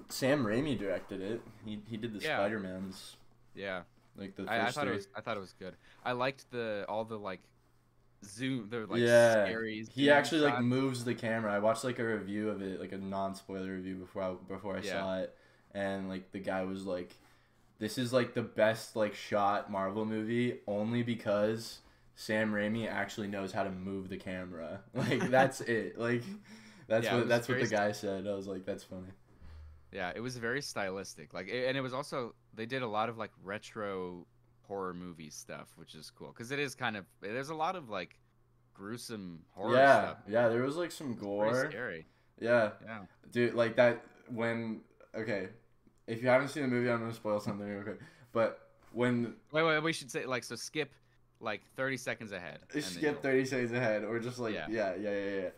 Sam 0.09 0.45
Raimi 0.45 0.79
directed 0.79 1.21
it. 1.21 1.41
He 1.65 1.81
he 1.89 1.97
did 1.97 2.13
the 2.15 2.21
Yeah. 2.25 2.37
Spider 2.37 2.61
Mans. 2.61 3.17
yeah 3.55 3.83
Like 4.17 4.37
the 4.37 4.43
first 4.45 4.53
I, 4.53 4.67
I 4.67 4.71
thought 4.71 4.85
three. 4.85 4.93
it 4.93 4.97
was 4.97 5.09
i 5.17 5.21
thought 5.21 5.37
it 5.37 5.41
was 5.41 5.55
good 5.59 5.75
i 6.05 6.13
liked 6.13 6.51
the 6.51 6.85
all 6.89 7.05
the 7.05 7.19
like 7.19 7.41
zoom 8.25 8.69
the 8.69 8.87
like 8.87 9.01
yeah, 9.01 9.45
scary 9.45 9.85
he 9.95 10.11
actually 10.11 10.41
like 10.41 10.61
moves 10.61 11.05
the 11.05 11.15
camera. 11.15 11.53
I 11.53 11.59
watched 11.61 11.85
like 11.85 11.99
a 11.99 12.05
review 12.05 12.51
of 12.51 12.63
it, 12.63 12.81
like 12.81 12.93
a 12.93 12.99
non-spoiler 12.99 13.73
review 13.77 13.95
before 13.97 14.23
I 14.23 14.35
before 14.49 14.77
I 14.77 14.81
Yeah. 14.81 14.93
saw 15.01 15.19
it, 15.21 15.37
and 15.73 16.09
like 16.09 16.33
the 16.33 16.41
guy 16.41 16.63
was 16.65 16.85
like, 16.85 17.17
"This 17.79 17.97
is 17.97 18.13
like 18.13 18.35
the 18.35 18.43
best 18.43 18.97
like 18.97 19.15
shot 19.15 19.71
Marvel 19.71 20.05
movie 20.05 20.59
only 20.67 21.03
because 21.05 21.79
Sam 22.17 22.53
Raimi 22.53 22.91
actually 22.91 23.29
knows 23.29 23.53
how 23.53 23.63
to 23.63 23.71
move 23.71 24.09
the 24.09 24.17
camera. 24.17 24.81
Like 24.95 25.31
that's 25.31 25.61
it. 25.61 25.97
Like 25.99 26.25
that's 26.89 27.05
Yeah, 27.07 27.17
what 27.19 27.29
that's 27.29 27.49
what 27.49 27.61
the 27.61 27.69
guy 27.69 27.93
said. 27.93 28.27
I 28.27 28.35
was 28.35 28.49
like, 28.49 28.65
that's 28.65 28.83
funny. 28.83 29.13
Yeah, 29.93 30.13
it 30.15 30.21
was 30.21 30.37
very 30.37 30.61
stylistic. 30.63 31.33
Like, 31.33 31.49
it- 31.49 31.67
and 31.69 31.77
it 31.77 31.81
was 31.81 31.95
also 31.95 32.35
they 32.55 32.67
did 32.67 32.83
a 32.83 32.87
lot 32.87 33.09
of 33.09 33.17
like 33.19 33.31
retro 33.43 34.27
horror 34.67 34.93
movie 34.95 35.31
stuff, 35.31 35.69
which 35.77 35.95
is 35.95 36.11
cool 36.11 36.29
because 36.29 36.51
it 36.51 36.59
is 36.59 36.75
kind 36.75 36.97
of 36.97 37.05
there's 37.21 37.49
a 37.51 37.55
lot 37.55 37.75
of 37.77 37.89
like 37.89 38.19
gruesome 38.75 39.41
horror 39.55 39.75
yeah, 39.77 40.01
stuff. 40.03 40.17
yeah. 40.29 40.49
There 40.49 40.63
was 40.63 40.77
like 40.77 40.93
some 40.93 41.15
gore. 41.15 41.69
scary. 41.71 42.07
Yeah, 42.41 42.71
Yeah. 42.85 43.01
dude 43.33 43.55
like 43.55 43.75
that 43.77 44.05
when 44.29 44.83
okay 45.15 45.49
if 46.07 46.23
you 46.23 46.29
haven't 46.29 46.49
seen 46.49 46.63
the 46.63 46.69
movie 46.69 46.89
i'm 46.91 47.01
gonna 47.01 47.13
spoil 47.13 47.41
something 47.41 47.67
real 47.67 47.83
quick 47.83 47.99
but 48.33 48.69
when 48.93 49.35
Wait, 49.53 49.63
wait. 49.65 49.81
We 49.83 49.93
should 49.93 50.11
say 50.11 50.25
like 50.27 50.45
so. 50.45 50.55
Skip 50.55 50.93
like 51.41 51.63
thirty 51.77 51.97
seconds 51.97 52.31
ahead. 52.33 52.61
skip 52.79 53.21
30 53.23 53.45
seconds 53.47 53.73
ahead 53.73 54.05
or 54.05 54.19
just 54.21 54.39
like 54.39 54.55
Yeah. 54.55 54.67
yeah 54.71 54.95
yeah 54.97 55.11
yeah, 55.11 55.41
yeah. 55.41 55.49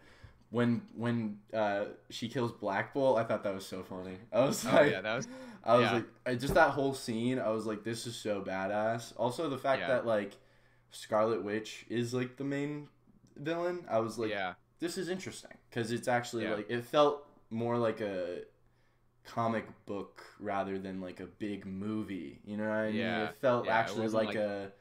When 0.50 0.82
when 0.96 1.38
uh 1.54 1.84
she 2.10 2.28
kills 2.28 2.50
black 2.52 2.92
bolt 2.92 3.18
i 3.18 3.24
thought 3.24 3.42
that 3.44 3.54
was 3.54 3.64
so 3.66 3.82
funny 3.82 4.16
i 4.32 4.40
was 4.40 4.64
Oh 4.66 4.72
like 4.72 4.90
yeah, 4.92 5.00
that 5.00 5.16
was 5.16 5.28
i 5.64 5.74
was 5.76 5.84
yeah. 5.84 5.92
like 5.94 6.04
I, 6.26 6.34
just 6.34 6.54
that 6.54 6.70
whole 6.70 6.92
scene 6.94 7.38
i 7.38 7.48
was 7.50 7.66
like 7.66 7.84
this 7.84 8.06
is 8.06 8.16
so 8.16 8.40
badass 8.42 9.12
also 9.16 9.48
the 9.48 9.58
fact 9.58 9.82
Yeah. 9.82 9.88
that 9.88 10.06
like 10.06 10.32
scarlet 10.90 11.44
witch 11.44 11.86
is 11.88 12.12
like 12.12 12.36
the 12.36 12.44
main 12.44 12.88
villain 13.36 13.84
i 13.88 13.98
was 14.00 14.18
like 14.18 14.30
yeah, 14.30 14.54
this 14.80 14.98
is 14.98 15.08
interesting 15.08 15.52
because 15.68 15.92
it's 15.92 16.08
actually 16.08 16.44
Yeah. 16.44 16.54
like 16.54 16.70
it 16.70 16.84
felt 16.84 17.26
more 17.50 17.76
like 17.78 18.00
a 18.00 18.40
comic 19.24 19.66
book 19.86 20.24
rather 20.40 20.78
than 20.78 21.00
like 21.00 21.20
a 21.20 21.26
big 21.26 21.66
movie. 21.66 22.40
You 22.44 22.56
know 22.56 22.64
what 22.68 22.76
I 22.76 22.86
mean? 22.90 22.96
Yeah. 22.96 23.24
It 23.28 23.36
felt 23.40 23.66
it 23.66 23.70
actually 23.70 24.02
wasn't 24.02 24.24
like, 24.24 24.28
like- 24.28 24.36
a 24.36 24.72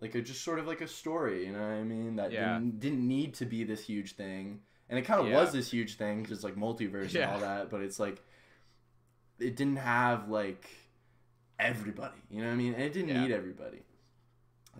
like 0.00 0.14
a 0.14 0.20
just 0.20 0.44
sort 0.44 0.58
of 0.58 0.66
like 0.66 0.82
a 0.82 0.86
story. 0.88 1.46
You 1.46 1.52
know 1.52 1.60
what 1.60 1.68
I 1.74 1.82
mean? 1.82 2.16
That 2.16 2.30
didn't, 2.30 2.78
didn't 2.80 3.06
need 3.08 3.34
to 3.34 3.46
be 3.46 3.64
this 3.64 3.82
huge 3.86 4.14
thing. 4.14 4.60
And 4.88 4.98
it 4.98 5.02
kind 5.02 5.20
of 5.20 5.28
Yeah. 5.28 5.40
was 5.40 5.52
this 5.52 5.70
huge 5.70 5.96
thing 5.96 6.22
because 6.22 6.44
like 6.44 6.54
multiverse 6.54 7.12
Yeah. 7.12 7.22
and 7.24 7.32
all 7.34 7.40
that. 7.40 7.70
But 7.70 7.80
it's 7.82 7.98
like 7.98 8.22
it 9.38 9.56
didn't 9.56 9.76
have 9.76 10.28
like 10.28 10.68
everybody. 11.58 12.16
You 12.30 12.40
know 12.40 12.48
what 12.48 12.52
I 12.54 12.56
mean? 12.56 12.74
And 12.74 12.82
it 12.82 12.92
didn't 12.92 13.08
Yeah. 13.08 13.22
need 13.22 13.30
everybody. 13.32 13.82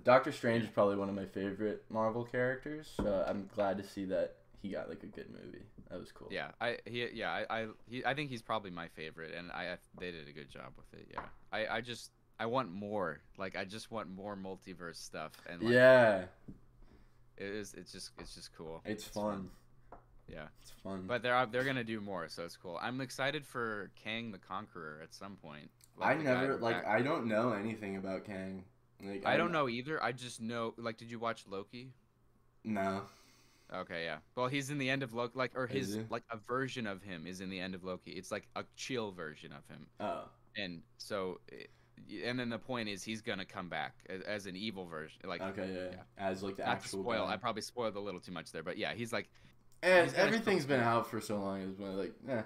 Doctor 0.05 0.31
Strange 0.31 0.63
is 0.65 0.71
probably 0.71 0.97
one 0.97 1.09
of 1.09 1.15
my 1.15 1.25
favorite 1.25 1.85
Marvel 1.91 2.25
characters, 2.25 2.87
so 2.97 3.25
I'm 3.27 3.49
glad 3.55 3.79
to 3.79 3.85
see 3.85 4.05
that 4.07 4.37
he 4.61 4.69
got 4.71 4.89
like 4.91 5.03
a 5.03 5.07
good 5.07 5.31
movie. 5.31 5.65
That 5.89 5.99
was 5.99 6.13
cool. 6.13 6.29
Yeah, 6.31 6.51
I 6.61 6.79
he 6.85 7.09
yeah 7.13 7.33
I 7.49 7.61
I 7.63 7.69
he, 7.89 8.05
I 8.05 8.13
think 8.15 8.29
he's 8.31 8.43
probably 8.43 8.71
my 8.71 8.89
favorite, 8.89 9.35
and 9.35 9.51
I 9.53 9.73
I- 9.73 9.79
they 9.99 10.11
did 10.11 10.29
a 10.29 10.33
good 10.33 10.51
job 10.51 10.75
with 10.77 10.93
it. 11.01 11.09
Yeah, 11.13 11.25
I 11.51 11.67
I 11.77 11.81
just 11.81 12.13
I 12.39 12.45
want 12.47 12.71
more. 12.71 13.21
Like 13.39 13.57
I 13.57 13.65
just 13.65 13.91
want 13.91 14.11
more 14.11 14.37
multiverse 14.37 14.97
stuff, 14.97 15.33
and 15.49 15.63
like, 15.63 15.73
yeah, 15.73 16.27
it 17.39 17.47
is 17.47 17.73
it's 17.75 17.91
just 17.93 18.11
it's 18.19 18.35
just 18.35 18.53
cool. 18.55 18.83
it's 18.85 19.05
fun. 19.05 19.51
Yeah, 20.29 20.47
It's 20.61 20.73
fun. 20.83 21.05
but 21.07 21.23
they're 21.23 21.47
they're 21.47 21.65
gonna 21.65 21.85
do 21.85 22.01
more, 22.01 22.29
so 22.29 22.45
it's 22.45 22.57
cool. 22.57 22.79
I'm 22.83 23.01
excited 23.01 23.47
for 23.47 23.91
Kang 24.03 24.33
the 24.33 24.39
Conqueror 24.39 25.01
at 25.03 25.15
some 25.15 25.37
point. 25.37 25.71
I 26.01 26.09
Like, 26.15 26.19
guy 26.19 26.25
never 26.25 26.57
like 26.57 26.83
Back- 26.83 26.87
I 26.87 27.03
don't 27.03 27.27
know 27.27 27.53
anything 27.53 27.97
about 27.97 28.25
Kang. 28.25 28.65
Like 29.03 29.25
I 29.27 29.37
don't 29.37 29.53
know 29.53 29.69
either. 29.69 30.03
I 30.03 30.13
just 30.13 30.41
know 30.41 30.75
like 30.79 30.97
did 30.97 31.11
you 31.11 31.19
watch 31.19 31.45
Loki? 31.49 31.93
No. 32.65 33.03
Okay, 33.73 34.05
yeah. 34.05 34.19
Well, 34.37 34.47
he's 34.47 34.71
in 34.71 34.79
the 34.79 34.89
end 34.91 35.03
of 35.03 35.13
Loki, 35.13 35.33
like, 35.37 35.53
or 35.57 35.67
his 35.67 35.99
like 36.09 36.23
a 36.31 36.37
version 36.37 36.87
of 36.87 37.03
him 37.03 37.27
is 37.27 37.41
in 37.41 37.51
the 37.51 37.59
end 37.61 37.75
of 37.75 37.83
Loki. 37.85 38.13
It's 38.13 38.31
like 38.31 38.47
a 38.55 38.65
chill 38.77 39.11
version 39.13 39.53
of 39.53 39.67
him, 39.69 39.87
Oh. 39.99 40.29
and 40.57 40.83
so, 40.99 41.41
eh, 41.53 41.65
and 42.25 42.39
then 42.39 42.49
the 42.49 42.59
point 42.61 42.89
is 42.89 43.03
he's 43.03 43.23
gonna 43.23 43.45
come 43.45 43.69
back 43.69 43.95
as, 44.09 44.21
as 44.23 44.47
an 44.47 44.55
evil 44.55 44.87
version. 44.87 45.21
Like, 45.25 45.41
Okay. 45.41 45.73
Yeah. 45.75 45.97
yeah. 45.97 46.03
As 46.29 46.43
like 46.45 46.57
the 46.57 46.63
not 46.65 46.77
actual. 46.77 47.03
spoil, 47.03 47.27
guy. 47.27 47.33
I 47.33 47.37
probably 47.39 47.63
spoiled 47.63 47.97
a 47.97 48.01
little 48.01 48.21
too 48.21 48.31
much 48.33 48.53
there, 48.53 48.63
but 48.63 48.77
yeah, 48.79 48.95
he's 48.95 49.13
like, 49.13 49.29
And 49.83 50.13
everything's 50.15 50.65
been 50.67 50.81
out 50.81 51.09
for 51.09 51.21
so 51.21 51.39
long. 51.39 51.61
It's 51.63 51.73
been 51.75 51.97
like, 51.97 52.13
eh. 52.29 52.43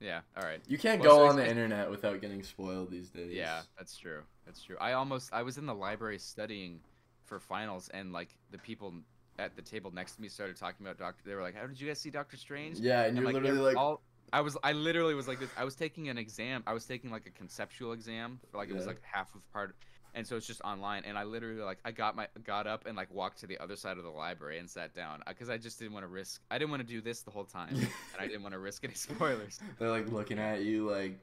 yeah, 0.00 0.20
all 0.36 0.42
right, 0.44 0.60
You 0.66 0.78
can't 0.78 1.00
Well, 1.00 1.16
go 1.18 1.24
so 1.24 1.30
on 1.30 1.36
the 1.36 1.48
internet 1.48 1.90
without 1.90 2.20
getting 2.20 2.42
spoiled 2.42 2.90
these 2.90 3.10
days. 3.10 3.32
yeah, 3.32 3.62
that's 3.78 3.96
true, 3.96 4.22
that's 4.46 4.62
true. 4.62 4.76
I 4.80 4.92
almost, 4.92 5.32
I 5.32 5.42
was 5.42 5.58
in 5.58 5.66
the 5.66 5.74
library 5.74 6.18
studying 6.18 6.80
for 7.24 7.38
finals, 7.40 7.88
and 7.94 8.12
like 8.12 8.36
the 8.50 8.58
people 8.58 8.92
at 9.38 9.56
the 9.56 9.62
table 9.62 9.90
next 9.92 10.16
to 10.16 10.22
me 10.22 10.28
started 10.28 10.56
talking 10.56 10.86
about 10.86 10.98
Doctor. 10.98 11.22
They 11.26 11.34
were 11.34 11.42
like, 11.42 11.56
"How 11.56 11.66
did 11.66 11.80
you 11.80 11.88
guys 11.88 12.00
see 12.00 12.10
Doctor 12.10 12.36
Strange?" 12.36 12.78
Yeah, 12.78 13.00
and 13.00 13.08
And, 13.08 13.16
you're 13.18 13.26
like, 13.26 13.34
literally 13.34 13.60
like, 13.62 13.76
all 13.76 14.00
I 14.32 14.40
was 14.40 14.56
I 14.62 14.72
literally 14.72 15.14
was 15.14 15.26
like 15.28 15.40
this 15.40 15.50
I 15.56 15.64
was 15.64 15.74
taking 15.74 16.08
an 16.08 16.18
exam 16.18 16.62
I 16.66 16.72
was 16.72 16.84
taking 16.86 17.10
like 17.10 17.26
a 17.26 17.30
conceptual 17.30 17.92
exam 17.92 18.40
for 18.50 18.58
like 18.58 18.68
it 18.68 18.74
was 18.74 18.86
like 18.86 19.00
half 19.02 19.34
of 19.34 19.40
part 19.52 19.74
and 20.14 20.26
so 20.26 20.36
it's 20.36 20.46
just 20.46 20.60
online 20.62 21.02
and 21.04 21.18
I 21.18 21.24
literally 21.24 21.60
like 21.60 21.78
I 21.84 21.90
got 21.90 22.14
my 22.16 22.28
got 22.44 22.66
up 22.66 22.86
and 22.86 22.96
like 22.96 23.12
walked 23.12 23.40
to 23.40 23.46
the 23.46 23.58
other 23.58 23.76
side 23.76 23.98
of 23.98 24.04
the 24.04 24.10
library 24.10 24.58
and 24.58 24.70
sat 24.70 24.94
down 24.94 25.22
because 25.26 25.50
I 25.50 25.58
just 25.58 25.78
didn't 25.78 25.92
want 25.92 26.04
to 26.04 26.08
risk 26.08 26.40
I 26.50 26.58
didn't 26.58 26.70
want 26.70 26.82
to 26.82 26.88
do 26.88 27.00
this 27.00 27.22
the 27.22 27.30
whole 27.32 27.44
time 27.44 27.74
and 27.74 27.88
I 28.20 28.26
didn't 28.26 28.42
want 28.42 28.52
to 28.54 28.58
risk 28.60 28.84
any 28.84 28.94
spoilers 29.08 29.58
they're 29.78 29.90
like 29.90 30.10
looking 30.12 30.38
at 30.38 30.62
you 30.62 30.88
like, 30.88 31.18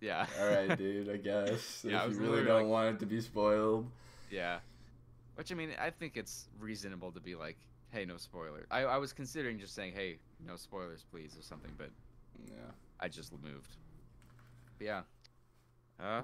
yeah 0.00 0.26
all 0.40 0.46
right, 0.48 0.76
dude, 0.76 1.08
I 1.08 1.16
guess. 1.16 1.84
Yeah, 1.88 2.02
if 2.02 2.08
was 2.08 2.18
you 2.18 2.24
really 2.24 2.44
don't 2.44 2.68
want 2.68 2.96
it 2.96 3.00
to 3.00 3.06
be 3.06 3.20
spoiled. 3.20 3.86
yeah 4.30 4.58
which 5.36 5.50
I 5.50 5.54
mean 5.54 5.70
I 5.80 5.90
think 5.90 6.16
it's 6.16 6.48
reasonable 6.60 7.10
to 7.12 7.20
be 7.20 7.34
like 7.34 7.56
hey 7.90 8.04
no 8.04 8.16
spoilers 8.18 8.66
I 8.70 8.82
I 8.84 8.98
was 8.98 9.12
considering 9.12 9.58
just 9.58 9.74
saying 9.74 9.92
hey 9.94 10.18
no 10.46 10.56
spoilers 10.56 11.04
please 11.10 11.36
or 11.38 11.42
something 11.42 11.70
but 11.78 11.90
Yeah. 12.48 12.70
I 13.00 13.08
just 13.08 13.32
moved 13.42 13.76
but 14.78 14.84
yeah 14.84 15.00
uh 16.02 16.22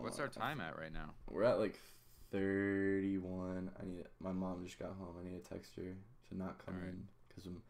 what's 0.00 0.18
our 0.20 0.28
time 0.28 0.60
at 0.60 0.78
right 0.78 0.92
now 0.92 1.10
We're 1.30 1.44
at 1.44 1.58
like 1.58 1.78
31. 2.32 3.70
I 3.80 3.84
need. 3.86 4.04
My 4.20 4.32
mom 4.32 4.62
just 4.64 4.78
got 4.78 4.88
home. 4.98 5.14
I 5.20 5.24
need 5.28 5.42
to 5.42 5.48
text 5.48 5.74
her 5.76 5.82
to 5.82 6.36
not 6.36 6.64
come 6.64 6.74
Alright. 6.74 6.90
in 6.90 7.04
because 7.28 7.46
I'm 7.46 7.62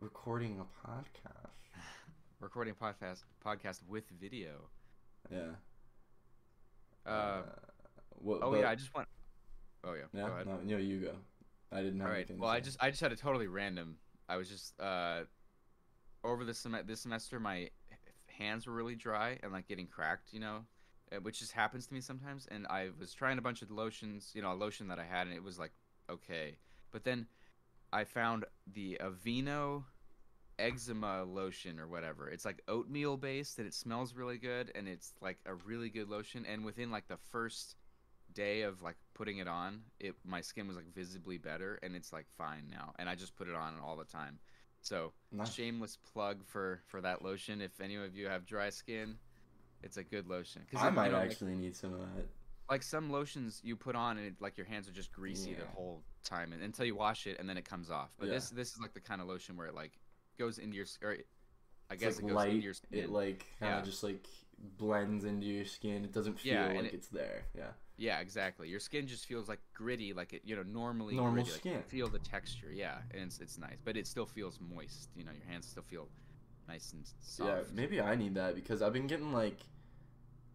recording 0.00 0.60
a 0.60 0.88
podcast. 0.88 1.82
recording 2.40 2.74
a 2.78 2.84
podcast 2.84 3.22
podcast 3.44 3.80
with 3.88 4.04
video. 4.20 4.68
Yeah. 5.30 5.50
Uh, 7.06 7.42
what, 8.16 8.40
oh 8.42 8.50
but- 8.50 8.60
yeah, 8.60 8.70
I 8.70 8.74
just 8.74 8.92
want. 8.94 9.08
Oh 9.84 9.94
yeah. 9.94 10.02
Yeah. 10.12 10.26
Go 10.26 10.32
ahead. 10.34 10.46
No, 10.46 10.58
no, 10.64 10.76
you 10.76 10.98
go. 11.00 11.12
I 11.72 11.82
didn't 11.82 12.00
have 12.00 12.08
All 12.08 12.12
right. 12.12 12.18
anything. 12.18 12.36
to 12.36 12.42
Well, 12.42 12.50
I 12.50 12.60
just 12.60 12.76
I 12.82 12.90
just 12.90 13.00
had 13.00 13.12
a 13.12 13.16
totally 13.16 13.46
random. 13.46 13.96
I 14.28 14.36
was 14.36 14.48
just 14.48 14.78
uh, 14.80 15.20
over 16.24 16.44
the 16.44 16.52
sem- 16.54 16.76
this 16.86 17.00
semester, 17.00 17.38
my 17.40 17.70
hands 18.26 18.66
were 18.66 18.72
really 18.72 18.94
dry 18.96 19.38
and 19.42 19.52
like 19.52 19.68
getting 19.68 19.86
cracked, 19.86 20.32
you 20.32 20.40
know, 20.40 20.56
uh, 20.56 20.60
Uh, 21.12 21.20
which 21.20 21.40
just 21.40 21.52
happens 21.52 21.86
to 21.86 21.94
me 21.94 22.00
sometimes. 22.00 22.46
And 22.50 22.66
I 22.68 22.90
was 22.98 23.12
trying 23.12 23.38
a 23.38 23.42
bunch 23.42 23.62
of 23.62 23.70
lotions, 23.70 24.30
you 24.34 24.42
know, 24.42 24.52
a 24.52 24.54
lotion 24.54 24.88
that 24.88 24.98
I 24.98 25.04
had, 25.04 25.26
and 25.26 25.34
it 25.34 25.42
was 25.42 25.58
like 25.58 25.72
okay, 26.10 26.56
but 26.90 27.04
then 27.04 27.26
I 27.92 28.04
found 28.04 28.44
the 28.66 29.00
Aveeno 29.00 29.84
eczema 30.58 31.24
lotion 31.24 31.78
or 31.80 31.88
whatever. 31.88 32.28
It's 32.28 32.44
like 32.44 32.62
oatmeal 32.68 33.16
based 33.16 33.58
and 33.58 33.66
it 33.66 33.74
smells 33.74 34.14
really 34.14 34.38
good 34.38 34.70
and 34.74 34.86
it's 34.88 35.12
like 35.20 35.38
a 35.46 35.54
really 35.54 35.88
good 35.88 36.08
lotion 36.08 36.44
and 36.46 36.64
within 36.64 36.90
like 36.90 37.08
the 37.08 37.16
first 37.16 37.76
day 38.32 38.62
of 38.62 38.82
like 38.82 38.96
putting 39.14 39.38
it 39.38 39.48
on, 39.48 39.82
it 39.98 40.14
my 40.24 40.40
skin 40.40 40.66
was 40.68 40.76
like 40.76 40.92
visibly 40.94 41.38
better 41.38 41.78
and 41.82 41.96
it's 41.96 42.12
like 42.12 42.26
fine 42.36 42.68
now 42.70 42.92
and 42.98 43.08
I 43.08 43.14
just 43.14 43.36
put 43.36 43.48
it 43.48 43.54
on 43.54 43.74
all 43.82 43.96
the 43.96 44.04
time. 44.04 44.38
So, 44.82 45.12
Nice. 45.30 45.54
shameless 45.54 45.96
plug 45.96 46.44
for 46.44 46.80
for 46.86 47.00
that 47.02 47.22
lotion 47.22 47.60
if 47.60 47.80
any 47.80 47.96
of 47.96 48.14
you 48.16 48.28
have 48.28 48.46
dry 48.46 48.70
skin, 48.70 49.18
it's 49.82 49.96
a 49.96 50.04
good 50.04 50.26
lotion 50.28 50.62
Cause 50.70 50.82
I 50.82 50.88
you 50.88 50.92
might 50.94 51.10
know, 51.12 51.18
like- 51.18 51.30
actually 51.30 51.54
need 51.56 51.74
some 51.76 51.92
of 51.94 52.00
that. 52.00 52.26
like 52.68 52.82
some 52.82 53.10
lotions 53.10 53.60
you 53.64 53.76
put 53.76 53.96
on 53.96 54.16
and 54.18 54.26
it, 54.28 54.34
like 54.40 54.56
your 54.56 54.66
hands 54.66 54.88
are 54.88 54.92
just 54.92 55.12
greasy 55.12 55.54
the 55.54 55.66
whole 55.66 56.02
time 56.24 56.52
and, 56.52 56.62
until 56.62 56.84
you 56.84 56.94
wash 56.94 57.26
it 57.26 57.38
and 57.38 57.48
then 57.48 57.56
it 57.56 57.64
comes 57.64 57.90
off. 57.90 58.10
But 58.18 58.28
Yeah. 58.28 58.34
this 58.34 58.50
this 58.50 58.72
is 58.74 58.80
like 58.80 58.94
the 58.94 59.00
kind 59.00 59.20
of 59.20 59.26
lotion 59.28 59.56
where 59.56 59.66
it 59.66 59.74
like 59.74 59.98
goes 60.38 60.58
into 60.58 60.76
your 60.76 60.86
or 61.02 61.16
I 61.90 61.94
It's, 61.94 62.02
guess 62.02 62.16
like 62.16 62.24
it 62.24 62.28
goes 62.28 62.36
light. 62.36 62.50
into 62.50 62.62
your 62.64 62.74
skin. 62.74 62.98
It 62.98 63.10
like 63.10 63.46
kind 63.58 63.74
of 63.74 63.80
Yeah. 63.80 63.84
just 63.90 64.02
like 64.04 64.26
blends 64.76 65.24
into 65.24 65.46
your 65.46 65.64
skin. 65.64 66.04
It 66.04 66.12
doesn't 66.12 66.38
feel 66.38 66.52
Yeah, 66.52 66.66
like 66.66 66.84
it- 66.86 66.94
it's 66.94 67.08
there. 67.08 67.46
Yeah. 67.56 67.72
yeah, 67.96 68.20
exactly. 68.20 68.68
Your 68.68 68.78
skin 68.78 69.06
just 69.08 69.26
feels 69.26 69.48
like 69.48 69.58
gritty, 69.74 70.12
like 70.12 70.32
it 70.34 70.42
you 70.44 70.54
know 70.54 70.62
normally 70.62 71.16
Normal 71.16 71.34
gritty, 71.42 71.50
like, 71.52 71.64
you 71.64 71.70
skin. 71.72 71.82
feel 71.84 72.08
the 72.08 72.18
texture, 72.20 72.70
yeah, 72.72 73.02
and 73.10 73.22
it's 73.22 73.40
it's 73.40 73.58
nice, 73.58 73.78
but 73.84 73.96
it 73.96 74.06
still 74.06 74.26
feels 74.26 74.60
moist. 74.60 75.10
You 75.16 75.24
know, 75.24 75.32
your 75.32 75.46
hands 75.46 75.66
still 75.66 75.82
feel 75.82 76.08
nice 76.68 76.92
and 76.92 77.04
soft. 77.20 77.50
Yeah, 77.50 77.62
maybe 77.74 78.00
I 78.00 78.14
need 78.14 78.34
that 78.34 78.54
because 78.54 78.82
I've 78.82 78.92
been 78.92 79.06
getting 79.06 79.32
like, 79.32 79.58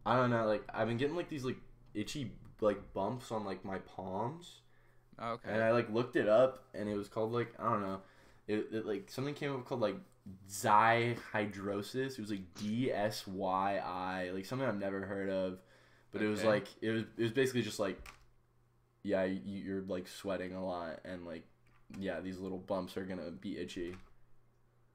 I 0.06 0.16
don't 0.16 0.30
know, 0.30 0.46
like 0.46 0.64
I've 0.74 0.88
been 0.88 0.98
getting 0.98 1.16
like 1.16 1.30
these 1.30 1.44
like 1.46 1.58
itchy 1.94 2.32
like 2.62 2.94
bumps 2.94 3.32
on 3.32 3.44
like 3.46 3.66
my 3.66 3.80
palms, 3.80 4.62
Oh, 5.20 5.32
okay. 5.34 5.52
and 5.52 5.62
I 5.62 5.72
like 5.72 5.90
looked 5.92 6.16
it 6.16 6.28
up, 6.28 6.64
and 6.74 6.90
it 6.90 6.96
was 6.96 7.08
called 7.08 7.32
like 7.32 7.54
I 7.60 7.70
don't 7.70 7.82
know, 7.82 8.02
it, 8.48 8.68
it 8.72 8.86
like 8.86 9.10
something 9.10 9.34
came 9.34 9.54
up 9.54 9.66
called 9.66 9.82
like 9.82 9.98
dyshidrosis. 10.50 12.14
It 12.14 12.20
was 12.20 12.32
like 12.32 12.54
D 12.56 12.92
S 12.92 13.26
Y 13.28 13.78
I, 13.78 14.32
like 14.34 14.46
something 14.46 14.68
I've 14.68 14.80
never 14.80 15.02
heard 15.06 15.30
of, 15.30 15.60
but 16.12 16.22
it 16.22 16.28
was 16.28 16.44
like 16.44 16.68
it 16.82 16.92
was 16.92 17.04
it 17.18 17.24
was 17.24 17.32
basically 17.32 17.62
just 17.62 17.80
like, 17.80 18.00
yeah, 19.04 19.24
you, 19.24 19.40
you're 19.46 19.82
like 19.82 20.08
sweating 20.08 20.54
a 20.54 20.66
lot, 20.66 21.00
and 21.06 21.26
like 21.26 21.44
yeah, 22.00 22.20
these 22.20 22.40
little 22.40 22.58
bumps 22.58 22.98
are 22.98 23.06
gonna 23.06 23.32
be 23.32 23.58
itchy. 23.58 23.96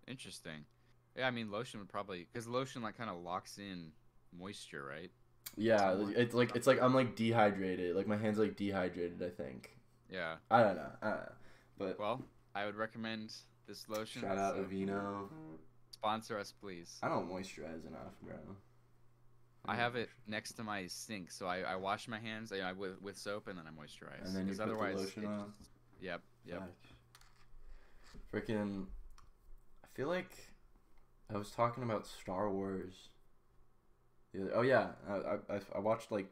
Interesting. 0.06 0.64
Yeah, 1.16 1.26
I 1.26 1.30
mean 1.30 1.50
lotion 1.50 1.80
would 1.80 1.88
probably 1.88 2.26
because 2.32 2.46
lotion 2.46 2.82
like 2.82 2.96
kind 2.96 3.10
of 3.10 3.22
locks 3.22 3.58
in 3.58 3.92
moisture, 4.38 4.84
right? 4.84 5.10
Yeah, 5.56 5.96
it's 6.16 6.34
like 6.34 6.54
it's 6.54 6.66
like 6.66 6.80
I'm 6.80 6.94
like 6.94 7.16
dehydrated. 7.16 7.96
Like 7.96 8.06
my 8.06 8.16
hands 8.16 8.38
are, 8.38 8.42
like 8.42 8.56
dehydrated. 8.56 9.22
I 9.22 9.30
think. 9.30 9.70
Yeah. 10.10 10.36
I 10.50 10.62
don't 10.62 10.76
know. 10.76 10.90
I 11.02 11.08
don't 11.08 11.16
know. 11.18 11.32
But 11.78 11.98
Well, 11.98 12.22
I 12.54 12.66
would 12.66 12.76
recommend 12.76 13.32
this 13.66 13.88
lotion. 13.88 14.22
shout 14.22 14.38
out 14.38 14.56
so 14.56 14.64
Aveeno. 14.64 15.28
Sponsor 15.92 16.38
us, 16.38 16.52
please. 16.60 16.98
I 17.02 17.08
don't 17.08 17.30
moisturize 17.30 17.86
enough, 17.86 18.14
bro. 18.22 18.34
I 19.66 19.76
have 19.76 19.96
it 19.96 20.08
next 20.26 20.52
to 20.54 20.64
my 20.64 20.86
sink, 20.86 21.30
so 21.30 21.46
I, 21.46 21.58
I 21.60 21.76
wash 21.76 22.08
my 22.08 22.18
hands 22.18 22.50
you 22.50 22.58
know, 22.58 22.72
with 22.76 23.00
with 23.02 23.16
soap 23.18 23.48
and 23.48 23.58
then 23.58 23.66
I 23.66 23.70
moisturize. 23.70 24.26
And 24.26 24.34
then 24.36 24.46
you 24.48 24.52
put 24.54 24.58
the 24.58 24.62
otherwise, 24.64 24.96
lotion 24.96 25.24
it 25.24 25.26
on? 25.26 25.52
just- 25.58 25.70
Yep. 26.00 26.22
Yep. 26.46 26.62
Freaking. 28.32 28.86
I 29.84 29.86
feel 29.94 30.08
like 30.08 30.30
I 31.32 31.38
was 31.38 31.50
talking 31.50 31.82
about 31.82 32.06
Star 32.06 32.50
Wars. 32.50 33.08
Oh 34.54 34.62
yeah, 34.62 34.88
I, 35.08 35.54
I 35.54 35.60
I 35.76 35.78
watched 35.80 36.10
like, 36.12 36.30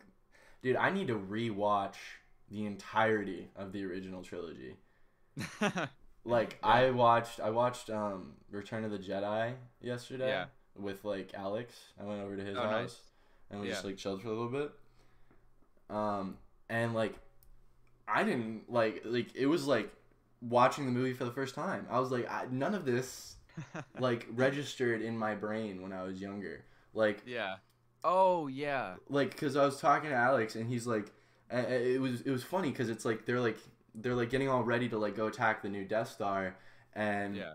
dude, 0.62 0.76
I 0.76 0.90
need 0.90 1.08
to 1.08 1.14
rewatch 1.18 1.96
the 2.50 2.64
entirety 2.66 3.48
of 3.56 3.72
the 3.72 3.84
original 3.84 4.22
trilogy. 4.22 4.76
Like 6.24 6.58
Yeah. 6.62 6.68
I 6.68 6.90
watched 6.90 7.40
I 7.40 7.50
watched 7.50 7.88
um 7.90 8.32
Return 8.50 8.84
of 8.84 8.90
the 8.90 8.98
Jedi 8.98 9.54
yesterday 9.80 10.28
Yeah. 10.28 10.46
with 10.76 11.04
like 11.04 11.32
Alex. 11.32 11.74
I 11.98 12.04
went 12.04 12.20
over 12.22 12.36
to 12.36 12.44
his 12.44 12.56
Oh, 12.58 12.62
house 12.62 12.72
nice. 12.72 12.96
and 13.50 13.60
we 13.62 13.68
just 13.68 13.84
like 13.84 13.96
chilled 13.96 14.20
for 14.20 14.28
a 14.28 14.32
little 14.32 14.48
bit. 14.48 14.72
Um 15.88 16.36
and 16.68 16.92
like 16.92 17.14
I 18.06 18.24
didn't 18.24 18.70
like 18.70 19.02
like 19.06 19.34
it 19.34 19.46
was 19.46 19.66
like 19.66 19.90
watching 20.42 20.84
the 20.84 20.92
movie 20.92 21.14
for 21.14 21.24
the 21.24 21.30
first 21.32 21.54
time. 21.54 21.86
I 21.88 21.98
was 21.98 22.10
like 22.10 22.30
I, 22.30 22.46
none 22.50 22.74
of 22.74 22.84
this 22.84 23.36
like 23.98 24.26
registered 24.32 25.02
in 25.02 25.16
my 25.16 25.34
brain 25.34 25.82
when 25.82 25.92
I 25.92 26.02
was 26.02 26.20
younger. 26.20 26.64
Like 26.94 27.22
yeah. 27.26 27.56
Oh 28.04 28.46
yeah. 28.46 28.94
like 29.08 29.30
because 29.30 29.56
I 29.56 29.64
was 29.64 29.80
talking 29.80 30.10
to 30.10 30.16
Alex 30.16 30.54
and 30.54 30.68
he's 30.68 30.86
like, 30.86 31.12
it 31.50 32.00
was 32.00 32.20
it 32.22 32.30
was 32.30 32.42
funny 32.44 32.70
because 32.70 32.88
it's 32.90 33.04
like 33.04 33.24
they're 33.26 33.40
like 33.40 33.58
they're 33.94 34.14
like 34.14 34.30
getting 34.30 34.48
all 34.48 34.62
ready 34.62 34.88
to 34.88 34.98
like 34.98 35.16
go 35.16 35.26
attack 35.26 35.62
the 35.62 35.68
new 35.68 35.84
Death 35.84 36.10
Star, 36.10 36.56
and 36.94 37.36
Yeah. 37.36 37.54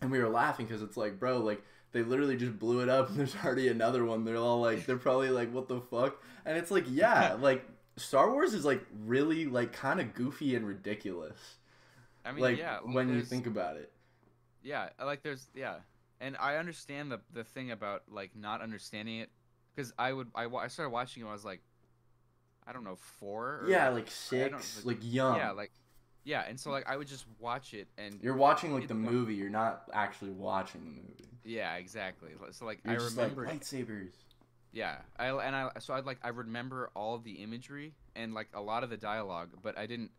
and 0.00 0.10
we 0.10 0.18
were 0.18 0.28
laughing 0.28 0.66
because 0.66 0.82
it's 0.82 0.96
like, 0.96 1.18
bro, 1.20 1.38
like 1.38 1.62
they 1.92 2.02
literally 2.02 2.36
just 2.36 2.58
blew 2.58 2.80
it 2.80 2.88
up, 2.88 3.08
and 3.10 3.18
there's 3.18 3.36
already 3.44 3.68
another 3.68 4.04
one. 4.04 4.24
They're 4.24 4.36
all 4.36 4.60
like, 4.60 4.86
they're 4.86 4.96
probably 4.96 5.30
like, 5.30 5.52
what 5.52 5.68
the 5.68 5.80
fuck? 5.80 6.22
And 6.44 6.56
it's 6.56 6.70
like, 6.70 6.84
yeah, 6.88 7.34
like 7.40 7.64
Star 7.96 8.30
Wars 8.32 8.54
is 8.54 8.64
like 8.64 8.84
really 9.04 9.46
like 9.46 9.72
kind 9.72 10.00
of 10.00 10.14
goofy 10.14 10.56
and 10.56 10.66
ridiculous. 10.66 11.38
I 12.24 12.32
mean, 12.32 12.42
like 12.42 12.58
yeah, 12.58 12.78
when 12.80 13.08
you 13.14 13.22
think 13.22 13.46
about 13.46 13.76
it. 13.76 13.92
Yeah, 14.62 14.88
uh, 15.00 15.06
like 15.06 15.22
there's 15.22 15.48
yeah, 15.54 15.76
and 16.20 16.36
I 16.38 16.56
understand 16.56 17.10
the 17.10 17.20
the 17.32 17.44
thing 17.44 17.70
about 17.70 18.02
like 18.10 18.36
not 18.36 18.60
understanding 18.60 19.20
it, 19.20 19.30
because 19.74 19.92
I 19.98 20.12
would 20.12 20.28
I, 20.34 20.44
I 20.46 20.68
started 20.68 20.90
watching 20.90 21.22
it 21.22 21.24
when 21.24 21.30
I 21.30 21.34
was 21.34 21.44
like, 21.44 21.60
I 22.66 22.72
don't 22.72 22.84
know 22.84 22.96
four. 22.96 23.60
Or, 23.62 23.68
Yeah, 23.68 23.88
like 23.88 24.08
I 24.32 24.48
don't- 24.48 24.62
six, 24.62 24.84
like 24.84 24.98
young. 25.02 25.36
yeah, 25.36 25.50
like 25.52 25.72
yeah, 26.24 26.44
and 26.46 26.60
so 26.60 26.70
like 26.70 26.86
I 26.88 26.96
would 26.96 27.08
just 27.08 27.24
watch 27.38 27.72
it 27.74 27.88
and 27.96 28.20
You're 28.22 28.36
watching 28.36 28.74
like 28.74 28.88
the 28.88 28.94
movie. 28.94 29.34
You're 29.34 29.48
not 29.48 29.84
actually 29.92 30.32
watching 30.32 30.84
the 30.84 30.90
movie. 30.90 31.28
yeah, 31.44 31.76
exactly. 31.76 32.30
So 32.52 32.66
like 32.66 32.80
You're 32.84 33.00
I 33.00 33.04
remember 33.04 33.46
like 33.46 33.60
lightsabers. 33.60 34.10
Yeah, 34.72 34.98
I 35.18 35.28
and 35.30 35.56
I 35.56 35.70
so 35.80 35.94
I'd 35.94 36.04
like 36.04 36.18
I 36.22 36.28
remember 36.28 36.90
all 36.94 37.18
the 37.18 37.32
imagery 37.42 37.94
and 38.14 38.34
like 38.34 38.48
a 38.54 38.60
lot 38.60 38.84
of 38.84 38.90
the 38.90 38.96
dialogue, 38.98 39.48
but 39.62 39.76
I 39.78 39.86
didn't 39.86 40.10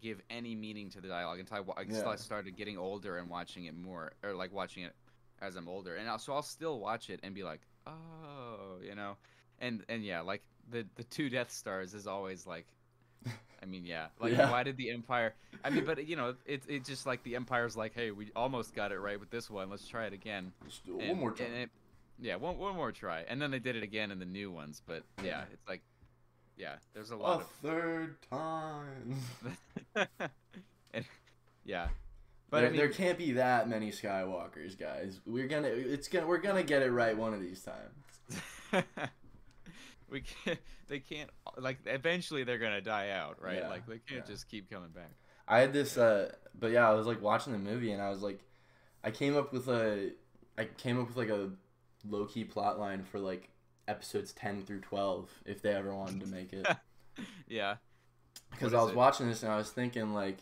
give 0.00 0.20
any 0.30 0.54
meaning 0.54 0.90
to 0.90 1.00
the 1.00 1.08
dialogue 1.08 1.38
until 1.40 1.56
I, 1.56 1.60
wa- 1.60 1.74
until 1.76 2.08
I 2.08 2.16
started 2.16 2.56
getting 2.56 2.78
older 2.78 3.18
and 3.18 3.28
watching 3.28 3.64
it 3.66 3.74
more, 3.76 4.12
or 4.22 4.32
like 4.34 4.52
watching 4.52 4.84
it 4.84 4.92
as 5.40 5.56
I'm 5.56 5.68
older. 5.68 5.94
And 5.96 6.08
I'll, 6.08 6.18
so 6.18 6.32
I'll 6.32 6.42
still 6.42 6.78
watch 6.80 7.10
it 7.10 7.20
and 7.22 7.34
be 7.34 7.42
like, 7.44 7.60
oh, 7.86 8.78
you 8.82 8.94
know, 8.94 9.16
and 9.58 9.82
and 9.88 10.04
yeah, 10.04 10.20
like 10.20 10.42
the 10.70 10.86
the 10.96 11.04
two 11.04 11.28
Death 11.30 11.50
Stars 11.50 11.94
is 11.94 12.06
always 12.06 12.46
like. 12.46 12.66
I 13.60 13.66
mean, 13.66 13.84
yeah. 13.84 14.06
Like, 14.20 14.32
Yeah. 14.34 14.52
why 14.52 14.62
did 14.62 14.76
the 14.76 14.90
Empire? 14.92 15.34
I 15.64 15.70
mean, 15.70 15.84
but 15.84 16.06
you 16.06 16.14
know, 16.14 16.34
it's 16.46 16.64
it's 16.68 16.88
just 16.88 17.06
like 17.06 17.24
the 17.24 17.34
Empire's 17.34 17.76
like, 17.76 17.92
hey, 17.92 18.12
we 18.12 18.30
almost 18.36 18.72
got 18.74 18.92
it 18.92 19.00
right 19.00 19.18
with 19.18 19.30
this 19.30 19.50
one. 19.50 19.68
Let's 19.70 19.86
try 19.88 20.04
it 20.06 20.12
again. 20.12 20.52
And- 20.86 21.08
one 21.08 21.18
more 21.18 21.32
time. 21.32 21.52
it- 21.52 21.70
yeah, 22.20 22.36
one 22.36 22.56
one 22.58 22.74
more 22.76 22.90
try, 22.92 23.24
and 23.28 23.40
then 23.40 23.50
they 23.52 23.58
did 23.60 23.74
it 23.76 23.82
again 23.84 24.10
in 24.10 24.18
the 24.18 24.24
new 24.24 24.50
ones. 24.50 24.80
But 24.86 25.02
yeah, 25.18 25.24
Yeah. 25.26 25.44
it's 25.52 25.68
like, 25.68 25.82
yeah, 26.58 26.74
there's 26.92 27.10
a 27.10 27.16
lot. 27.16 27.26
A 27.26 27.38
lot 27.38 27.50
third 27.62 28.16
time. 28.30 29.20
and, 30.92 31.04
yeah, 31.64 31.88
but 32.50 32.60
there, 32.60 32.66
I 32.66 32.70
mean, 32.70 32.78
there 32.78 32.88
can't 32.88 33.16
be 33.16 33.32
that 33.32 33.68
many 33.68 33.90
Skywalkers, 33.90 34.78
guys. 34.78 35.20
We're 35.24 35.48
gonna, 35.48 35.68
it's 35.68 36.08
gonna, 36.08 36.26
we're 36.26 36.38
gonna 36.38 36.62
get 36.62 36.82
it 36.82 36.90
right 36.90 37.16
one 37.16 37.32
of 37.32 37.40
these 37.40 37.62
times. 37.62 38.42
we 40.10 40.22
can't. 40.22 40.58
They 40.88 40.98
can't. 41.00 41.30
Like, 41.56 41.78
eventually 41.86 42.44
they're 42.44 42.58
gonna 42.58 42.80
die 42.80 43.10
out, 43.10 43.42
right? 43.42 43.58
Yeah, 43.58 43.68
like, 43.68 43.86
they 43.86 43.98
can't 43.98 44.24
yeah. 44.26 44.32
just 44.32 44.48
keep 44.48 44.70
coming 44.70 44.90
back. 44.90 45.10
I 45.46 45.60
had 45.60 45.72
this, 45.72 45.96
uh, 45.96 46.32
but 46.58 46.72
yeah, 46.72 46.88
I 46.88 46.94
was 46.94 47.06
like 47.06 47.22
watching 47.22 47.52
the 47.52 47.58
movie, 47.58 47.92
and 47.92 48.02
I 48.02 48.10
was 48.10 48.20
like, 48.20 48.40
I 49.04 49.10
came 49.10 49.36
up 49.36 49.52
with 49.52 49.68
a, 49.68 50.10
I 50.56 50.64
came 50.64 51.00
up 51.00 51.08
with 51.08 51.16
like 51.16 51.30
a 51.30 51.50
low 52.08 52.24
key 52.24 52.44
plot 52.44 52.78
line 52.78 53.04
for 53.04 53.18
like 53.18 53.48
episodes 53.88 54.32
ten 54.32 54.62
through 54.64 54.80
twelve, 54.80 55.30
if 55.44 55.62
they 55.62 55.70
ever 55.74 55.94
wanted 55.94 56.20
to 56.20 56.26
make 56.28 56.52
it. 56.52 56.66
Yeah. 57.48 57.76
because 58.50 58.72
I 58.74 58.80
was 58.80 58.90
it? 58.92 58.96
watching 58.96 59.26
this 59.28 59.42
and 59.42 59.50
I 59.50 59.56
was 59.56 59.70
thinking 59.70 60.14
like, 60.14 60.38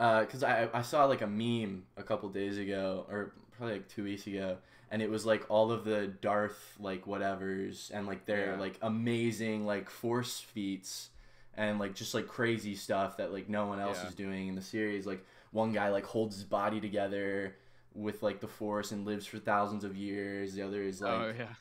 uh, 0.00 0.20
because 0.20 0.42
I 0.42 0.68
I 0.74 0.82
saw 0.82 1.04
like 1.06 1.22
a 1.22 1.26
meme 1.26 1.84
a 1.96 2.02
couple 2.02 2.28
days 2.28 2.58
ago 2.58 3.06
or 3.08 3.32
probably 3.56 3.76
like 3.76 3.88
two 3.88 4.04
weeks 4.04 4.26
ago, 4.26 4.58
and 4.90 5.00
it 5.00 5.08
was 5.08 5.24
like 5.24 5.46
all 5.48 5.70
of 5.72 5.84
the 5.84 6.08
Darth 6.08 6.76
like 6.78 7.06
whatevers 7.06 7.90
and 7.90 8.06
like 8.06 8.26
their 8.26 8.52
Yeah. 8.54 8.60
like 8.60 8.78
amazing 8.82 9.64
like 9.64 9.88
force 9.88 10.40
feats 10.40 11.08
and 11.54 11.78
like 11.78 11.94
just 11.94 12.12
like 12.14 12.26
crazy 12.28 12.74
stuff 12.74 13.16
that 13.18 13.32
like 13.32 13.48
no 13.48 13.66
one 13.66 13.80
else 13.80 13.98
Yeah. 14.02 14.08
is 14.08 14.14
doing 14.14 14.48
in 14.48 14.54
the 14.54 14.62
series. 14.62 15.06
Like 15.06 15.24
one 15.52 15.72
guy 15.72 15.88
like 15.90 16.04
holds 16.04 16.34
his 16.34 16.44
body 16.44 16.80
together 16.80 17.56
with 17.94 18.22
like 18.22 18.40
the 18.40 18.48
force 18.48 18.90
and 18.92 19.06
lives 19.06 19.26
for 19.26 19.38
thousands 19.38 19.84
of 19.84 19.96
years. 19.96 20.54
The 20.54 20.62
other 20.62 20.82
is 20.82 21.00
oh, 21.02 21.06
like 21.06 21.14
oh 21.20 21.34
yeah. 21.38 21.54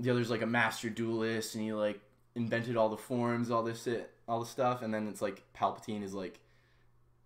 The 0.00 0.10
other's 0.10 0.30
like 0.30 0.42
a 0.42 0.46
master 0.46 0.90
duelist 0.90 1.54
and 1.54 1.64
he 1.64 1.72
like 1.72 2.00
invented 2.34 2.76
all 2.76 2.88
the 2.88 2.96
forms 2.96 3.50
all 3.50 3.62
this 3.62 3.82
shit 3.84 4.12
all 4.26 4.40
the 4.40 4.46
stuff 4.46 4.82
and 4.82 4.92
then 4.92 5.08
it's 5.08 5.20
like 5.22 5.42
palpatine 5.56 6.02
is 6.02 6.14
like 6.14 6.40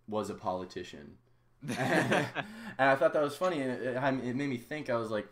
was 0.07 0.29
a 0.29 0.35
politician. 0.35 1.17
And 2.77 2.89
i 2.89 2.95
thought 2.95 3.13
that 3.13 3.23
was 3.23 3.35
funny 3.37 3.61
and 3.61 3.71
it, 3.71 3.95
it, 3.95 4.35
made 4.35 4.49
me 4.49 4.57
think 4.57 4.89
i 4.89 4.95
was 4.97 5.09
like 5.09 5.27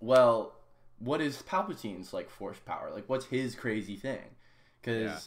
well 0.00 0.54
what 0.98 1.20
is 1.20 1.42
palpatine's 1.42 2.12
like 2.12 2.28
force 2.30 2.58
power? 2.64 2.90
Like 2.94 3.08
what's 3.08 3.24
his 3.24 3.54
crazy 3.54 3.96
thing? 3.96 4.36
Because 4.80 5.02
Yeah. 5.02 5.18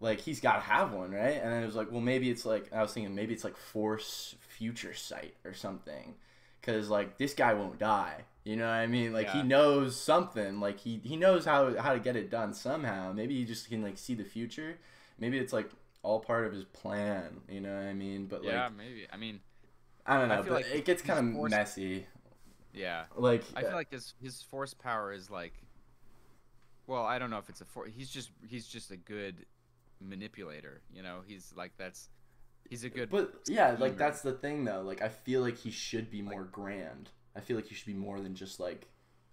like 0.00 0.20
he's 0.20 0.40
got 0.40 0.54
to 0.54 0.60
have 0.60 0.92
one 0.92 1.10
right? 1.12 1.40
And 1.42 1.52
then 1.52 1.62
it 1.62 1.66
was 1.66 1.76
like 1.76 1.90
well 1.92 2.00
maybe 2.00 2.30
it's 2.30 2.44
like 2.44 2.72
i 2.72 2.82
was 2.82 2.92
thinking 2.92 3.14
maybe 3.14 3.34
it's 3.34 3.44
like 3.44 3.56
force 3.56 4.34
future 4.40 4.94
sight 4.94 5.34
or 5.44 5.54
something. 5.54 6.14
Because 6.60 6.88
like 6.88 7.18
this 7.18 7.34
guy 7.34 7.54
won't 7.54 7.78
die 7.78 8.24
you 8.44 8.56
know 8.56 8.64
what 8.64 8.72
i 8.72 8.86
mean 8.86 9.12
like 9.12 9.30
he 9.30 9.42
knows 9.42 9.94
something 10.00 10.60
like 10.60 10.80
he 10.80 11.00
he 11.04 11.16
knows 11.16 11.44
how 11.44 11.76
how 11.78 11.92
to 11.92 12.00
get 12.00 12.16
it 12.16 12.30
done 12.30 12.54
somehow 12.54 13.12
maybe 13.12 13.34
he 13.34 13.44
just 13.44 13.68
can 13.68 13.82
like 13.82 13.98
see 13.98 14.14
the 14.14 14.24
future 14.24 14.78
maybe 15.18 15.38
it's 15.38 15.52
like 15.52 15.70
all 16.02 16.20
part 16.20 16.46
of 16.46 16.52
his 16.52 16.64
plan 16.64 17.40
you 17.48 17.60
know 17.60 17.74
what 17.74 17.84
i 17.84 17.92
mean 17.92 18.26
but 18.26 18.42
yeah, 18.42 18.64
like 18.64 18.76
maybe. 18.76 19.06
I 19.12 19.16
mean, 19.18 19.40
i 20.06 20.18
don't 20.18 20.28
know 20.28 20.42
feel 20.42 20.54
but 20.54 20.62
like 20.62 20.74
it 20.74 20.84
gets 20.86 21.02
kind 21.02 21.28
of 21.28 21.34
forced- 21.34 21.50
messy 21.50 22.06
yeah. 22.72 23.04
like 23.16 23.44
I 23.54 23.62
feel 23.62 23.70
uh, 23.70 23.74
like 23.74 23.92
his 23.92 24.14
his 24.22 24.42
force 24.42 24.74
power 24.74 25.12
is 25.12 25.30
like, 25.30 25.54
well, 26.86 27.04
I 27.04 27.18
don't 27.18 27.30
know 27.30 27.38
if 27.38 27.48
it's 27.48 27.60
a 27.60 27.64
for. 27.64 27.86
He's 27.86 28.10
just 28.10 28.30
he's 28.48 28.66
just 28.66 28.90
a 28.90 28.96
good 28.96 29.46
manipulator. 30.00 30.82
You 30.94 31.02
know, 31.02 31.20
he's 31.26 31.52
like 31.56 31.72
that's 31.76 32.08
he's 32.68 32.84
a 32.84 32.90
good. 32.90 33.10
But 33.10 33.34
yeah, 33.46 33.76
like 33.78 33.96
that's 33.96 34.22
the 34.22 34.32
thing 34.32 34.64
though. 34.64 34.82
Like 34.82 35.02
I 35.02 35.08
feel 35.08 35.40
like 35.40 35.58
he 35.58 35.70
should 35.70 36.10
be 36.10 36.22
more 36.22 36.44
grand. 36.44 37.10
I 37.36 37.40
feel 37.40 37.56
like 37.56 37.70
you 37.70 37.76
should 37.76 37.86
be 37.86 37.94
more 37.94 38.20
than 38.20 38.34
just 38.34 38.58
like 38.60 38.88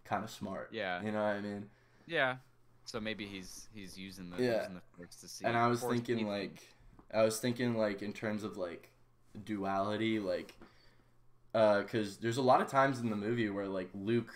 kind 0.05 0.23
of 0.23 0.29
smart. 0.29 0.69
Yeah. 0.71 1.01
You 1.03 1.11
know 1.11 1.19
what 1.23 1.35
I 1.35 1.41
mean? 1.41 1.69
yeah. 2.07 2.37
So 2.85 3.01
maybe 3.01 3.25
he's 3.25 3.67
he's 3.73 3.97
using 3.97 4.29
the 4.29 4.41
Yeah. 4.41 4.59
using 4.59 4.75
the 4.75 4.81
force 4.95 5.15
to 5.17 5.27
see. 5.27 5.43
And 5.45 5.57
I 5.57 5.67
was 5.67 5.81
thinking 5.83 6.19
feed 6.19 6.25
like. 6.27 6.63
I 7.13 7.23
was 7.23 7.39
thinking 7.39 7.75
like 7.77 8.01
in 8.01 8.13
terms 8.13 8.43
of 8.43 8.57
like 8.57 8.89
duality 9.45 10.19
like 10.19 10.53
uh 11.53 11.83
cuz 11.83 12.17
there's 12.17 12.37
a 12.37 12.41
lot 12.41 12.59
of 12.61 12.67
times 12.67 12.99
in 12.99 13.09
the 13.09 13.15
movie 13.15 13.49
where 13.49 13.67
like 13.67 13.89
Luke 13.93 14.33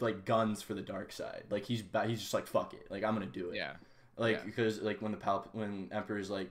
like 0.00 0.24
guns 0.24 0.62
for 0.62 0.74
the 0.74 0.82
dark 0.82 1.12
side. 1.12 1.44
Like 1.50 1.64
he's 1.64 1.82
ba- 1.82 2.06
he's 2.06 2.20
just 2.20 2.34
like 2.34 2.46
fuck 2.46 2.72
it. 2.74 2.90
Like 2.90 3.04
I'm 3.04 3.18
to 3.20 3.26
do 3.26 3.50
it. 3.50 3.56
yeah 3.56 3.76
Like 4.16 4.38
Yeah. 4.38 4.44
because 4.44 4.80
like 4.80 5.00
when 5.02 5.12
the 5.12 5.18
Pal- 5.18 5.48
when 5.52 5.88
Emperor's 5.92 6.30
like 6.30 6.50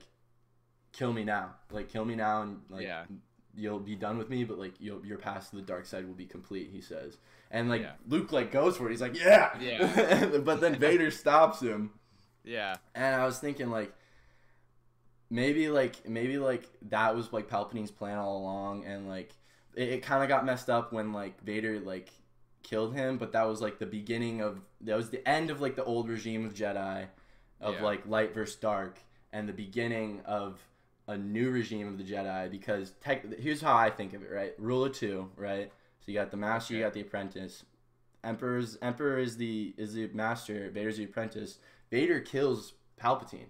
kill 0.92 1.12
me 1.14 1.24
now. 1.24 1.56
Like 1.72 1.90
kill 1.90 2.06
me 2.06 2.16
now 2.16 2.42
and 2.44 2.62
like 2.70 2.84
Yeah. 2.84 3.06
You'll 3.60 3.80
be 3.80 3.95
done 3.95 4.18
with 4.18 4.30
me, 4.30 4.43
but 4.43 4.57
like 4.57 4.74
you'll, 4.80 5.05
your 5.05 5.18
path 5.18 5.49
to 5.49 5.57
the 5.57 5.62
dark 5.62 5.86
side 5.86 6.05
will 6.07 6.14
be 6.14 6.26
complete. 6.26 6.70
He 6.72 6.82
says, 6.82 7.18
and 7.51 7.70
like 7.70 7.82
Yeah. 7.82 7.91
Luke 8.07 8.32
like 8.32 8.51
goes 8.51 8.78
for 8.78 8.88
it. 8.88 8.91
He's 8.91 9.01
like, 9.01 9.20
yeah, 9.20 9.51
Yeah. 9.60 10.38
but 10.43 10.62
then 10.62 10.76
Vader 10.80 11.12
stops 11.24 11.62
him, 11.62 11.91
yeah 12.43 12.78
and 12.95 13.16
I 13.16 13.26
was 13.26 13.38
thinking 13.39 13.70
like 13.70 13.93
maybe 15.30 15.70
like 15.70 16.07
maybe 16.07 16.38
like 16.38 16.68
that 16.89 17.16
was 17.16 17.32
like 17.34 17.47
Palpatine's 17.49 17.91
plan 17.91 18.18
all 18.18 18.38
along, 18.38 18.86
and 18.86 19.07
like 19.07 19.34
it, 19.76 19.89
it 19.89 20.03
kind 20.03 20.24
of 20.24 20.30
got 20.30 20.45
messed 20.45 20.70
up 20.70 20.91
when 20.93 21.14
like 21.14 21.41
Vader 21.43 21.80
like 21.80 22.10
killed 22.64 22.93
him, 22.95 23.18
but 23.18 23.32
that 23.34 23.47
was 23.47 23.62
like 23.62 23.80
the 23.80 23.86
beginning 23.86 24.41
of 24.41 24.60
that 24.82 24.95
was 24.97 25.10
the 25.10 25.28
end 25.28 25.49
of 25.49 25.62
like 25.62 25.76
the 25.76 25.84
old 25.84 26.10
regime 26.10 26.45
of 26.45 26.53
Jedi, 26.53 27.07
of 27.62 27.76
Yeah. 27.76 27.84
like 27.84 28.07
light 28.07 28.34
versus 28.34 28.55
dark, 28.55 28.99
and 29.34 29.47
the 29.47 29.53
beginning 29.53 30.22
of 30.26 30.60
a 31.10 31.18
new 31.18 31.49
regime 31.49 31.88
of 31.88 31.97
the 31.97 32.03
Jedi 32.03 32.51
because 32.51 32.91
tech, 33.01 33.26
here's 33.39 33.62
how 33.62 33.76
I 33.76 33.89
think 33.89 34.14
of 34.14 34.22
it, 34.22 34.30
right? 34.32 34.53
Rule 34.60 34.86
of 34.86 34.93
two, 34.93 35.30
right? 35.36 35.72
So 35.99 36.12
you 36.12 36.14
got 36.14 36.30
the 36.32 36.38
master, 36.38 36.76
you 36.76 36.84
got 36.84 36.93
the 36.93 37.01
apprentice. 37.01 37.66
Emperor's 38.24 38.78
Emperor 38.82 39.18
is 39.18 39.36
the 39.38 39.74
is 39.78 39.95
the 39.95 40.07
master, 40.14 40.70
Vader's 40.70 40.97
the 40.97 41.05
apprentice. 41.05 41.57
Vader 41.89 42.20
kills 42.20 42.74
Palpatine. 43.01 43.47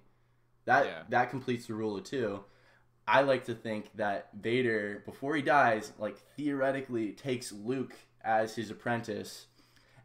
That 0.65 0.85
Yeah. 0.85 1.03
that 1.09 1.29
completes 1.29 1.67
the 1.67 1.73
rule 1.73 1.97
of 1.97 2.05
two. 2.05 2.45
I 3.07 3.21
like 3.23 3.45
to 3.45 3.55
think 3.55 3.89
that 3.95 4.29
Vader, 4.39 5.01
before 5.05 5.35
he 5.35 5.41
dies, 5.41 5.91
like 5.99 6.17
theoretically 6.37 7.11
takes 7.11 7.51
Luke 7.51 7.95
as 8.23 8.55
his 8.55 8.69
apprentice, 8.71 9.47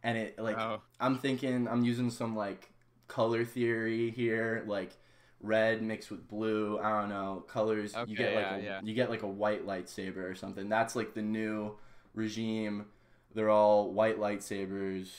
and 0.02 0.18
it 0.18 0.38
like 0.38 0.58
oh 0.58 0.80
I'm 0.98 1.18
thinking 1.18 1.68
I'm 1.68 1.84
using 1.84 2.10
some 2.10 2.34
like 2.34 2.72
color 3.06 3.44
theory 3.44 4.10
here, 4.10 4.64
like 4.66 4.96
red 5.44 5.82
mixed 5.82 6.10
with 6.10 6.26
blue. 6.28 6.78
I 6.78 7.00
don't 7.00 7.08
know 7.10 7.44
colors. 7.48 7.94
you 7.94 8.00
Okay, 8.00 8.14
get 8.14 8.34
like 8.34 8.44
yeah, 8.44 8.56
a, 8.56 8.62
yeah. 8.62 8.80
you 8.82 8.94
get 8.94 9.10
like 9.10 9.22
a 9.22 9.28
white 9.28 9.66
lightsaber 9.66 10.30
or 10.30 10.34
something. 10.34 10.68
That's 10.68 10.96
like 10.96 11.14
the 11.14 11.22
new 11.22 11.76
regime. 12.14 12.86
They're 13.34 13.50
all 13.50 13.92
white 13.92 14.18
lightsabers 14.18 15.10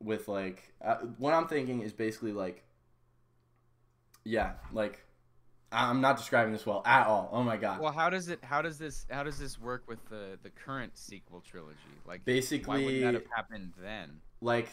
with 0.00 0.28
like 0.28 0.72
uh, 0.84 0.96
what 1.18 1.32
I'm 1.34 1.46
thinking 1.48 1.80
is 1.82 1.92
basically 1.92 2.32
like 2.32 2.64
yeah, 4.24 4.52
like 4.72 5.04
I'm 5.70 6.00
not 6.00 6.16
describing 6.16 6.52
this 6.52 6.66
well 6.66 6.82
at 6.84 7.06
all. 7.06 7.30
Oh 7.32 7.42
my 7.42 7.56
god. 7.56 7.80
well 7.80 7.92
how 7.92 8.10
does 8.10 8.28
it 8.28 8.40
how 8.42 8.62
does 8.62 8.78
this 8.78 9.06
how 9.10 9.22
does 9.22 9.38
this 9.38 9.58
work 9.58 9.84
with 9.88 10.04
the 10.10 10.38
the 10.42 10.50
current 10.50 10.96
sequel 10.98 11.40
trilogy 11.40 11.78
like 12.04 12.24
basically, 12.24 12.68
why 12.80 12.84
wouldn't 12.84 13.02
that 13.02 13.14
have 13.14 13.26
happened 13.34 13.72
then 13.80 14.20
like 14.40 14.68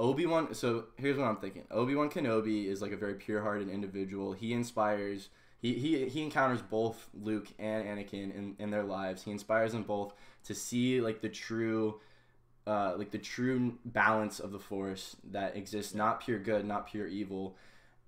Obi 0.00 0.24
Wan. 0.24 0.54
So 0.54 0.86
here's 0.96 1.18
what 1.18 1.26
I'm 1.26 1.36
thinking: 1.36 1.64
Obi 1.70 1.94
Wan 1.94 2.08
Kenobi 2.10 2.66
is 2.66 2.80
like 2.80 2.92
a 2.92 2.96
very 2.96 3.14
pure-hearted 3.14 3.68
individual. 3.68 4.32
He 4.32 4.54
inspires 4.54 5.28
he 5.60 5.74
he, 5.74 6.08
he 6.08 6.22
encounters 6.22 6.62
both 6.62 7.08
Luke 7.12 7.48
and 7.58 7.86
Anakin 7.86 8.34
in, 8.34 8.56
in 8.58 8.70
their 8.70 8.82
lives. 8.82 9.22
He 9.22 9.30
inspires 9.30 9.72
them 9.72 9.82
both 9.82 10.14
to 10.44 10.54
see 10.54 11.02
like 11.02 11.20
the 11.20 11.28
true 11.28 12.00
uh, 12.66 12.94
like 12.96 13.10
the 13.10 13.18
true 13.18 13.78
balance 13.84 14.40
of 14.40 14.52
the 14.52 14.58
force 14.58 15.16
that 15.32 15.54
exists, 15.54 15.94
not 15.94 16.20
pure 16.24 16.38
good, 16.38 16.64
not 16.64 16.88
pure 16.88 17.06
evil. 17.06 17.56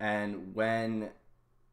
And 0.01 0.55
when 0.55 1.11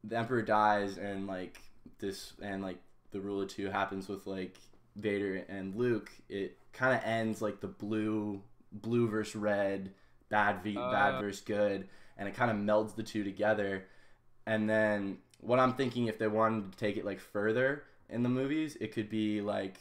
the 0.04 0.18
Emperor 0.18 0.42
dies 0.42 0.98
and 0.98 1.28
like 1.28 1.62
this 2.00 2.34
and 2.42 2.62
like 2.62 2.80
the 3.12 3.22
rule 3.22 3.42
of 3.42 3.48
two 3.48 3.70
happens 3.70 4.10
with 4.10 4.28
like 4.28 4.58
Vader 4.98 5.46
and 5.48 5.76
Luke, 5.76 6.12
it 6.28 6.58
kind 6.74 6.94
of 6.94 7.02
ends 7.06 7.42
like 7.42 7.62
the 7.62 7.68
blue 7.68 8.42
blue 8.72 9.08
versus 9.08 9.36
red, 9.36 9.94
bad 10.30 10.64
v 10.64 10.78
Uh. 10.78 10.92
bad 10.92 11.20
versus 11.20 11.42
good, 11.42 11.88
and 12.18 12.28
it 12.30 12.36
kind 12.36 12.52
of 12.52 12.58
melds 12.58 12.96
the 12.96 13.04
two 13.04 13.24
together. 13.24 13.86
And 14.46 14.70
then 14.70 15.20
what 15.42 15.60
I'm 15.60 15.74
thinking, 15.76 16.08
if 16.08 16.18
they 16.18 16.28
wanted 16.28 16.72
to 16.72 16.78
take 16.78 16.98
it 16.98 17.06
like 17.06 17.20
further 17.20 17.84
in 18.10 18.24
the 18.24 18.30
movies, 18.30 18.78
it 18.82 18.94
could 18.94 19.10
be 19.10 19.42
like 19.42 19.78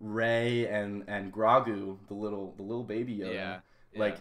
Rey 0.00 0.66
and 0.66 1.04
and 1.08 1.32
Grogu, 1.32 1.98
the 2.08 2.14
little 2.14 2.52
the 2.56 2.62
little 2.62 2.84
baby 2.84 3.18
Yoda. 3.18 3.34
Yeah. 3.34 3.60
Like 3.96 4.20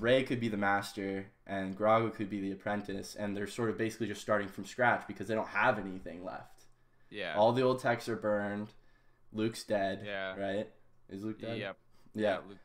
Rey 0.00 0.22
could 0.22 0.40
be 0.40 0.48
the 0.48 0.56
master 0.58 1.26
and 1.46 1.76
Grogu 1.78 2.12
could 2.14 2.28
be 2.30 2.40
the 2.40 2.52
apprentice, 2.52 3.14
and 3.14 3.36
they're 3.36 3.46
sort 3.46 3.70
of 3.70 3.78
basically 3.78 4.06
just 4.06 4.20
starting 4.20 4.48
from 4.48 4.64
scratch 4.66 5.06
because 5.06 5.28
they 5.28 5.34
don't 5.34 5.48
have 5.48 5.78
anything 5.78 6.24
left. 6.24 6.64
yeah. 7.10 7.34
All 7.36 7.52
the 7.52 7.62
old 7.62 7.80
texts 7.80 8.08
are 8.10 8.16
burned. 8.16 8.68
Luke's 9.32 9.64
dead. 9.64 10.02
Yeah. 10.04 10.36
Right? 10.36 10.68
Is 11.08 11.24
Luke 11.24 11.40
dead? 11.40 11.58
Yep. 11.58 11.76
Yeah. 12.14 12.38
Luke- 12.48 12.58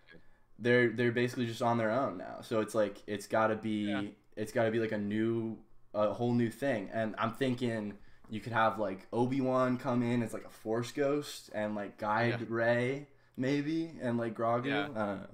They're 0.63 0.89
they're 0.89 1.11
basically 1.11 1.45
just 1.45 1.61
on 1.61 1.77
their 1.77 1.91
own 1.91 2.17
now. 2.17 2.37
So 2.41 2.59
it's 2.61 2.73
like 2.75 3.01
it's 3.07 3.27
got 3.27 3.47
to 3.47 3.55
be 3.55 3.85
Yeah. 3.89 4.01
it's 4.35 4.51
got 4.51 4.65
to 4.65 4.71
be 4.71 4.79
like 4.79 4.91
a 4.93 4.97
new 4.97 5.57
a 5.93 6.11
whole 6.13 6.33
new 6.33 6.49
thing. 6.49 6.89
And 6.93 7.15
I'm 7.17 7.33
thinking 7.33 7.93
you 8.29 8.39
could 8.39 8.53
have 8.53 8.79
like 8.79 9.05
Obi-Wan 9.13 9.77
come 9.77 10.01
in 10.01 10.23
as 10.23 10.33
like 10.33 10.45
a 10.45 10.49
force 10.49 10.91
ghost 10.91 11.49
and 11.53 11.75
like 11.75 11.97
guide 11.97 12.37
Yeah. 12.39 12.45
Rey 12.49 13.07
maybe 13.37 13.91
and 14.01 14.17
like 14.17 14.33
Grogu. 14.35 14.65
Yeah. 14.67 14.83
I 14.83 14.85
don't 14.85 14.95
know. 15.21 15.27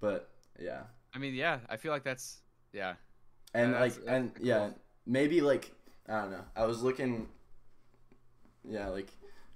But 0.00 0.30
yeah. 0.58 0.82
I 1.14 1.18
mean, 1.18 1.34
yeah. 1.34 1.58
I 1.68 1.76
feel 1.76 1.92
like 1.92 2.02
that's 2.04 2.38
yeah. 2.72 2.94
and 3.54 3.72
Yeah, 3.72 3.80
like 3.80 3.92
that's- 3.92 4.04
that's 4.06 4.08
and 4.16 4.34
pretty 4.34 4.48
yeah 4.48 4.70
maybe 5.06 5.40
like 5.42 5.70
i 6.08 6.20
don't 6.22 6.30
know 6.32 6.44
i 6.56 6.64
was 6.64 6.82
looking 6.82 7.28
yeah 8.68 8.88
like 8.88 9.08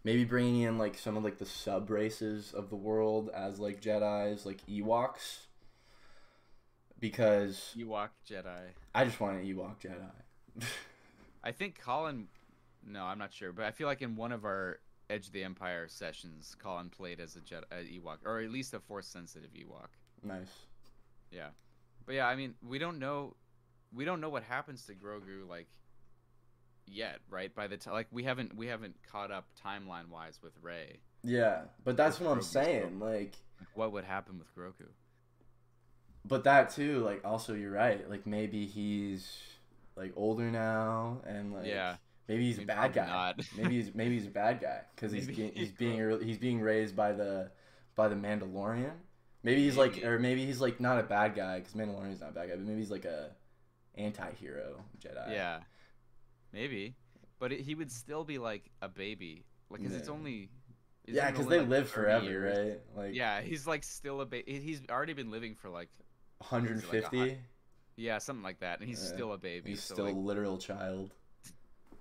maybe 0.09 0.25
bringing 0.25 0.63
in 0.63 0.79
like 0.79 0.97
some 0.97 1.17
of 1.17 1.25
like 1.25 1.39
the 1.39 1.45
sub 1.47 1.91
races 1.91 2.53
of 2.55 2.71
the 2.71 2.77
world 2.77 3.31
as 3.35 3.59
like 3.59 3.81
jedis 3.81 4.47
like 4.47 4.65
ewoks 4.67 5.47
because 6.99 7.75
Ewok 7.77 8.09
Jedi. 8.29 8.71
i 8.95 9.05
just 9.05 9.21
want 9.21 9.37
an 9.39 9.45
ewok 9.47 9.79
jedi 9.81 10.65
I 11.43 11.53
think 11.53 11.81
Colin. 11.81 12.29
No, 12.87 13.05
I'm 13.05 13.19
not 13.19 13.33
sure, 13.33 13.53
but 13.53 13.65
I 13.65 13.71
feel 13.71 13.87
like 13.87 14.03
in 14.03 14.17
one 14.17 14.33
of 14.33 14.45
our 14.45 14.81
Edge 15.11 15.27
of 15.27 15.33
the 15.33 15.45
Empire 15.45 15.89
sessions, 15.89 16.55
Colin 16.63 16.91
played 16.91 17.21
as 17.21 17.37
a 17.37 17.41
Jedi 17.41 17.65
a 17.71 18.01
Ewok, 18.01 18.19
or 18.25 18.41
at 18.41 18.51
least 18.51 18.75
a 18.75 18.81
Force 18.81 19.07
sensitive 19.07 19.51
Ewok. 19.55 19.89
nice 20.23 20.67
Yeah, 21.31 21.49
but 22.07 22.15
yeah, 22.15 22.27
I 22.27 22.37
mean, 22.37 22.55
we 22.67 22.79
don't 22.79 22.99
know, 22.99 23.35
we 23.95 24.05
don't 24.05 24.21
know 24.21 24.29
what 24.29 24.43
happens 24.43 24.85
to 24.87 24.95
Grogu 24.95 25.49
like 25.49 25.69
yet, 26.91 27.19
right? 27.31 27.55
By 27.55 27.67
the 27.67 27.77
time, 27.77 27.95
like, 27.95 28.09
we 28.11 28.25
haven't 28.25 28.57
we 28.57 28.67
haven't 28.67 28.97
caught 29.11 29.31
up 29.31 29.47
timeline 29.65 30.09
wise 30.11 30.41
with 30.43 30.53
Rey. 30.63 30.99
yeah 31.25 31.63
but 31.85 31.97
that's 31.97 32.21
what 32.21 32.31
i'm 32.31 32.39
Grogu's 32.39 32.47
saying 32.47 33.01
like 33.01 33.37
Like, 33.59 33.69
what 33.75 33.93
would 33.93 34.05
happen 34.05 34.39
with 34.39 34.55
Grogu? 34.55 34.89
but 36.25 36.45
that 36.45 36.71
too 36.71 37.01
like 37.01 37.21
also 37.25 37.55
you're 37.55 37.71
right 37.73 38.09
like 38.11 38.27
maybe 38.27 38.67
he's 38.67 39.27
like 39.97 40.13
older 40.17 40.51
now 40.51 41.19
and 41.27 41.53
like 41.53 41.67
Yeah. 41.67 41.97
maybe 42.29 42.45
he's 42.47 42.59
I 42.59 42.63
a 42.63 42.67
mean, 42.67 42.67
bad 42.69 42.93
guy 42.93 43.35
maybe 43.57 43.75
he's 43.77 43.95
maybe 43.95 44.15
he's 44.15 44.27
a 44.27 44.31
bad 44.31 44.61
guy 44.61 44.83
because 44.95 45.13
he's 45.13 45.27
he's 45.27 45.51
he's 45.55 45.73
being 45.79 46.21
he's 46.21 46.39
being 46.39 46.61
raised 46.61 46.95
by 46.95 47.13
the 47.13 47.51
by 47.97 48.07
the 48.09 48.15
Mandalorian. 48.15 48.93
Maybe 49.43 49.65
he's 49.65 49.77
like 49.77 50.05
or 50.05 50.19
maybe 50.21 50.45
he's 50.47 50.61
like 50.61 50.79
not 50.79 51.01
a 51.01 51.03
bad 51.03 51.35
guy 51.35 51.59
because 51.59 51.75
Mandalorian's 51.75 52.21
not 52.21 52.31
a 52.31 52.33
bad 52.33 52.49
guy, 52.49 52.55
but 52.57 52.65
maybe 52.65 52.79
he's 52.79 52.91
like 52.93 53.05
a 53.07 53.31
anti-hero 53.97 54.85
Jedi. 55.01 55.33
Yeah, 55.33 55.61
maybe, 56.53 56.95
but 57.39 57.53
it, 57.53 57.61
he 57.61 57.75
would 57.75 57.91
still 57.91 58.25
be 58.25 58.39
like 58.39 58.71
a 58.83 58.89
baby, 58.89 59.45
like, 59.71 59.83
cause 59.83 59.95
it's 59.95 60.09
only. 60.09 60.51
yeah, 61.07 61.31
because 61.31 61.47
they 61.47 61.61
like, 61.61 61.69
live 61.69 61.89
forever, 61.89 62.25
years. 62.25 62.59
right? 62.97 63.05
Like 63.05 63.15
Yeah, 63.15 63.41
he's 63.41 63.67
like 63.67 63.85
still 63.85 64.21
a 64.21 64.27
baby. 64.27 64.61
He's 64.61 64.81
already 64.91 65.13
been 65.13 65.31
living 65.31 65.55
for 65.55 65.69
like 65.69 65.89
150. 66.39 67.39
yeah, 67.97 68.19
something 68.19 68.43
like 68.43 68.61
that, 68.61 68.81
and 68.81 68.89
he's 68.89 69.03
Yeah. 69.03 69.15
still 69.15 69.33
a 69.33 69.39
baby. 69.39 69.71
he's 69.71 69.83
so, 69.83 69.95
still 69.95 70.05
like, 70.07 70.15
a 70.15 70.19
literal 70.19 70.59
child. 70.59 71.11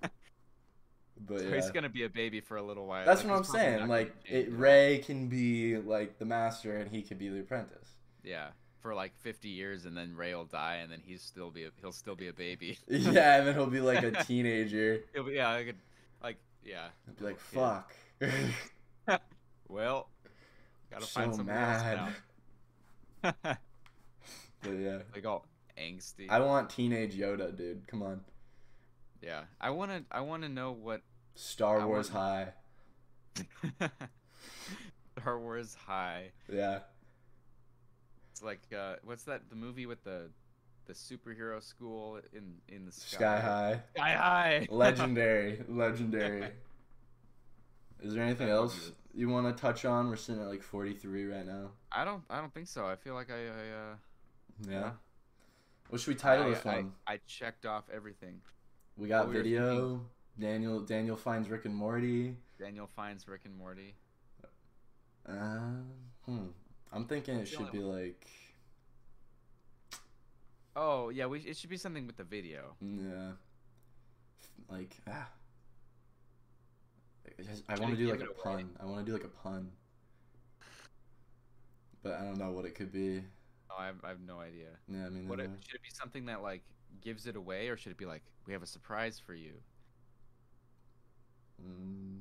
but 0.00 1.40
so 1.40 1.48
yeah. 1.48 1.54
he's 1.56 1.70
gonna 1.70 1.88
be 1.88 2.04
a 2.04 2.08
baby 2.08 2.40
for 2.40 2.56
a 2.56 2.62
little 2.62 2.86
while. 2.86 3.04
That's 3.04 3.22
like, 3.22 3.30
what 3.30 3.38
I'm 3.38 3.44
saying. 3.44 3.88
Like 3.88 4.14
it, 4.24 4.32
change 4.32 4.46
at 4.48 4.52
all. 4.52 4.58
Rey 4.60 5.02
can 5.04 5.28
be 5.28 5.76
like 5.78 6.18
the 6.18 6.24
master, 6.24 6.76
and 6.76 6.90
he 6.90 7.02
could 7.02 7.18
be 7.18 7.28
the 7.28 7.40
apprentice. 7.40 7.88
Yeah, 8.22 8.48
for 8.80 8.94
like 8.94 9.16
50 9.18 9.48
years, 9.48 9.84
and 9.86 9.96
then 9.96 10.14
Rey 10.16 10.34
will 10.34 10.44
die, 10.44 10.76
and 10.76 10.90
then 10.92 11.00
he's 11.04 11.22
still 11.22 11.50
be 11.50 11.64
a, 11.64 11.70
he'll 11.80 11.92
still 11.92 12.14
be 12.14 12.28
a 12.28 12.32
baby. 12.32 12.78
yeah, 12.88 13.38
and 13.38 13.46
then 13.48 13.54
he'll 13.54 13.66
be 13.66 13.80
like 13.80 14.02
a 14.02 14.10
teenager. 14.24 15.00
He'll 15.14 15.24
be, 15.24 15.32
yeah, 15.34 15.52
like, 15.52 15.68
a- 15.68 16.24
like 16.24 16.36
yeah. 16.64 16.88
He'll 17.06 17.14
be 17.14 17.24
like, 17.24 17.40
"Fuck." 17.40 17.94
Well, 19.70 20.08
gotta 20.90 21.04
so 21.04 21.20
find 21.20 21.34
somebody 21.34 21.58
mad. 21.58 21.98
else 21.98 23.34
now. 23.44 23.56
But 24.62 24.70
yeah, 24.72 24.98
like 25.14 25.26
all 25.26 25.46
angsty. 25.78 26.30
I 26.30 26.40
want 26.40 26.70
teenage 26.70 27.14
Yoda, 27.14 27.54
dude. 27.56 27.86
Come 27.86 28.02
on, 28.02 28.22
Yeah, 29.22 29.42
I 29.60 29.68
wanna 29.70 30.04
I 30.10 30.20
wanna 30.22 30.48
know 30.48 30.72
what 30.72 31.02
Star 31.34 31.80
I 31.80 31.84
Wars 31.84 32.10
want- 32.10 32.54
High. 33.78 33.88
Star 35.20 35.38
Wars 35.38 35.74
High. 35.74 36.30
Yeah, 36.52 36.78
It's 38.38 38.44
like 38.44 38.60
uh, 38.72 38.94
what's 39.02 39.24
that? 39.24 39.50
The 39.50 39.56
movie 39.56 39.86
with 39.86 40.04
the 40.04 40.30
the 40.86 40.92
superhero 40.92 41.60
school 41.60 42.20
in 42.32 42.54
in 42.68 42.86
the 42.86 42.92
sky. 42.92 43.16
Sky 43.16 43.40
High, 43.40 43.80
Sky 43.96 44.12
High. 44.12 44.68
legendary, 44.70 45.60
legendary. 45.68 46.44
Is 48.00 48.14
there 48.14 48.22
anything 48.22 48.48
else 48.48 48.92
you 49.12 49.28
want 49.28 49.48
to 49.48 49.60
touch 49.60 49.84
on? 49.84 50.08
We're 50.08 50.14
sitting 50.14 50.40
at 50.40 50.46
like 50.46 50.62
43 50.62 51.26
right 51.26 51.44
now. 51.44 51.70
I 51.90 52.04
don't 52.04 52.22
I 52.30 52.40
don't 52.40 52.54
think 52.54 52.68
so. 52.68 52.86
I 52.86 52.94
feel 52.94 53.14
like 53.14 53.28
I, 53.28 53.46
I 53.46 53.48
uh 53.48 53.94
Yeah. 54.70 54.90
What 55.88 56.00
should 56.00 56.14
we 56.14 56.14
title 56.14 56.46
I, 56.46 56.50
this 56.50 56.64
one? 56.64 56.92
I, 57.08 57.18
checked 57.26 57.66
off 57.66 57.84
everything. 57.92 58.40
we 58.96 59.08
got 59.08 59.26
what 59.26 59.34
we 59.34 59.42
video. 59.42 60.02
Daniel 60.38 60.78
Daniel 60.78 61.16
finds 61.16 61.50
Rick 61.50 61.64
and 61.64 61.74
Morty. 61.74 62.36
Daniel 62.56 62.86
finds 62.86 63.26
Rick 63.26 63.40
and 63.46 63.56
Morty. 63.56 63.96
Uh, 65.28 65.82
hmm. 66.24 66.46
I'm 66.92 67.04
thinking 67.06 67.36
it 67.36 67.46
should 67.48 67.70
be 67.70 67.78
like 67.80 68.26
Oh 70.76 71.10
yeah, 71.10 71.26
we 71.26 71.40
it 71.40 71.56
should 71.56 71.70
be 71.70 71.76
something 71.76 72.06
with 72.06 72.16
the 72.16 72.24
video. 72.24 72.76
yeah, 72.80 73.32
like 74.70 74.96
ah. 75.08 75.28
I 77.68 77.74
I 77.76 77.76
want 77.76 77.92
to 77.92 77.96
do 77.96 78.10
like 78.10 78.20
a 78.22 78.26
it 78.26 78.28
away? 78.28 78.34
pun. 78.42 78.70
I 78.80 78.84
want 78.86 79.04
to 79.04 79.10
do 79.10 79.12
like 79.16 79.24
a 79.24 79.28
pun. 79.28 79.70
But 82.02 82.14
I 82.14 82.24
don't 82.24 82.38
know 82.38 82.50
what 82.52 82.64
it 82.64 82.74
could 82.74 82.92
be. 82.92 83.24
Oh, 83.70 83.76
I 83.78 83.86
have, 83.86 84.04
I 84.04 84.08
have 84.08 84.20
no 84.20 84.40
idea. 84.40 84.78
Yeah, 84.88 85.06
I 85.06 85.10
mean, 85.10 85.28
What 85.28 85.40
it, 85.40 85.50
should 85.66 85.76
it 85.76 85.82
be 85.82 85.90
something 85.90 86.26
that 86.26 86.42
like 86.42 86.64
gives 87.00 87.26
it 87.26 87.36
away, 87.36 87.68
or 87.68 87.76
should 87.76 87.92
it 87.92 87.98
be 87.98 88.06
like 88.06 88.22
we 88.46 88.52
have 88.52 88.62
a 88.62 88.66
surprise 88.66 89.18
for 89.24 89.34
you? 89.34 89.62
mm, 91.60 92.18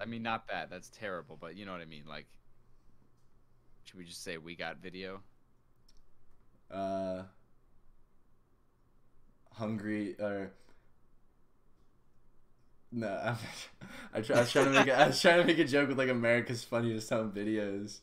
I 0.00 0.06
mean, 0.06 0.22
not 0.22 0.48
that. 0.48 0.70
That's 0.70 0.88
terrible, 0.90 1.36
but 1.40 1.56
you 1.56 1.64
know 1.66 1.72
what 1.72 1.80
I 1.80 1.84
mean. 1.86 2.04
Like, 2.06 2.26
should 3.84 3.98
we 3.98 4.04
just 4.04 4.22
say 4.22 4.38
we 4.38 4.54
got 4.54 4.78
video? 4.78 5.20
uh, 6.72 7.22
hungry 9.54 10.14
or 10.18 10.52
no, 12.92 13.08
I'm, 13.24 13.36
I, 14.12 14.20
try, 14.20 14.36
I 14.36 14.40
was 14.40 14.52
trying 14.52 14.64
to 14.66 14.70
make 14.72 14.88
a, 14.88 14.98
I 14.98 15.06
was 15.08 15.20
trying 15.20 15.40
to 15.40 15.44
make 15.44 15.58
a 15.58 15.64
joke 15.64 15.88
with 15.88 15.98
like 15.98 16.08
America's 16.08 16.64
Funniest 16.64 17.10
Home 17.10 17.32
Videos, 17.32 18.00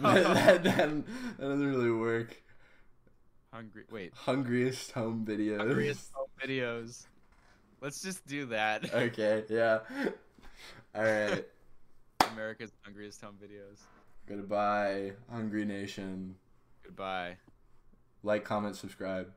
but 0.00 0.22
that, 0.34 0.64
that, 0.64 0.76
that 0.76 1.04
doesn't 1.38 1.66
really 1.66 1.90
work. 1.90 2.42
Hungry. 3.52 3.84
Wait. 3.90 4.14
Hungriest 4.14 4.92
Home 4.92 5.26
Videos. 5.28 5.58
Hungriest 5.58 6.10
home 6.14 6.28
videos. 6.42 7.04
Let's 7.82 8.00
just 8.00 8.26
do 8.26 8.46
that. 8.46 8.94
Okay, 8.94 9.44
yeah. 9.50 9.80
All 10.94 11.02
right. 11.02 11.44
America's 12.32 12.72
hungriest 12.82 13.20
home 13.20 13.36
videos. 13.42 13.76
Goodbye, 14.26 15.12
Hungry 15.30 15.64
Nation. 15.64 16.36
Goodbye. 16.84 17.36
Like, 18.22 18.44
comment, 18.44 18.76
subscribe. 18.76 19.28